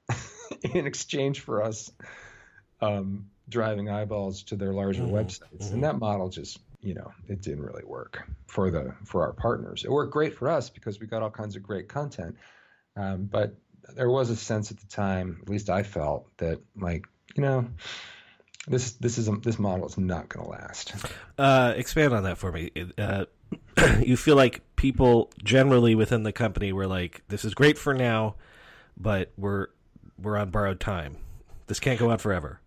in 0.62 0.86
exchange 0.86 1.40
for 1.40 1.64
us 1.64 1.92
um, 2.82 3.30
driving 3.50 3.90
eyeballs 3.90 4.44
to 4.44 4.56
their 4.56 4.74
larger 4.74 5.04
mm-hmm. 5.04 5.16
websites. 5.16 5.66
Mm-hmm. 5.66 5.74
And 5.76 5.84
that 5.84 6.00
model 6.00 6.30
just, 6.30 6.60
you 6.82 6.94
know, 6.94 7.12
it 7.28 7.42
didn't 7.42 7.64
really 7.64 7.86
work 7.86 8.28
for 8.48 8.72
the 8.72 8.94
for 9.06 9.24
our 9.24 9.34
partners. 9.34 9.84
It 9.84 9.92
worked 9.92 10.14
great 10.14 10.36
for 10.36 10.50
us 10.50 10.70
because 10.70 11.00
we 11.00 11.08
got 11.08 11.22
all 11.22 11.32
kinds 11.32 11.56
of 11.56 11.64
great 11.64 11.88
content. 11.88 12.36
Um, 12.96 13.26
but 13.26 13.56
there 13.96 14.10
was 14.10 14.30
a 14.30 14.36
sense 14.36 14.72
at 14.72 14.80
the 14.80 14.88
time, 14.88 15.40
at 15.42 15.50
least 15.50 15.70
I 15.70 15.84
felt, 15.84 16.28
that 16.38 16.60
like, 16.76 17.08
you 17.36 17.44
know, 17.44 17.68
this 18.68 18.94
this 18.94 19.18
is 19.18 19.28
a, 19.28 19.32
this 19.32 19.58
model 19.58 19.86
is 19.86 19.98
not 19.98 20.30
going 20.30 20.46
to 20.46 20.52
last. 20.52 20.94
Uh, 21.38 21.74
expand 21.78 22.14
on 22.14 22.24
that 22.24 22.38
for 22.38 22.52
me. 22.52 22.72
Uh, 22.98 23.26
you 24.04 24.18
feel 24.18 24.36
like 24.36 24.62
people 24.76 25.32
generally 25.44 25.96
within 25.96 26.24
the 26.24 26.34
company 26.34 26.74
were 26.74 26.88
like, 26.88 27.22
"This 27.28 27.46
is 27.46 27.54
great 27.54 27.78
for 27.78 27.94
now, 27.94 28.36
but 28.98 29.32
we're 29.38 29.68
we're 30.20 30.36
on 30.36 30.50
borrowed 30.50 30.80
time. 30.80 31.18
This 31.68 31.80
can't 31.80 32.00
go 32.00 32.10
on 32.10 32.18
forever." 32.18 32.60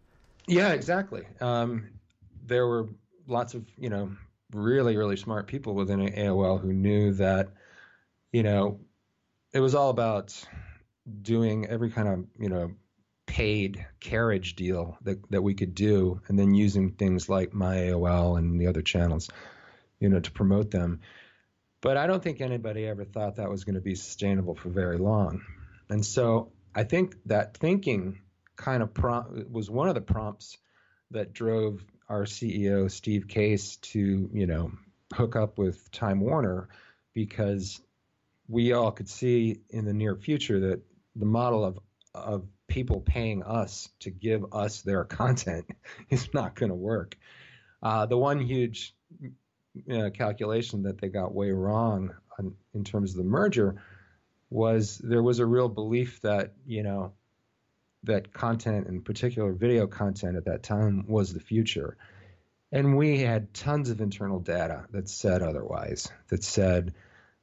Yeah, 0.50 0.72
exactly. 0.72 1.22
Um, 1.40 1.90
there 2.44 2.66
were 2.66 2.88
lots 3.26 3.54
of 3.54 3.64
you 3.78 3.88
know 3.88 4.10
really 4.52 4.96
really 4.96 5.16
smart 5.16 5.46
people 5.46 5.74
within 5.74 6.00
AOL 6.00 6.60
who 6.60 6.72
knew 6.72 7.12
that 7.14 7.50
you 8.32 8.42
know 8.42 8.80
it 9.52 9.60
was 9.60 9.74
all 9.74 9.90
about 9.90 10.34
doing 11.22 11.66
every 11.66 11.90
kind 11.90 12.08
of 12.08 12.24
you 12.38 12.48
know 12.48 12.72
paid 13.26 13.86
carriage 14.00 14.56
deal 14.56 14.98
that, 15.02 15.18
that 15.30 15.42
we 15.42 15.54
could 15.54 15.72
do, 15.72 16.20
and 16.26 16.36
then 16.36 16.52
using 16.52 16.90
things 16.90 17.28
like 17.28 17.54
my 17.54 17.76
AOL 17.76 18.36
and 18.36 18.60
the 18.60 18.66
other 18.66 18.82
channels, 18.82 19.30
you 20.00 20.08
know, 20.08 20.18
to 20.18 20.32
promote 20.32 20.72
them. 20.72 21.00
But 21.80 21.96
I 21.96 22.08
don't 22.08 22.20
think 22.20 22.40
anybody 22.40 22.88
ever 22.88 23.04
thought 23.04 23.36
that 23.36 23.48
was 23.48 23.62
going 23.62 23.76
to 23.76 23.80
be 23.80 23.94
sustainable 23.94 24.56
for 24.56 24.68
very 24.68 24.98
long. 24.98 25.42
And 25.88 26.04
so 26.04 26.50
I 26.74 26.82
think 26.82 27.14
that 27.26 27.56
thinking 27.56 28.18
kind 28.60 28.82
of 28.82 28.92
prom- 28.92 29.46
was 29.50 29.70
one 29.70 29.88
of 29.88 29.94
the 29.94 30.00
prompts 30.00 30.58
that 31.10 31.32
drove 31.32 31.82
our 32.08 32.24
CEO 32.24 32.90
Steve 32.90 33.26
Case 33.26 33.76
to, 33.76 34.28
you 34.32 34.46
know, 34.46 34.70
hook 35.14 35.34
up 35.34 35.58
with 35.58 35.90
Time 35.90 36.20
Warner 36.20 36.68
because 37.14 37.80
we 38.48 38.72
all 38.72 38.92
could 38.92 39.08
see 39.08 39.60
in 39.70 39.86
the 39.86 39.94
near 39.94 40.14
future 40.14 40.60
that 40.60 40.82
the 41.16 41.26
model 41.26 41.64
of 41.64 41.78
of 42.14 42.44
people 42.66 43.00
paying 43.00 43.42
us 43.44 43.88
to 44.00 44.10
give 44.10 44.44
us 44.52 44.82
their 44.82 45.04
content 45.04 45.64
is 46.10 46.28
not 46.34 46.54
going 46.56 46.70
to 46.70 46.76
work. 46.76 47.16
Uh, 47.82 48.04
the 48.06 48.18
one 48.18 48.40
huge 48.40 48.94
calculation 50.14 50.82
that 50.82 51.00
they 51.00 51.08
got 51.08 51.32
way 51.32 51.50
wrong 51.52 52.12
on, 52.38 52.54
in 52.74 52.84
terms 52.84 53.12
of 53.12 53.18
the 53.18 53.24
merger 53.24 53.80
was 54.50 54.98
there 54.98 55.22
was 55.22 55.38
a 55.38 55.46
real 55.46 55.68
belief 55.68 56.20
that 56.22 56.52
you 56.66 56.82
know 56.82 57.12
that 58.04 58.32
content, 58.32 58.86
in 58.86 59.02
particular 59.02 59.52
video 59.52 59.86
content 59.86 60.36
at 60.36 60.46
that 60.46 60.62
time, 60.62 61.04
was 61.08 61.32
the 61.32 61.40
future. 61.40 61.96
And 62.72 62.96
we 62.96 63.18
had 63.18 63.52
tons 63.52 63.90
of 63.90 64.00
internal 64.00 64.38
data 64.38 64.86
that 64.92 65.08
said 65.08 65.42
otherwise, 65.42 66.10
that 66.28 66.44
said, 66.44 66.94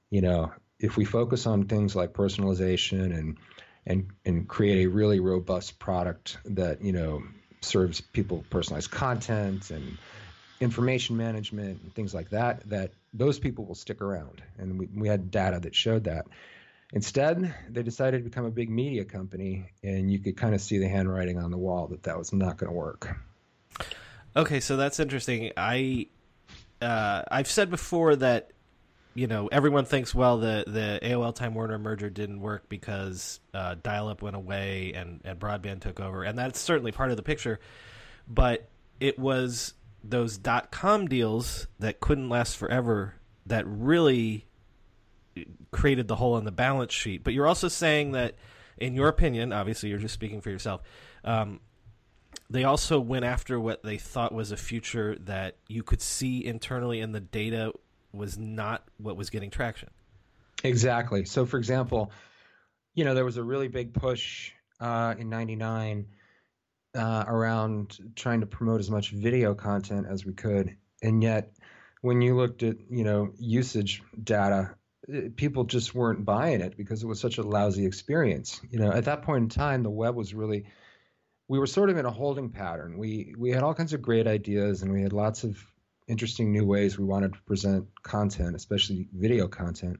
you 0.09 0.21
know, 0.21 0.53
if 0.79 0.95
we 0.95 1.05
focus 1.05 1.45
on 1.47 1.65
things 1.65 1.95
like 1.95 2.13
personalization 2.13 3.17
and 3.17 3.37
and 3.85 4.11
and 4.25 4.47
create 4.47 4.85
a 4.85 4.89
really 4.89 5.19
robust 5.19 5.79
product 5.79 6.37
that, 6.45 6.81
you 6.81 6.93
know, 6.93 7.23
serves 7.61 8.01
people 8.01 8.43
personalized 8.49 8.91
content 8.91 9.71
and 9.71 9.97
information 10.59 11.17
management 11.17 11.81
and 11.81 11.93
things 11.93 12.13
like 12.13 12.29
that, 12.29 12.67
that 12.69 12.91
those 13.13 13.39
people 13.39 13.65
will 13.65 13.75
stick 13.75 14.01
around. 14.01 14.41
And 14.57 14.79
we, 14.79 14.87
we 14.95 15.07
had 15.07 15.31
data 15.31 15.59
that 15.59 15.75
showed 15.75 16.05
that. 16.05 16.25
Instead, 16.93 17.53
they 17.69 17.83
decided 17.83 18.23
to 18.23 18.29
become 18.29 18.45
a 18.45 18.51
big 18.51 18.69
media 18.69 19.03
company, 19.03 19.71
and 19.83 20.09
you 20.09 20.19
could 20.19 20.37
kind 20.37 20.55
of 20.55 20.61
see 20.61 20.77
the 20.77 20.87
handwriting 20.87 21.37
on 21.37 21.51
the 21.51 21.57
wall 21.57 21.87
that 21.87 22.03
that 22.03 22.17
was 22.17 22.31
not 22.31 22.57
going 22.57 22.71
to 22.71 22.75
work. 22.75 23.17
Okay, 24.35 24.59
so 24.61 24.77
that's 24.77 24.99
interesting. 24.99 25.51
I 25.57 26.07
uh, 26.81 27.23
I've 27.29 27.49
said 27.49 27.69
before 27.69 28.15
that 28.17 28.51
you 29.15 29.27
know 29.27 29.47
everyone 29.47 29.83
thinks 29.83 30.15
well 30.15 30.37
the 30.37 30.63
the 30.65 30.99
AOL 31.03 31.35
Time 31.35 31.55
Warner 31.55 31.77
merger 31.77 32.09
didn't 32.09 32.39
work 32.39 32.69
because 32.69 33.41
uh, 33.53 33.75
dial 33.83 34.07
up 34.07 34.21
went 34.21 34.37
away 34.37 34.93
and 34.95 35.19
and 35.25 35.37
broadband 35.37 35.81
took 35.81 35.99
over, 35.99 36.23
and 36.23 36.37
that's 36.37 36.59
certainly 36.59 36.93
part 36.93 37.11
of 37.11 37.17
the 37.17 37.23
picture. 37.23 37.59
But 38.29 38.69
it 39.01 39.19
was 39.19 39.73
those 40.05 40.37
dot 40.37 40.71
com 40.71 41.07
deals 41.07 41.67
that 41.79 41.99
couldn't 41.99 42.29
last 42.29 42.55
forever 42.55 43.15
that 43.45 43.65
really 43.67 44.46
created 45.71 46.07
the 46.07 46.15
hole 46.15 46.37
in 46.37 46.45
the 46.45 46.51
balance 46.51 46.93
sheet. 46.93 47.23
But 47.23 47.33
you're 47.33 47.47
also 47.47 47.67
saying 47.67 48.11
that, 48.11 48.35
in 48.77 48.93
your 48.93 49.07
opinion, 49.07 49.53
obviously 49.53 49.89
you're 49.89 49.99
just 49.99 50.13
speaking 50.13 50.41
for 50.41 50.49
yourself. 50.49 50.81
Um, 51.23 51.59
they 52.49 52.63
also 52.63 52.99
went 52.99 53.25
after 53.25 53.59
what 53.59 53.83
they 53.83 53.97
thought 53.97 54.33
was 54.33 54.51
a 54.51 54.57
future 54.57 55.17
that 55.21 55.57
you 55.67 55.83
could 55.83 56.01
see 56.01 56.45
internally, 56.45 57.01
and 57.01 57.13
the 57.13 57.19
data 57.19 57.73
was 58.13 58.37
not 58.37 58.83
what 58.97 59.17
was 59.17 59.29
getting 59.29 59.49
traction. 59.49 59.89
Exactly. 60.63 61.25
So, 61.25 61.45
for 61.45 61.57
example, 61.57 62.11
you 62.95 63.05
know, 63.05 63.13
there 63.13 63.25
was 63.25 63.37
a 63.37 63.43
really 63.43 63.67
big 63.67 63.93
push 63.93 64.51
uh, 64.79 65.15
in 65.17 65.29
'99 65.29 66.07
uh, 66.95 67.25
around 67.27 67.97
trying 68.15 68.39
to 68.39 68.47
promote 68.47 68.79
as 68.79 68.89
much 68.89 69.11
video 69.11 69.53
content 69.53 70.07
as 70.09 70.25
we 70.25 70.33
could, 70.33 70.75
and 71.03 71.21
yet, 71.21 71.51
when 72.01 72.21
you 72.21 72.35
looked 72.35 72.63
at 72.63 72.77
you 72.89 73.03
know 73.03 73.31
usage 73.37 74.01
data 74.23 74.75
people 75.35 75.63
just 75.63 75.95
weren't 75.95 76.25
buying 76.25 76.61
it 76.61 76.75
because 76.77 77.03
it 77.03 77.07
was 77.07 77.19
such 77.19 77.37
a 77.37 77.43
lousy 77.43 77.85
experience. 77.85 78.59
You 78.69 78.79
know, 78.79 78.91
at 78.91 79.05
that 79.05 79.21
point 79.21 79.43
in 79.43 79.49
time, 79.49 79.83
the 79.83 79.89
web 79.89 80.15
was 80.15 80.33
really 80.33 80.65
we 81.47 81.59
were 81.59 81.67
sort 81.67 81.89
of 81.89 81.97
in 81.97 82.05
a 82.05 82.11
holding 82.11 82.49
pattern. 82.49 82.97
We 82.97 83.33
we 83.37 83.51
had 83.51 83.63
all 83.63 83.73
kinds 83.73 83.93
of 83.93 84.01
great 84.01 84.27
ideas 84.27 84.81
and 84.81 84.91
we 84.91 85.01
had 85.01 85.13
lots 85.13 85.43
of 85.43 85.57
interesting 86.07 86.51
new 86.51 86.65
ways 86.65 86.97
we 86.97 87.05
wanted 87.05 87.33
to 87.33 87.41
present 87.41 87.87
content, 88.03 88.55
especially 88.55 89.07
video 89.13 89.47
content. 89.47 89.99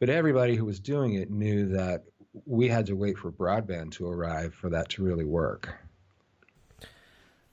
But 0.00 0.08
everybody 0.08 0.56
who 0.56 0.64
was 0.64 0.80
doing 0.80 1.14
it 1.14 1.30
knew 1.30 1.68
that 1.70 2.04
we 2.46 2.68
had 2.68 2.86
to 2.86 2.94
wait 2.94 3.18
for 3.18 3.30
broadband 3.30 3.92
to 3.92 4.08
arrive 4.08 4.54
for 4.54 4.70
that 4.70 4.88
to 4.90 5.04
really 5.04 5.24
work. 5.24 5.74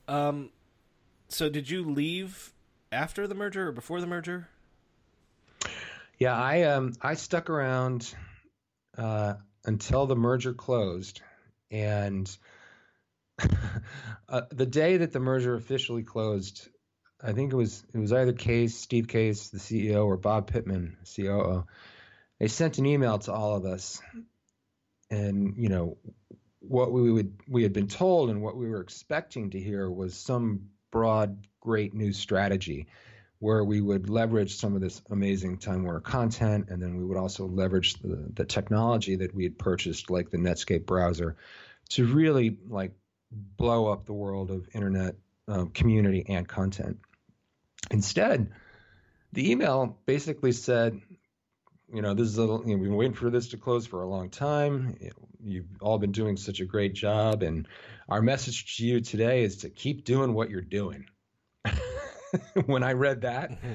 Um 0.08 0.52
so 1.28 1.50
did 1.50 1.70
you 1.70 1.84
leave 1.84 2.54
after 2.92 3.28
the 3.28 3.36
merger 3.36 3.68
or 3.68 3.72
before 3.72 4.02
the 4.02 4.08
merger? 4.08 4.50
Yeah, 6.20 6.36
I 6.36 6.64
um 6.64 6.94
I 7.02 7.14
stuck 7.14 7.50
around 7.50 8.14
uh, 8.98 9.36
until 9.66 10.06
the 10.06 10.18
merger 10.18 10.54
closed, 10.54 11.22
and 11.72 12.30
uh, 14.30 14.42
the 14.52 14.66
day 14.66 14.98
that 14.98 15.14
the 15.14 15.22
merger 15.22 15.56
officially 15.56 16.04
closed, 16.04 16.68
I 17.24 17.32
think 17.32 17.54
it 17.54 17.56
was 17.56 17.86
it 17.94 17.98
was 17.98 18.12
either 18.12 18.34
Case, 18.34 18.76
Steve 18.76 19.08
Case, 19.08 19.48
the 19.50 19.60
CEO, 19.60 20.06
or 20.06 20.18
Bob 20.18 20.52
Pittman, 20.52 20.98
COO. 21.16 21.66
They 22.38 22.50
sent 22.50 22.80
an 22.80 22.86
email 22.86 23.20
to 23.20 23.32
all 23.32 23.56
of 23.56 23.64
us, 23.64 24.02
and 25.10 25.54
you 25.56 25.70
know 25.70 25.98
what 26.60 26.92
we 26.92 27.10
would 27.10 27.40
we 27.48 27.64
had 27.64 27.72
been 27.72 27.88
told 27.88 28.30
and 28.30 28.42
what 28.42 28.58
we 28.58 28.70
were 28.70 28.82
expecting 28.82 29.52
to 29.52 29.60
hear 29.60 29.90
was 29.90 30.16
some 30.16 30.68
broad, 30.92 31.48
great 31.62 31.94
new 31.94 32.12
strategy 32.12 32.88
where 33.40 33.64
we 33.64 33.80
would 33.80 34.10
leverage 34.10 34.58
some 34.58 34.76
of 34.76 34.82
this 34.82 35.02
amazing 35.10 35.58
Time 35.58 35.84
Warner 35.84 36.02
content, 36.02 36.68
and 36.70 36.82
then 36.82 36.98
we 36.98 37.06
would 37.06 37.18
also 37.18 37.46
leverage 37.46 37.96
the, 37.96 38.30
the 38.34 38.46
technology 38.46 39.16
that 39.16 39.34
we 39.34 39.44
had 39.44 39.58
purchased, 39.58 40.10
like 40.10 40.30
the 40.30 40.38
Netscape 40.38 40.86
browser, 40.86 41.38
to 41.90 42.06
really 42.06 42.58
like 42.68 42.92
blow 43.32 43.88
up 43.88 44.06
the 44.06 44.14
world 44.14 44.52
of 44.52 44.68
internet 44.74 45.16
um, 45.48 45.70
community 45.70 46.26
and 46.28 46.48
content. 46.48 47.00
Instead, 47.92 48.52
the 49.32 49.52
email 49.52 49.98
basically 50.06 50.52
said, 50.52 51.00
you 51.94 52.02
know, 52.02 52.14
this 52.14 52.28
is 52.28 52.38
a, 52.38 52.42
you 52.42 52.48
know, 52.48 52.60
we've 52.66 52.90
been 52.90 52.96
waiting 52.96 53.14
for 53.14 53.30
this 53.30 53.50
to 53.50 53.58
close 53.58 53.88
for 53.88 54.04
a 54.04 54.08
long 54.08 54.30
time. 54.30 54.98
You've 55.42 55.66
all 55.82 55.98
been 55.98 56.12
doing 56.12 56.36
such 56.36 56.60
a 56.60 56.66
great 56.66 56.94
job, 56.94 57.42
and 57.42 57.68
our 58.10 58.22
message 58.22 58.78
to 58.78 58.86
you 58.86 59.00
today 59.00 59.44
is 59.44 59.58
to 59.58 59.70
keep 59.70 60.04
doing 60.04 60.34
what 60.34 60.50
you're 60.50 60.62
doing. 60.62 61.06
when 62.66 62.84
I 62.84 62.94
read 62.94 63.22
that, 63.22 63.52
mm-hmm. 63.52 63.74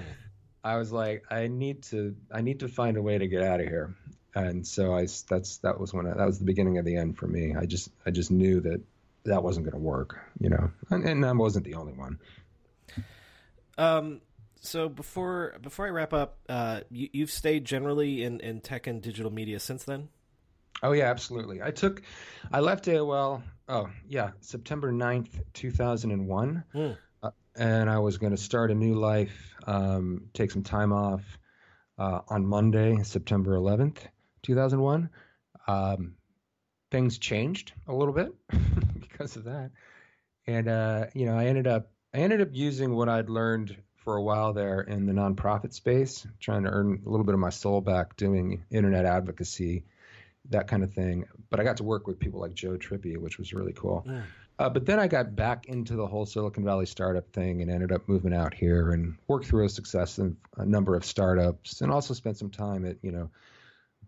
I 0.62 0.76
was 0.76 0.92
like, 0.92 1.24
I 1.30 1.46
need 1.46 1.82
to, 1.84 2.16
I 2.32 2.40
need 2.40 2.60
to 2.60 2.68
find 2.68 2.96
a 2.96 3.02
way 3.02 3.18
to 3.18 3.26
get 3.26 3.42
out 3.42 3.60
of 3.60 3.66
here. 3.66 3.94
And 4.34 4.66
so 4.66 4.94
I, 4.94 5.06
that's 5.28 5.58
that 5.58 5.78
was 5.78 5.92
when 5.94 6.06
I, 6.06 6.14
that 6.14 6.26
was 6.26 6.38
the 6.38 6.44
beginning 6.44 6.78
of 6.78 6.84
the 6.84 6.96
end 6.96 7.18
for 7.18 7.26
me. 7.26 7.54
I 7.54 7.66
just, 7.66 7.90
I 8.04 8.10
just 8.10 8.30
knew 8.30 8.60
that 8.60 8.80
that 9.24 9.42
wasn't 9.42 9.66
going 9.66 9.80
to 9.80 9.86
work, 9.86 10.18
you 10.40 10.50
know, 10.50 10.70
and, 10.90 11.04
and 11.04 11.24
I 11.24 11.32
wasn't 11.32 11.64
the 11.64 11.74
only 11.74 11.92
one. 11.92 12.18
Um. 13.78 14.20
So 14.60 14.88
before 14.88 15.56
before 15.60 15.86
I 15.86 15.90
wrap 15.90 16.14
up, 16.14 16.38
uh, 16.48 16.80
you, 16.90 17.10
you've 17.12 17.30
stayed 17.30 17.66
generally 17.66 18.22
in, 18.22 18.40
in 18.40 18.62
tech 18.62 18.86
and 18.86 19.02
digital 19.02 19.30
media 19.30 19.60
since 19.60 19.84
then. 19.84 20.08
Oh 20.82 20.92
yeah, 20.92 21.10
absolutely. 21.10 21.62
I 21.62 21.70
took, 21.70 22.00
I 22.50 22.60
left 22.60 22.86
AOL. 22.86 23.42
Oh 23.68 23.90
yeah, 24.08 24.30
September 24.40 24.90
9th, 24.90 25.28
two 25.52 25.70
thousand 25.70 26.12
and 26.12 26.26
one. 26.26 26.64
Mm 26.74 26.96
and 27.56 27.88
I 27.88 27.98
was 27.98 28.18
going 28.18 28.32
to 28.32 28.42
start 28.42 28.70
a 28.70 28.74
new 28.74 28.94
life, 28.94 29.54
um, 29.66 30.28
take 30.32 30.50
some 30.50 30.62
time 30.62 30.92
off 30.92 31.22
uh, 31.98 32.20
on 32.28 32.46
Monday, 32.46 33.02
September 33.02 33.56
11th, 33.56 33.98
2001. 34.42 35.10
Um, 35.66 36.14
things 36.90 37.18
changed 37.18 37.72
a 37.88 37.94
little 37.94 38.14
bit 38.14 38.34
because 39.00 39.36
of 39.36 39.44
that, 39.44 39.70
and 40.46 40.68
uh, 40.68 41.06
you 41.14 41.26
know, 41.26 41.36
I 41.36 41.46
ended 41.46 41.66
up 41.66 41.90
I 42.12 42.18
ended 42.18 42.40
up 42.40 42.48
using 42.52 42.94
what 42.94 43.08
I'd 43.08 43.28
learned 43.28 43.76
for 43.96 44.16
a 44.16 44.22
while 44.22 44.52
there 44.52 44.82
in 44.82 45.06
the 45.06 45.12
nonprofit 45.12 45.72
space, 45.72 46.26
trying 46.38 46.64
to 46.64 46.70
earn 46.70 47.02
a 47.04 47.08
little 47.08 47.24
bit 47.24 47.34
of 47.34 47.40
my 47.40 47.50
soul 47.50 47.80
back 47.80 48.16
doing 48.16 48.64
internet 48.70 49.06
advocacy, 49.06 49.84
that 50.50 50.68
kind 50.68 50.84
of 50.84 50.92
thing. 50.92 51.24
But 51.48 51.58
I 51.58 51.64
got 51.64 51.78
to 51.78 51.84
work 51.84 52.06
with 52.06 52.18
people 52.18 52.40
like 52.40 52.52
Joe 52.54 52.76
Trippi, 52.76 53.16
which 53.16 53.38
was 53.38 53.54
really 53.54 53.72
cool. 53.72 54.04
Yeah. 54.06 54.22
Uh, 54.56 54.68
but 54.68 54.86
then 54.86 55.00
I 55.00 55.08
got 55.08 55.34
back 55.34 55.66
into 55.66 55.96
the 55.96 56.06
whole 56.06 56.26
Silicon 56.26 56.64
Valley 56.64 56.86
startup 56.86 57.28
thing 57.32 57.60
and 57.60 57.70
ended 57.70 57.90
up 57.90 58.08
moving 58.08 58.32
out 58.32 58.54
here 58.54 58.92
and 58.92 59.16
worked 59.26 59.46
through 59.46 59.64
a 59.64 59.68
successive 59.68 60.36
a 60.56 60.64
number 60.64 60.94
of 60.94 61.04
startups 61.04 61.80
and 61.80 61.90
also 61.90 62.14
spent 62.14 62.36
some 62.36 62.50
time 62.50 62.86
at 62.86 62.96
you 63.02 63.10
know 63.10 63.30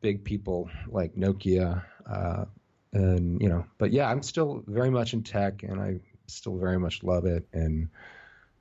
big 0.01 0.25
people 0.25 0.71
like 0.89 1.17
Nokia 1.17 1.83
uh, 2.09 2.45
and 2.93 3.41
you 3.41 3.49
know 3.49 3.67
but 3.79 3.93
yeah 3.93 4.09
I'm 4.09 4.23
still 4.23 4.63
very 4.67 4.91
much 4.91 5.15
in 5.15 5.25
tech 5.25 5.65
and 5.65 5.81
I 5.81 6.01
still 6.29 6.57
very 6.57 6.79
much 6.79 7.03
love 7.03 7.27
it 7.27 7.49
and 7.53 7.89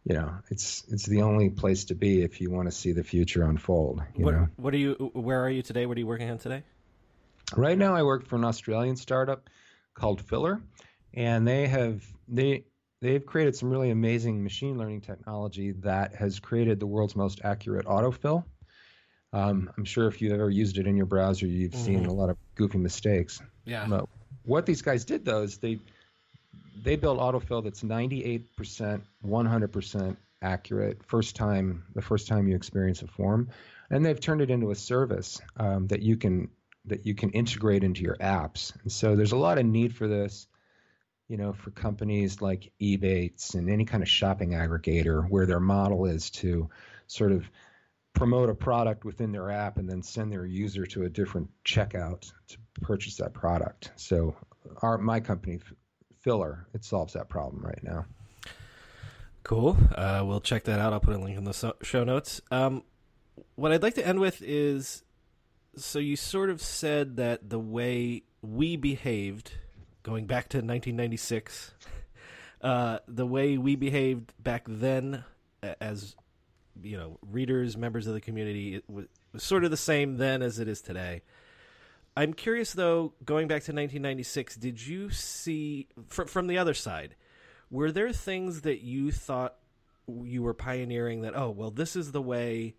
you 0.05 0.15
know 0.15 0.33
it's 0.49 0.83
it's 0.89 1.05
the 1.05 1.21
only 1.21 1.51
place 1.51 1.85
to 1.85 1.95
be 1.95 2.23
if 2.23 2.41
you 2.41 2.49
want 2.49 2.67
to 2.67 2.71
see 2.71 2.93
the 2.93 3.03
future 3.03 3.43
unfold. 3.43 4.01
what 4.15 4.31
know? 4.33 4.47
what 4.55 4.73
are 4.73 4.77
you 4.77 4.93
where 5.13 5.43
are 5.43 5.49
you 5.51 5.61
today? 5.61 5.85
What 5.85 5.97
are 5.97 5.99
you 5.99 6.07
working 6.07 6.31
on 6.31 6.39
today? 6.39 6.63
Right 7.55 7.77
now 7.77 7.95
I 7.95 8.01
work 8.01 8.25
for 8.25 8.37
an 8.37 8.45
Australian 8.45 8.95
startup 8.95 9.47
called 9.93 10.25
Fillr 10.25 10.61
and 11.15 11.47
they 11.47 11.67
have 11.67 12.03
they 12.27 12.65
they've 13.01 13.25
created 13.25 13.55
some 13.55 13.69
really 13.69 13.91
amazing 13.91 14.43
machine 14.43 14.77
learning 14.77 15.01
technology 15.01 15.71
that 15.71 16.15
has 16.15 16.39
created 16.39 16.79
the 16.79 16.87
world's 16.87 17.15
most 17.15 17.41
accurate 17.43 17.85
autofill. 17.85 18.43
Um, 19.33 19.69
I'm 19.77 19.85
sure 19.85 20.07
if 20.07 20.21
you've 20.21 20.33
ever 20.33 20.49
used 20.49 20.77
it 20.77 20.87
in 20.87 20.95
your 20.95 21.05
browser, 21.05 21.45
you've 21.45 21.71
mm-hmm. 21.71 21.85
seen 21.85 22.05
a 22.05 22.13
lot 22.13 22.29
of 22.29 22.37
goofy 22.55 22.77
mistakes. 22.77 23.41
Yeah. 23.65 23.85
But 23.87 24.07
what 24.43 24.65
these 24.65 24.81
guys 24.81 25.05
did 25.05 25.25
though 25.25 25.43
is 25.43 25.57
they 25.57 25.79
they 26.81 26.95
built 26.95 27.19
autofill 27.19 27.63
that's 27.63 27.81
98%, 27.81 29.01
100% 29.25 30.17
accurate 30.41 31.03
first 31.03 31.35
time 31.35 31.83
the 31.95 32.01
first 32.01 32.27
time 32.27 32.47
you 32.47 32.55
experience 32.55 33.01
a 33.01 33.07
form, 33.07 33.49
and 33.89 34.05
they've 34.05 34.19
turned 34.19 34.41
it 34.41 34.51
into 34.51 34.71
a 34.71 34.75
service 34.75 35.41
um, 35.57 35.87
that 35.87 36.01
you 36.01 36.17
can 36.17 36.49
that 36.85 37.05
you 37.05 37.15
can 37.15 37.31
integrate 37.31 37.83
into 37.83 38.03
your 38.03 38.15
apps. 38.17 38.73
And 38.83 38.91
so 38.91 39.15
there's 39.15 39.31
a 39.31 39.37
lot 39.37 39.57
of 39.57 39.65
need 39.65 39.95
for 39.95 40.07
this, 40.07 40.47
you 41.27 41.37
know, 41.37 41.53
for 41.53 41.71
companies 41.71 42.41
like 42.41 42.71
Ebates 42.81 43.55
and 43.55 43.69
any 43.69 43.85
kind 43.85 44.03
of 44.03 44.09
shopping 44.09 44.51
aggregator 44.51 45.27
where 45.27 45.45
their 45.45 45.59
model 45.59 46.05
is 46.05 46.29
to 46.29 46.69
sort 47.07 47.31
of 47.31 47.49
promote 48.13 48.49
a 48.49 48.55
product 48.55 49.05
within 49.05 49.31
their 49.31 49.51
app 49.51 49.77
and 49.77 49.89
then 49.89 50.01
send 50.01 50.31
their 50.31 50.45
user 50.45 50.85
to 50.85 51.03
a 51.03 51.09
different 51.09 51.49
checkout 51.65 52.31
to 52.47 52.57
purchase 52.81 53.17
that 53.17 53.33
product. 53.33 53.91
So 53.95 54.35
our 54.81 54.97
my 54.97 55.19
company 55.19 55.59
Fillr 56.25 56.65
it 56.73 56.83
solves 56.83 57.13
that 57.13 57.29
problem 57.29 57.63
right 57.63 57.83
now. 57.83 58.05
Cool. 59.43 59.77
Uh, 59.93 60.23
we'll 60.25 60.41
check 60.41 60.63
that 60.63 60.79
out. 60.79 60.91
I'll 60.91 60.99
put 60.99 61.15
a 61.15 61.19
link 61.19 61.37
in 61.37 61.43
the 61.43 61.75
show 61.83 62.03
notes. 62.03 62.41
Um, 62.49 62.83
what 63.55 63.71
I'd 63.71 63.83
like 63.83 63.93
to 63.95 64.07
end 64.07 64.19
with 64.19 64.41
is 64.41 65.03
so 65.75 65.99
you 65.99 66.15
sort 66.15 66.49
of 66.49 66.61
said 66.61 67.17
that 67.17 67.49
the 67.49 67.59
way 67.59 68.23
we 68.41 68.75
behaved, 68.75 69.51
going 70.05 70.27
back 70.27 70.47
to 70.49 70.57
1996, 70.57 71.73
uh, 72.61 72.99
the 73.07 73.25
way 73.25 73.57
we 73.57 73.75
behaved 73.75 74.31
back 74.41 74.63
then 74.67 75.23
as 75.81 76.15
you 76.81 76.95
know 76.95 77.17
readers, 77.27 77.75
members 77.75 78.05
of 78.05 78.13
the 78.13 78.21
community, 78.21 78.75
it 78.75 78.83
was, 78.87 79.05
was 79.33 79.43
sort 79.43 79.63
of 79.63 79.71
the 79.71 79.77
same 79.77 80.17
then 80.17 80.41
as 80.43 80.59
it 80.59 80.67
is 80.67 80.81
today. 80.81 81.23
I'm 82.15 82.33
curious 82.33 82.71
though, 82.71 83.13
going 83.25 83.47
back 83.47 83.63
to 83.63 83.71
1996, 83.73 84.55
did 84.57 84.85
you 84.85 85.09
see 85.09 85.87
fr- 86.07 86.25
from 86.25 86.47
the 86.47 86.59
other 86.59 86.75
side? 86.75 87.15
Were 87.71 87.91
there 87.91 88.13
things 88.13 88.61
that 88.61 88.81
you 88.81 89.11
thought 89.11 89.55
you 90.07 90.43
were 90.43 90.53
pioneering 90.53 91.21
that 91.21 91.35
oh 91.35 91.49
well 91.49 91.71
this 91.71 91.95
is 91.95 92.11
the 92.11 92.21
way 92.21 92.75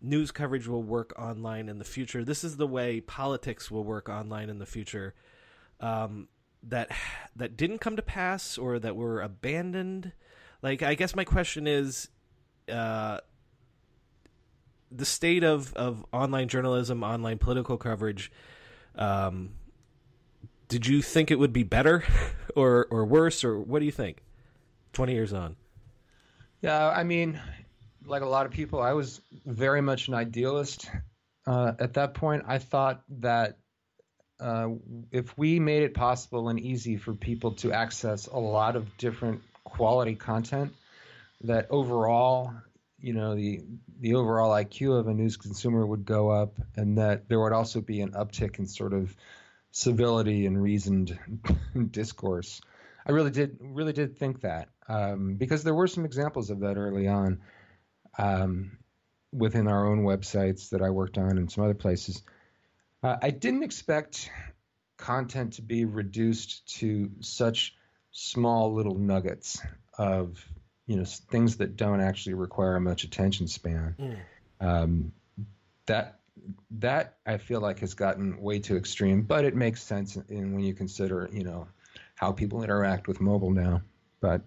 news 0.00 0.30
coverage 0.30 0.66
will 0.66 0.82
work 0.82 1.12
online 1.18 1.68
in 1.68 1.78
the 1.78 1.84
future. 1.84 2.24
This 2.24 2.42
is 2.44 2.56
the 2.56 2.66
way 2.66 3.02
politics 3.02 3.70
will 3.70 3.84
work 3.84 4.08
online 4.08 4.48
in 4.48 4.58
the 4.58 4.64
future. 4.64 5.14
Um, 5.80 6.28
that 6.62 6.90
that 7.36 7.56
didn't 7.56 7.78
come 7.78 7.96
to 7.96 8.02
pass 8.02 8.58
or 8.58 8.78
that 8.78 8.96
were 8.96 9.20
abandoned. 9.20 10.12
Like, 10.62 10.82
I 10.82 10.94
guess 10.94 11.16
my 11.16 11.24
question 11.24 11.66
is, 11.66 12.08
uh, 12.70 13.20
the 14.90 15.04
state 15.04 15.44
of, 15.44 15.72
of 15.74 16.04
online 16.12 16.48
journalism, 16.48 17.02
online 17.02 17.38
political 17.38 17.76
coverage. 17.76 18.30
Um, 18.96 19.50
did 20.68 20.86
you 20.86 21.02
think 21.02 21.30
it 21.30 21.38
would 21.38 21.52
be 21.52 21.62
better, 21.62 22.04
or 22.56 22.86
or 22.90 23.04
worse, 23.04 23.44
or 23.44 23.58
what 23.58 23.78
do 23.78 23.86
you 23.86 23.92
think? 23.92 24.22
Twenty 24.92 25.14
years 25.14 25.32
on. 25.32 25.56
Yeah, 26.60 26.88
I 26.88 27.04
mean, 27.04 27.40
like 28.04 28.22
a 28.22 28.26
lot 28.26 28.46
of 28.46 28.52
people, 28.52 28.80
I 28.82 28.92
was 28.92 29.20
very 29.46 29.80
much 29.80 30.08
an 30.08 30.14
idealist 30.14 30.90
uh, 31.46 31.72
at 31.78 31.94
that 31.94 32.14
point. 32.14 32.44
I 32.46 32.58
thought 32.58 33.02
that 33.20 33.58
uh, 34.40 34.68
if 35.10 35.36
we 35.36 35.60
made 35.60 35.82
it 35.82 35.94
possible 35.94 36.48
and 36.48 36.58
easy 36.58 36.96
for 36.96 37.14
people 37.14 37.52
to 37.52 37.72
access 37.72 38.26
a 38.26 38.38
lot 38.38 38.76
of 38.76 38.96
different 38.96 39.42
quality 39.64 40.14
content, 40.14 40.72
that 41.42 41.66
overall, 41.70 42.52
you 42.98 43.12
know, 43.12 43.34
the 43.34 43.60
the 44.00 44.14
overall 44.14 44.50
IQ 44.50 44.98
of 44.98 45.08
a 45.08 45.14
news 45.14 45.36
consumer 45.36 45.86
would 45.86 46.04
go 46.04 46.30
up, 46.30 46.54
and 46.76 46.98
that 46.98 47.28
there 47.28 47.40
would 47.40 47.52
also 47.52 47.80
be 47.80 48.00
an 48.00 48.12
uptick 48.12 48.58
in 48.58 48.66
sort 48.66 48.92
of 48.92 49.14
civility 49.72 50.46
and 50.46 50.60
reasoned 50.60 51.18
discourse. 51.90 52.60
I 53.06 53.12
really 53.12 53.30
did 53.30 53.58
really 53.60 53.92
did 53.92 54.18
think 54.18 54.42
that 54.42 54.68
um, 54.88 55.34
because 55.36 55.62
there 55.62 55.74
were 55.74 55.86
some 55.86 56.04
examples 56.04 56.50
of 56.50 56.60
that 56.60 56.76
early 56.76 57.08
on 57.08 57.40
um, 58.18 58.78
within 59.32 59.68
our 59.68 59.86
own 59.86 60.02
websites 60.02 60.70
that 60.70 60.82
I 60.82 60.90
worked 60.90 61.16
on 61.16 61.38
and 61.38 61.50
some 61.50 61.64
other 61.64 61.74
places. 61.74 62.22
Uh, 63.02 63.16
I 63.22 63.30
didn't 63.30 63.62
expect 63.62 64.30
content 64.96 65.54
to 65.54 65.62
be 65.62 65.84
reduced 65.86 66.78
to 66.78 67.10
such 67.20 67.74
small 68.12 68.74
little 68.74 68.96
nuggets 68.96 69.60
of 69.96 70.44
you 70.86 70.96
know 70.96 71.04
things 71.04 71.58
that 71.58 71.76
don't 71.76 72.00
actually 72.00 72.34
require 72.34 72.78
much 72.80 73.04
attention 73.04 73.46
span. 73.48 73.96
Mm. 73.98 74.18
Um, 74.60 75.12
that 75.86 76.20
that 76.70 77.18
I 77.24 77.38
feel 77.38 77.60
like 77.60 77.80
has 77.80 77.94
gotten 77.94 78.40
way 78.40 78.58
too 78.58 78.76
extreme, 78.76 79.22
but 79.22 79.44
it 79.44 79.54
makes 79.54 79.82
sense 79.82 80.16
in 80.16 80.54
when 80.54 80.64
you 80.64 80.74
consider 80.74 81.28
you 81.32 81.44
know 81.44 81.68
how 82.16 82.32
people 82.32 82.62
interact 82.62 83.08
with 83.08 83.20
mobile 83.20 83.50
now. 83.50 83.82
But 84.20 84.42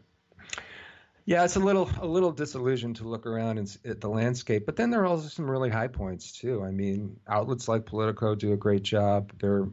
yeah, 1.26 1.44
it's 1.46 1.56
a 1.56 1.60
little 1.60 1.90
a 2.02 2.06
little 2.08 2.32
disillusioned 2.32 2.98
to 2.98 3.08
look 3.08 3.26
around 3.26 3.58
and 3.58 3.78
at 3.86 4.02
the 4.02 4.10
landscape, 4.10 4.66
but 4.66 4.76
then 4.76 4.90
there 4.90 5.02
are 5.02 5.06
also 5.06 5.28
some 5.30 5.50
really 5.50 5.70
high 5.70 5.88
points 5.88 6.32
too. 6.34 6.64
I 6.64 6.72
mean, 6.72 7.20
outlets 7.28 7.68
like 7.68 7.86
Politico 7.86 8.36
do 8.36 8.54
a 8.54 8.58
great 8.58 8.84
job. 8.84 9.32
They're 9.40 9.70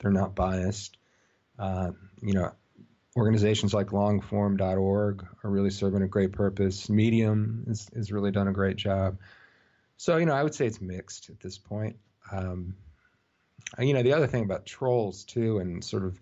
they're 0.00 0.12
not 0.12 0.34
biased. 0.34 0.96
Uh, 1.58 1.92
you 2.20 2.34
know, 2.34 2.52
organizations 3.16 3.74
like 3.74 3.88
longform.org 3.88 5.26
are 5.44 5.50
really 5.50 5.70
serving 5.70 6.02
a 6.02 6.08
great 6.08 6.32
purpose. 6.32 6.88
Medium 6.88 7.64
has 7.66 8.12
really 8.12 8.30
done 8.30 8.48
a 8.48 8.52
great 8.52 8.76
job. 8.76 9.18
So, 9.96 10.16
you 10.16 10.26
know, 10.26 10.34
I 10.34 10.42
would 10.42 10.54
say 10.54 10.66
it's 10.66 10.80
mixed 10.80 11.30
at 11.30 11.40
this 11.40 11.58
point. 11.58 11.96
Um, 12.30 12.76
you 13.78 13.94
know, 13.94 14.02
the 14.02 14.14
other 14.14 14.26
thing 14.26 14.44
about 14.44 14.66
trolls 14.66 15.24
too, 15.24 15.58
and 15.58 15.84
sort 15.84 16.04
of 16.04 16.18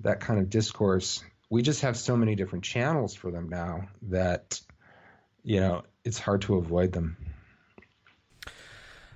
that 0.00 0.20
kind 0.20 0.40
of 0.40 0.50
discourse 0.50 1.22
we 1.54 1.62
just 1.62 1.82
have 1.82 1.96
so 1.96 2.16
many 2.16 2.34
different 2.34 2.64
channels 2.64 3.14
for 3.14 3.30
them 3.30 3.48
now 3.48 3.86
that 4.02 4.60
you 5.44 5.60
know 5.60 5.84
it's 6.02 6.18
hard 6.18 6.42
to 6.42 6.56
avoid 6.56 6.90
them. 6.90 7.16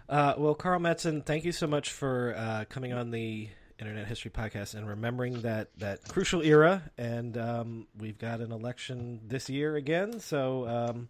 Uh, 0.09 0.35
well, 0.39 0.55
Karl 0.55 0.79
Mattson, 0.79 1.27
thank 1.27 1.45
you 1.45 1.51
so 1.51 1.67
much 1.67 1.91
for 1.91 2.37
uh, 2.39 2.65
coming 2.69 2.93
on 2.93 3.11
the 3.11 3.49
Internet 3.81 4.07
History 4.07 4.31
Podcast 4.31 4.75
and 4.75 4.87
remembering 4.87 5.43
that 5.43 5.77
that 5.79 6.07
crucial 6.07 6.41
era. 6.41 6.89
And 6.97 7.37
um, 7.37 7.89
we've 7.99 8.19
got 8.19 8.41
an 8.41 8.53
election 8.53 9.21
this 9.27 9.51
year 9.51 9.75
again, 9.75 10.21
so 10.21 10.69
um, 10.69 11.09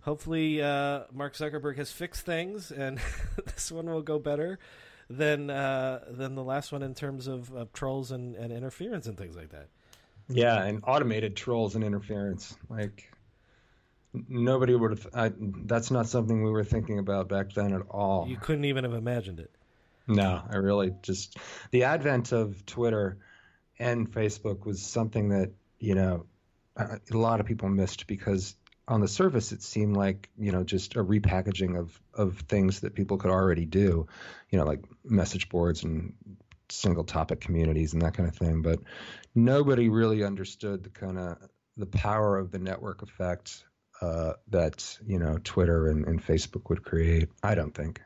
hopefully 0.00 0.60
uh, 0.60 1.04
Mark 1.12 1.34
Zuckerberg 1.34 1.76
has 1.76 1.92
fixed 1.92 2.26
things, 2.26 2.72
and 2.72 2.98
this 3.44 3.70
one 3.70 3.86
will 3.86 4.02
go 4.02 4.18
better 4.18 4.58
than 5.08 5.50
uh, 5.50 6.00
than 6.10 6.34
the 6.34 6.42
last 6.42 6.72
one 6.72 6.82
in 6.82 6.94
terms 6.94 7.28
of, 7.28 7.52
of 7.52 7.72
trolls 7.72 8.10
and, 8.10 8.34
and 8.34 8.52
interference 8.52 9.06
and 9.06 9.16
things 9.16 9.36
like 9.36 9.50
that. 9.50 9.68
Yeah, 10.28 10.62
and 10.62 10.82
automated 10.86 11.36
trolls 11.36 11.74
and 11.74 11.84
interference. 11.84 12.56
Like 12.68 13.10
nobody 14.28 14.74
would 14.74 14.90
have. 14.90 15.06
I, 15.14 15.32
that's 15.38 15.90
not 15.90 16.06
something 16.06 16.42
we 16.42 16.50
were 16.50 16.64
thinking 16.64 16.98
about 16.98 17.28
back 17.28 17.52
then 17.52 17.72
at 17.72 17.82
all. 17.90 18.26
You 18.28 18.36
couldn't 18.36 18.64
even 18.64 18.84
have 18.84 18.94
imagined 18.94 19.40
it. 19.40 19.50
No, 20.06 20.42
I 20.48 20.56
really 20.56 20.94
just 21.02 21.36
the 21.70 21.84
advent 21.84 22.32
of 22.32 22.64
Twitter 22.64 23.18
and 23.78 24.10
Facebook 24.10 24.64
was 24.64 24.82
something 24.82 25.28
that 25.30 25.52
you 25.78 25.94
know 25.94 26.26
a 26.76 26.98
lot 27.12 27.40
of 27.40 27.46
people 27.46 27.68
missed 27.68 28.06
because 28.06 28.54
on 28.86 29.00
the 29.00 29.08
surface 29.08 29.52
it 29.52 29.62
seemed 29.62 29.96
like 29.96 30.30
you 30.38 30.50
know 30.50 30.64
just 30.64 30.96
a 30.96 31.04
repackaging 31.04 31.78
of 31.78 32.00
of 32.14 32.38
things 32.40 32.80
that 32.80 32.94
people 32.94 33.18
could 33.18 33.30
already 33.30 33.66
do, 33.66 34.06
you 34.50 34.58
know, 34.58 34.64
like 34.64 34.82
message 35.04 35.48
boards 35.48 35.84
and 35.84 36.14
single 36.70 37.04
topic 37.04 37.40
communities 37.40 37.92
and 37.92 38.02
that 38.02 38.14
kind 38.14 38.28
of 38.28 38.36
thing. 38.36 38.62
But 38.62 38.80
nobody 39.34 39.88
really 39.88 40.24
understood 40.24 40.84
the 40.84 40.90
kind 40.90 41.18
of 41.18 41.38
the 41.76 41.86
power 41.86 42.36
of 42.36 42.50
the 42.50 42.58
network 42.58 43.02
effect 43.02 43.64
uh, 44.00 44.34
that 44.48 44.98
you 45.06 45.18
know 45.18 45.38
Twitter 45.42 45.88
and, 45.88 46.06
and, 46.06 46.24
Facebook 46.24 46.68
would 46.68 46.84
create. 46.84 47.28
I 47.42 47.54
don't 47.54 47.74
think 47.74 48.00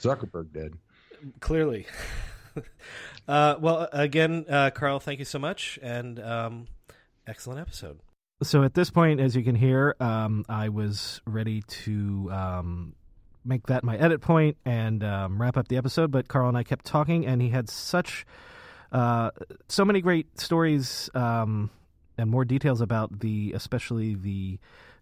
Zuckerberg 0.00 0.52
did. 0.52 0.74
Clearly. 1.40 1.86
uh, 3.28 3.56
well, 3.60 3.88
again, 3.92 4.44
uh, 4.48 4.70
Karl, 4.70 5.00
thank 5.00 5.18
you 5.18 5.24
so 5.24 5.38
much, 5.38 5.78
and 5.82 6.20
um, 6.20 6.66
excellent 7.26 7.60
episode. 7.60 7.98
So 8.42 8.62
at 8.62 8.74
this 8.74 8.90
point, 8.90 9.18
as 9.18 9.34
you 9.34 9.42
can 9.42 9.56
hear, 9.56 9.96
um, 9.98 10.44
I 10.48 10.68
was 10.68 11.20
ready 11.26 11.62
to 11.62 12.30
um, 12.30 12.94
make 13.48 13.66
that 13.66 13.82
my 13.82 13.96
edit 13.96 14.20
point 14.20 14.56
and 14.64 15.02
um, 15.02 15.40
wrap 15.40 15.56
up 15.56 15.68
the 15.68 15.76
episode. 15.76 16.10
But 16.10 16.28
Karl 16.28 16.48
and 16.48 16.56
I 16.56 16.62
kept 16.62 16.84
talking, 16.84 17.26
and 17.26 17.40
he 17.40 17.48
had 17.48 17.68
such 17.68 18.26
uh, 18.92 19.30
so 19.68 19.84
many 19.84 20.00
great 20.00 20.38
stories 20.38 21.10
um, 21.14 21.70
and 22.16 22.30
more 22.30 22.44
details 22.44 22.80
about 22.80 23.20
the, 23.20 23.52
especially 23.54 24.14
the 24.14 24.58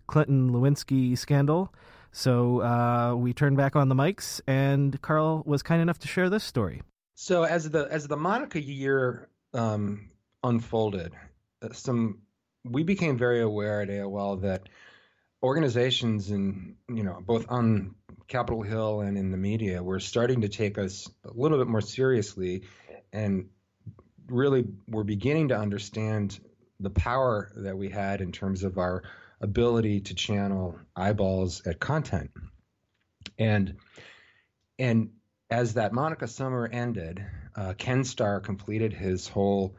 Clinton 0.07 0.51
Lewinsky 0.51 1.19
scandal. 1.19 1.73
So 2.13 2.63
uh, 2.63 3.15
we 3.15 3.35
turned 3.35 3.57
back 3.57 3.77
on 3.77 3.89
the 3.89 3.95
mics, 3.95 4.41
and 4.47 5.01
Karl 5.03 5.43
was 5.45 5.63
kind 5.63 5.83
enough 5.83 5.99
to 5.99 6.09
share 6.09 6.31
this 6.31 6.45
story. 6.45 6.83
So 7.15 7.43
as 7.43 7.71
the 7.71 7.89
as 7.91 8.07
the 8.07 8.17
Monica 8.17 8.61
year 8.61 9.29
um, 9.53 10.11
unfolded, 10.43 11.13
uh, 11.63 11.73
some 11.73 12.23
we 12.65 12.83
became 12.83 13.17
very 13.19 13.41
aware 13.41 13.81
at 13.81 13.89
AOL 13.89 14.43
that 14.43 14.69
organizations 15.43 16.31
and 16.31 16.77
you 16.89 17.03
know 17.03 17.23
both 17.25 17.47
on 17.49 17.95
Capitol 18.29 18.63
Hill 18.63 19.01
and 19.01 19.17
in 19.17 19.31
the 19.31 19.37
media 19.37 19.83
were 19.83 20.01
starting 20.01 20.41
to 20.43 20.49
take 20.49 20.79
us 20.79 21.09
a 21.25 21.33
little 21.33 21.59
bit 21.59 21.69
more 21.69 21.81
seriously 21.81 22.63
and 23.13 23.49
really 24.29 24.65
were 24.89 25.05
beginning 25.05 25.49
to 25.49 25.59
understand 25.59 26.39
the 26.81 26.91
power 26.91 27.53
that 27.57 27.79
we 27.79 27.89
had 27.89 28.21
in 28.21 28.33
terms 28.33 28.65
of 28.65 28.79
our 28.79 29.03
ability 29.41 30.01
to 30.01 30.15
channel 30.15 30.79
eyeballs 30.95 31.67
at 31.67 31.79
content. 31.79 32.31
And 33.39 33.77
and 34.79 35.11
as 35.51 35.75
that 35.75 35.93
Monica 35.93 36.27
summer 36.27 36.69
ended, 36.71 37.25
uh, 37.55 37.75
Ken 37.75 38.05
Starr 38.05 38.41
completed 38.41 38.93
his 38.93 39.29
whole 39.29 39.77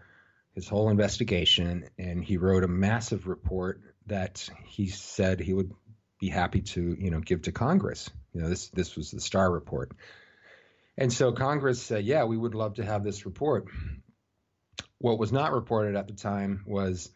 his 0.53 0.67
whole 0.67 0.89
investigation, 0.89 1.85
and 1.99 2.23
he 2.23 2.37
wrote 2.37 2.63
a 2.63 2.67
massive 2.67 3.27
report 3.27 3.81
that 4.07 4.49
he 4.65 4.87
said 4.87 5.39
he 5.39 5.53
would 5.53 5.71
be 6.19 6.29
happy 6.29 6.61
to 6.61 6.95
you 6.99 7.11
know 7.11 7.19
give 7.19 7.43
to 7.43 7.51
Congress. 7.51 8.09
You 8.37 8.43
know 8.43 8.49
this 8.49 8.67
this 8.67 8.95
was 8.95 9.09
the 9.09 9.19
Starr 9.19 9.51
report, 9.51 9.93
and 10.95 11.11
so 11.11 11.31
Congress 11.31 11.81
said, 11.81 12.05
yeah, 12.05 12.25
we 12.25 12.37
would 12.37 12.53
love 12.53 12.75
to 12.75 12.85
have 12.85 13.03
this 13.03 13.25
report. 13.25 13.65
What 14.99 15.17
was 15.17 15.31
not 15.31 15.53
reported 15.53 15.95
at 15.95 16.07
the 16.07 16.13
time 16.13 16.63
was 16.67 17.09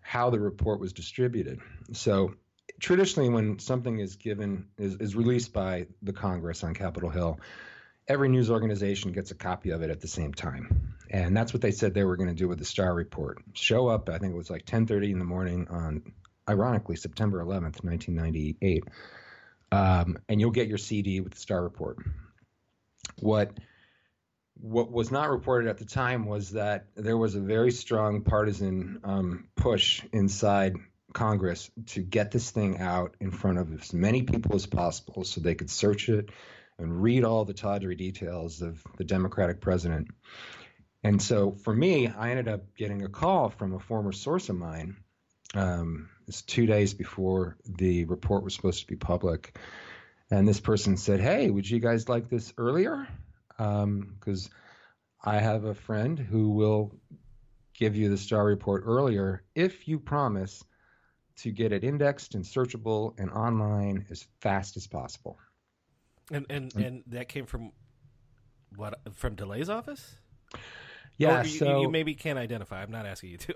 how 0.00 0.30
the 0.30 0.38
report 0.38 0.78
was 0.78 0.92
distributed. 0.92 1.58
So 1.94 2.34
traditionally, 2.78 3.28
when 3.28 3.58
something 3.58 3.98
is 3.98 4.14
given 4.14 4.66
is, 4.78 4.94
is 5.00 5.16
released 5.16 5.52
by 5.52 5.88
the 6.00 6.12
Congress 6.12 6.62
on 6.62 6.74
Capitol 6.74 7.10
Hill, 7.10 7.40
every 8.06 8.28
news 8.28 8.48
organization 8.48 9.10
gets 9.10 9.32
a 9.32 9.34
copy 9.34 9.70
of 9.70 9.82
it 9.82 9.90
at 9.90 10.00
the 10.00 10.06
same 10.06 10.32
time. 10.32 10.94
And 11.10 11.36
that's 11.36 11.52
what 11.52 11.60
they 11.60 11.72
said 11.72 11.92
they 11.92 12.04
were 12.04 12.16
going 12.16 12.28
to 12.28 12.36
do 12.36 12.46
with 12.46 12.60
the 12.60 12.64
Starr 12.64 12.94
report. 12.94 13.38
Show 13.52 13.88
up, 13.88 14.08
I 14.08 14.18
think 14.18 14.32
it 14.32 14.36
was 14.36 14.48
like 14.48 14.64
10:30 14.64 15.10
in 15.10 15.18
the 15.18 15.24
morning 15.24 15.66
on 15.70 16.12
ironically 16.48 16.94
September 16.94 17.42
11th, 17.42 17.82
1998. 17.82 18.84
Um, 19.70 20.18
and 20.28 20.40
you'll 20.40 20.50
get 20.50 20.68
your 20.68 20.78
CD 20.78 21.20
with 21.20 21.34
the 21.34 21.40
Starr 21.40 21.62
report. 21.62 21.98
What 23.20 23.58
what 24.60 24.90
was 24.90 25.10
not 25.10 25.30
reported 25.30 25.68
at 25.68 25.78
the 25.78 25.84
time 25.84 26.26
was 26.26 26.50
that 26.50 26.86
there 26.96 27.16
was 27.16 27.36
a 27.36 27.40
very 27.40 27.70
strong 27.70 28.22
partisan 28.22 29.00
um, 29.04 29.48
push 29.54 30.02
inside 30.12 30.74
Congress 31.12 31.70
to 31.86 32.00
get 32.02 32.32
this 32.32 32.50
thing 32.50 32.78
out 32.78 33.14
in 33.20 33.30
front 33.30 33.58
of 33.58 33.72
as 33.72 33.92
many 33.92 34.22
people 34.22 34.56
as 34.56 34.66
possible 34.66 35.24
so 35.24 35.40
they 35.40 35.54
could 35.54 35.70
search 35.70 36.08
it 36.08 36.30
and 36.78 37.02
read 37.02 37.24
all 37.24 37.44
the 37.44 37.54
tawdry 37.54 37.94
details 37.94 38.62
of 38.62 38.82
the 38.96 39.04
Democratic 39.04 39.60
president. 39.60 40.08
And 41.02 41.22
so 41.22 41.52
for 41.52 41.74
me, 41.74 42.08
I 42.08 42.30
ended 42.30 42.48
up 42.48 42.74
getting 42.76 43.02
a 43.02 43.08
call 43.08 43.50
from 43.50 43.74
a 43.74 43.80
former 43.80 44.12
source 44.12 44.48
of 44.48 44.56
mine. 44.56 44.96
Um, 45.54 46.10
it's 46.28 46.42
two 46.42 46.66
days 46.66 46.94
before 46.94 47.56
the 47.64 48.04
report 48.04 48.44
was 48.44 48.54
supposed 48.54 48.80
to 48.80 48.86
be 48.86 48.96
public. 48.96 49.58
And 50.30 50.46
this 50.46 50.60
person 50.60 50.96
said, 50.96 51.20
Hey, 51.20 51.48
would 51.50 51.68
you 51.68 51.80
guys 51.80 52.08
like 52.08 52.28
this 52.28 52.52
earlier? 52.58 53.08
because 53.56 54.46
um, 54.46 54.52
I 55.24 55.38
have 55.38 55.64
a 55.64 55.74
friend 55.74 56.16
who 56.16 56.50
will 56.50 56.94
give 57.74 57.96
you 57.96 58.08
the 58.08 58.16
Starr 58.16 58.44
report 58.44 58.84
earlier 58.86 59.42
if 59.54 59.88
you 59.88 59.98
promise 59.98 60.62
to 61.38 61.50
get 61.50 61.72
it 61.72 61.82
indexed 61.82 62.34
and 62.34 62.44
searchable 62.44 63.18
and 63.18 63.30
online 63.30 64.06
as 64.10 64.24
fast 64.40 64.76
as 64.76 64.86
possible. 64.86 65.38
And 66.30 66.46
and 66.50 66.74
and 66.76 67.02
that 67.08 67.28
came 67.28 67.46
from 67.46 67.72
what 68.76 69.00
from 69.14 69.34
DeLay's 69.34 69.70
office? 69.70 70.16
Yeah, 71.16 71.42
you, 71.42 71.48
so 71.48 71.80
you 71.80 71.90
maybe 71.90 72.14
can't 72.14 72.38
identify. 72.38 72.82
I'm 72.82 72.90
not 72.90 73.06
asking 73.06 73.30
you 73.30 73.38
to. 73.38 73.54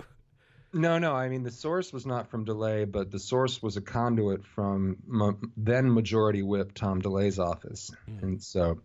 No, 0.72 0.98
no. 0.98 1.14
I 1.14 1.28
mean, 1.28 1.42
the 1.42 1.50
source 1.50 1.92
was 1.92 2.06
not 2.06 2.30
from 2.30 2.44
DeLay, 2.44 2.86
but 2.86 3.10
the 3.10 3.18
source 3.18 3.62
was 3.62 3.76
a 3.76 3.82
conduit 3.82 4.46
from 4.46 4.96
ma- 5.06 5.32
then 5.56 5.92
Majority 5.92 6.42
Whip 6.42 6.72
Tom 6.74 7.02
DeLay's 7.02 7.38
office, 7.38 7.90
mm. 8.08 8.22
and 8.22 8.42
so 8.42 8.80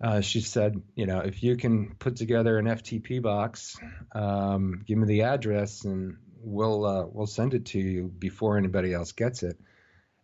uh, 0.00 0.20
she 0.20 0.40
said, 0.40 0.80
you 0.94 1.06
know, 1.06 1.20
if 1.20 1.42
you 1.42 1.56
can 1.56 1.96
put 1.96 2.16
together 2.16 2.58
an 2.58 2.66
FTP 2.66 3.20
box, 3.20 3.76
um, 4.12 4.82
give 4.86 4.96
me 4.98 5.06
the 5.06 5.22
address, 5.22 5.84
and 5.84 6.16
we'll 6.40 6.84
uh, 6.86 7.04
we'll 7.06 7.26
send 7.26 7.54
it 7.54 7.66
to 7.66 7.80
you 7.80 8.04
before 8.04 8.56
anybody 8.56 8.94
else 8.94 9.12
gets 9.12 9.42
it. 9.42 9.58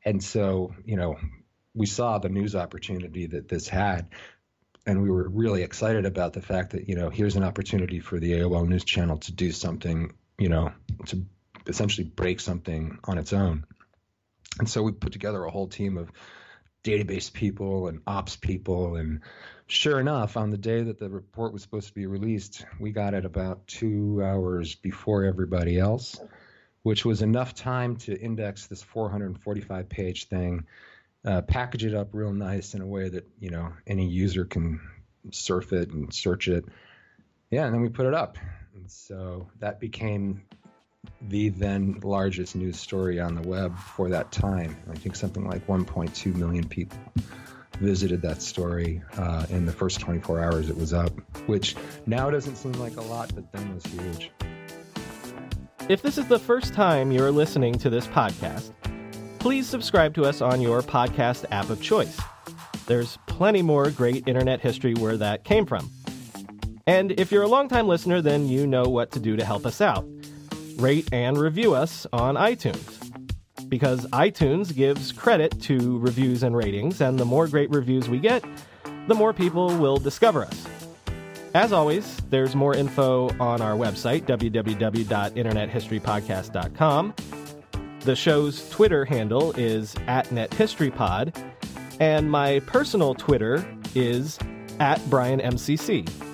And 0.05 0.23
so, 0.23 0.75
you 0.85 0.97
know, 0.97 1.17
we 1.75 1.87
saw 1.87 2.19
the 2.19 2.29
news 2.29 2.55
opportunity 2.55 3.27
that 3.27 3.49
this 3.49 3.69
had, 3.69 4.11
and 4.87 5.03
we 5.03 5.11
were 5.11 5.29
really 5.29 5.63
excited 5.63 6.07
about 6.07 6.35
the 6.35 6.43
fact 6.43 6.71
that 6.73 6.89
you 6.89 6.95
know 6.95 7.11
here's 7.11 7.35
an 7.35 7.43
opportunity 7.43 7.99
for 7.99 8.21
the 8.21 8.33
AOL 8.33 8.69
News 8.69 8.85
Channel 8.85 9.19
to 9.19 9.33
do 9.33 9.51
something, 9.51 10.13
you 10.39 10.49
know, 10.49 10.72
to 11.07 11.24
essentially 11.66 12.07
break 12.07 12.41
something 12.41 12.99
on 13.05 13.18
its 13.18 13.32
own. 13.32 13.64
And 14.59 14.68
so 14.68 14.82
we 14.82 14.93
put 14.93 15.12
together 15.12 15.45
a 15.45 15.51
whole 15.51 15.68
team 15.68 15.97
of 15.97 16.11
database 16.85 17.32
people 17.32 17.89
and 17.89 18.01
ops 18.07 18.37
people 18.37 18.97
and 18.97 19.22
sure 19.66 20.01
enough, 20.01 20.37
on 20.37 20.51
the 20.51 20.59
day 20.59 20.82
that 20.82 20.99
the 20.99 21.09
report 21.09 21.53
was 21.53 21.62
supposed 21.62 21.89
to 21.89 21.95
be 21.95 22.07
released, 22.07 22.64
we 22.78 22.91
got 22.91 23.14
it 23.14 23.24
about 23.24 23.66
two 23.66 24.22
hours 24.22 24.74
before 24.74 25.24
everybody 25.24 25.78
else, 25.78 26.18
which 26.82 27.05
was 27.05 27.22
enough 27.22 27.55
time 27.55 27.97
to 27.97 28.18
index 28.18 28.66
this 28.66 28.82
445 28.82 29.89
page 29.89 30.28
thing, 30.28 30.66
uh, 31.24 31.41
package 31.43 31.85
it 31.85 31.95
up 31.95 32.11
real 32.12 32.32
nice 32.32 32.74
in 32.74 32.82
a 32.82 32.87
way 32.87 33.09
that 33.09 33.26
you 33.41 33.51
know 33.51 33.72
any 33.87 34.07
user 34.07 34.45
can 34.45 34.80
surf 35.30 35.72
it 35.72 35.91
and 35.91 36.12
search 36.12 36.49
it. 36.49 36.64
Yeah, 37.51 37.64
and 37.64 37.74
then 37.74 37.82
we 37.82 37.89
put 37.89 38.07
it 38.07 38.14
up, 38.14 38.37
and 38.75 38.91
so 38.91 39.47
that 39.61 39.81
became 39.81 40.43
the 41.22 41.51
then 41.51 41.99
largest 42.03 42.57
news 42.57 42.79
story 42.79 43.20
on 43.20 43.35
the 43.35 43.49
web 43.49 43.77
for 43.79 44.09
that 44.09 44.33
time. 44.33 44.77
I 44.91 44.95
think 44.95 45.16
something 45.16 45.47
like 45.47 45.66
1.2 45.66 46.35
million 46.35 46.66
people 46.66 46.99
visited 47.81 48.22
that 48.22 48.41
story 48.41 49.03
uh, 49.16 49.47
in 49.51 49.66
the 49.66 49.72
first 49.72 50.01
24 50.01 50.43
hours 50.43 50.70
it 50.70 50.77
was 50.77 50.93
up, 50.93 51.12
which 51.47 51.77
now 52.07 52.31
doesn't 52.31 52.57
seem 52.57 52.72
like 52.75 52.97
a 52.97 53.03
lot, 53.03 53.35
but 53.35 53.51
then 53.53 53.75
was 53.75 53.85
huge. 53.87 54.31
If 55.89 56.01
this 56.01 56.16
is 56.16 56.27
the 56.29 56.39
first 56.39 56.72
time 56.72 57.12
you're 57.12 57.31
listening 57.31 57.75
to 57.79 57.91
this 57.91 58.07
podcast, 58.07 58.72
please 59.39 59.66
subscribe 59.68 60.14
to 60.14 60.25
us 60.25 60.41
on 60.41 60.61
your 60.61 60.81
podcast 60.83 61.45
app 61.51 61.68
of 61.68 61.83
choice. 61.83 62.18
There's 62.87 63.18
plenty 63.27 63.62
more 63.62 63.91
great 63.91 64.27
internet 64.27 64.61
history 64.61 64.95
where 64.95 65.16
that 65.18 65.45
came 65.45 65.66
from. 65.66 65.91
And 66.87 67.12
if 67.12 67.32
you're 67.32 67.45
a 67.45 67.49
longtime 67.49 67.89
listener, 67.89 68.20
then 68.20 68.47
you 68.47 68.66
know 68.66 68.85
what 68.85 69.11
to 69.12 69.20
do 69.20 69.37
to 69.37 69.45
help 69.45 69.64
us 69.64 69.80
out. 69.80 70.07
Rate 70.76 71.09
and 71.12 71.39
review 71.39 71.74
us 71.74 72.07
on 72.12 72.35
iTunes 72.35 73.01
because 73.68 74.07
iTunes 74.09 74.74
gives 74.74 75.12
credit 75.12 75.61
to 75.62 75.99
reviews 75.99 76.43
and 76.43 76.57
ratings, 76.57 77.01
and 77.01 77.18
the 77.18 77.24
more 77.24 77.49
great 77.49 77.70
reviews 77.70 78.07
we 78.09 78.18
get, 78.18 78.45
the 79.09 79.14
more 79.14 79.32
people 79.32 79.68
will 79.78 79.97
discover 79.97 80.45
us. 80.45 80.66
As 81.55 81.72
always, 81.72 82.20
there's 82.30 82.57
more 82.57 82.74
info 82.74 83.30
on 83.41 83.62
our 83.62 83.74
website, 83.74 84.26
www.internethistorypodcast.com. 84.26 87.14
The 88.01 88.16
show's 88.16 88.68
Twitter 88.70 89.05
handle 89.05 89.53
is 89.53 89.95
at 90.07 90.26
NetHistoryPod, 90.28 91.37
and 92.01 92.30
my 92.30 92.61
personal 92.61 93.14
Twitter 93.14 93.66
is 93.95 94.39
at 94.80 94.99
BrianMCC. 95.03 96.34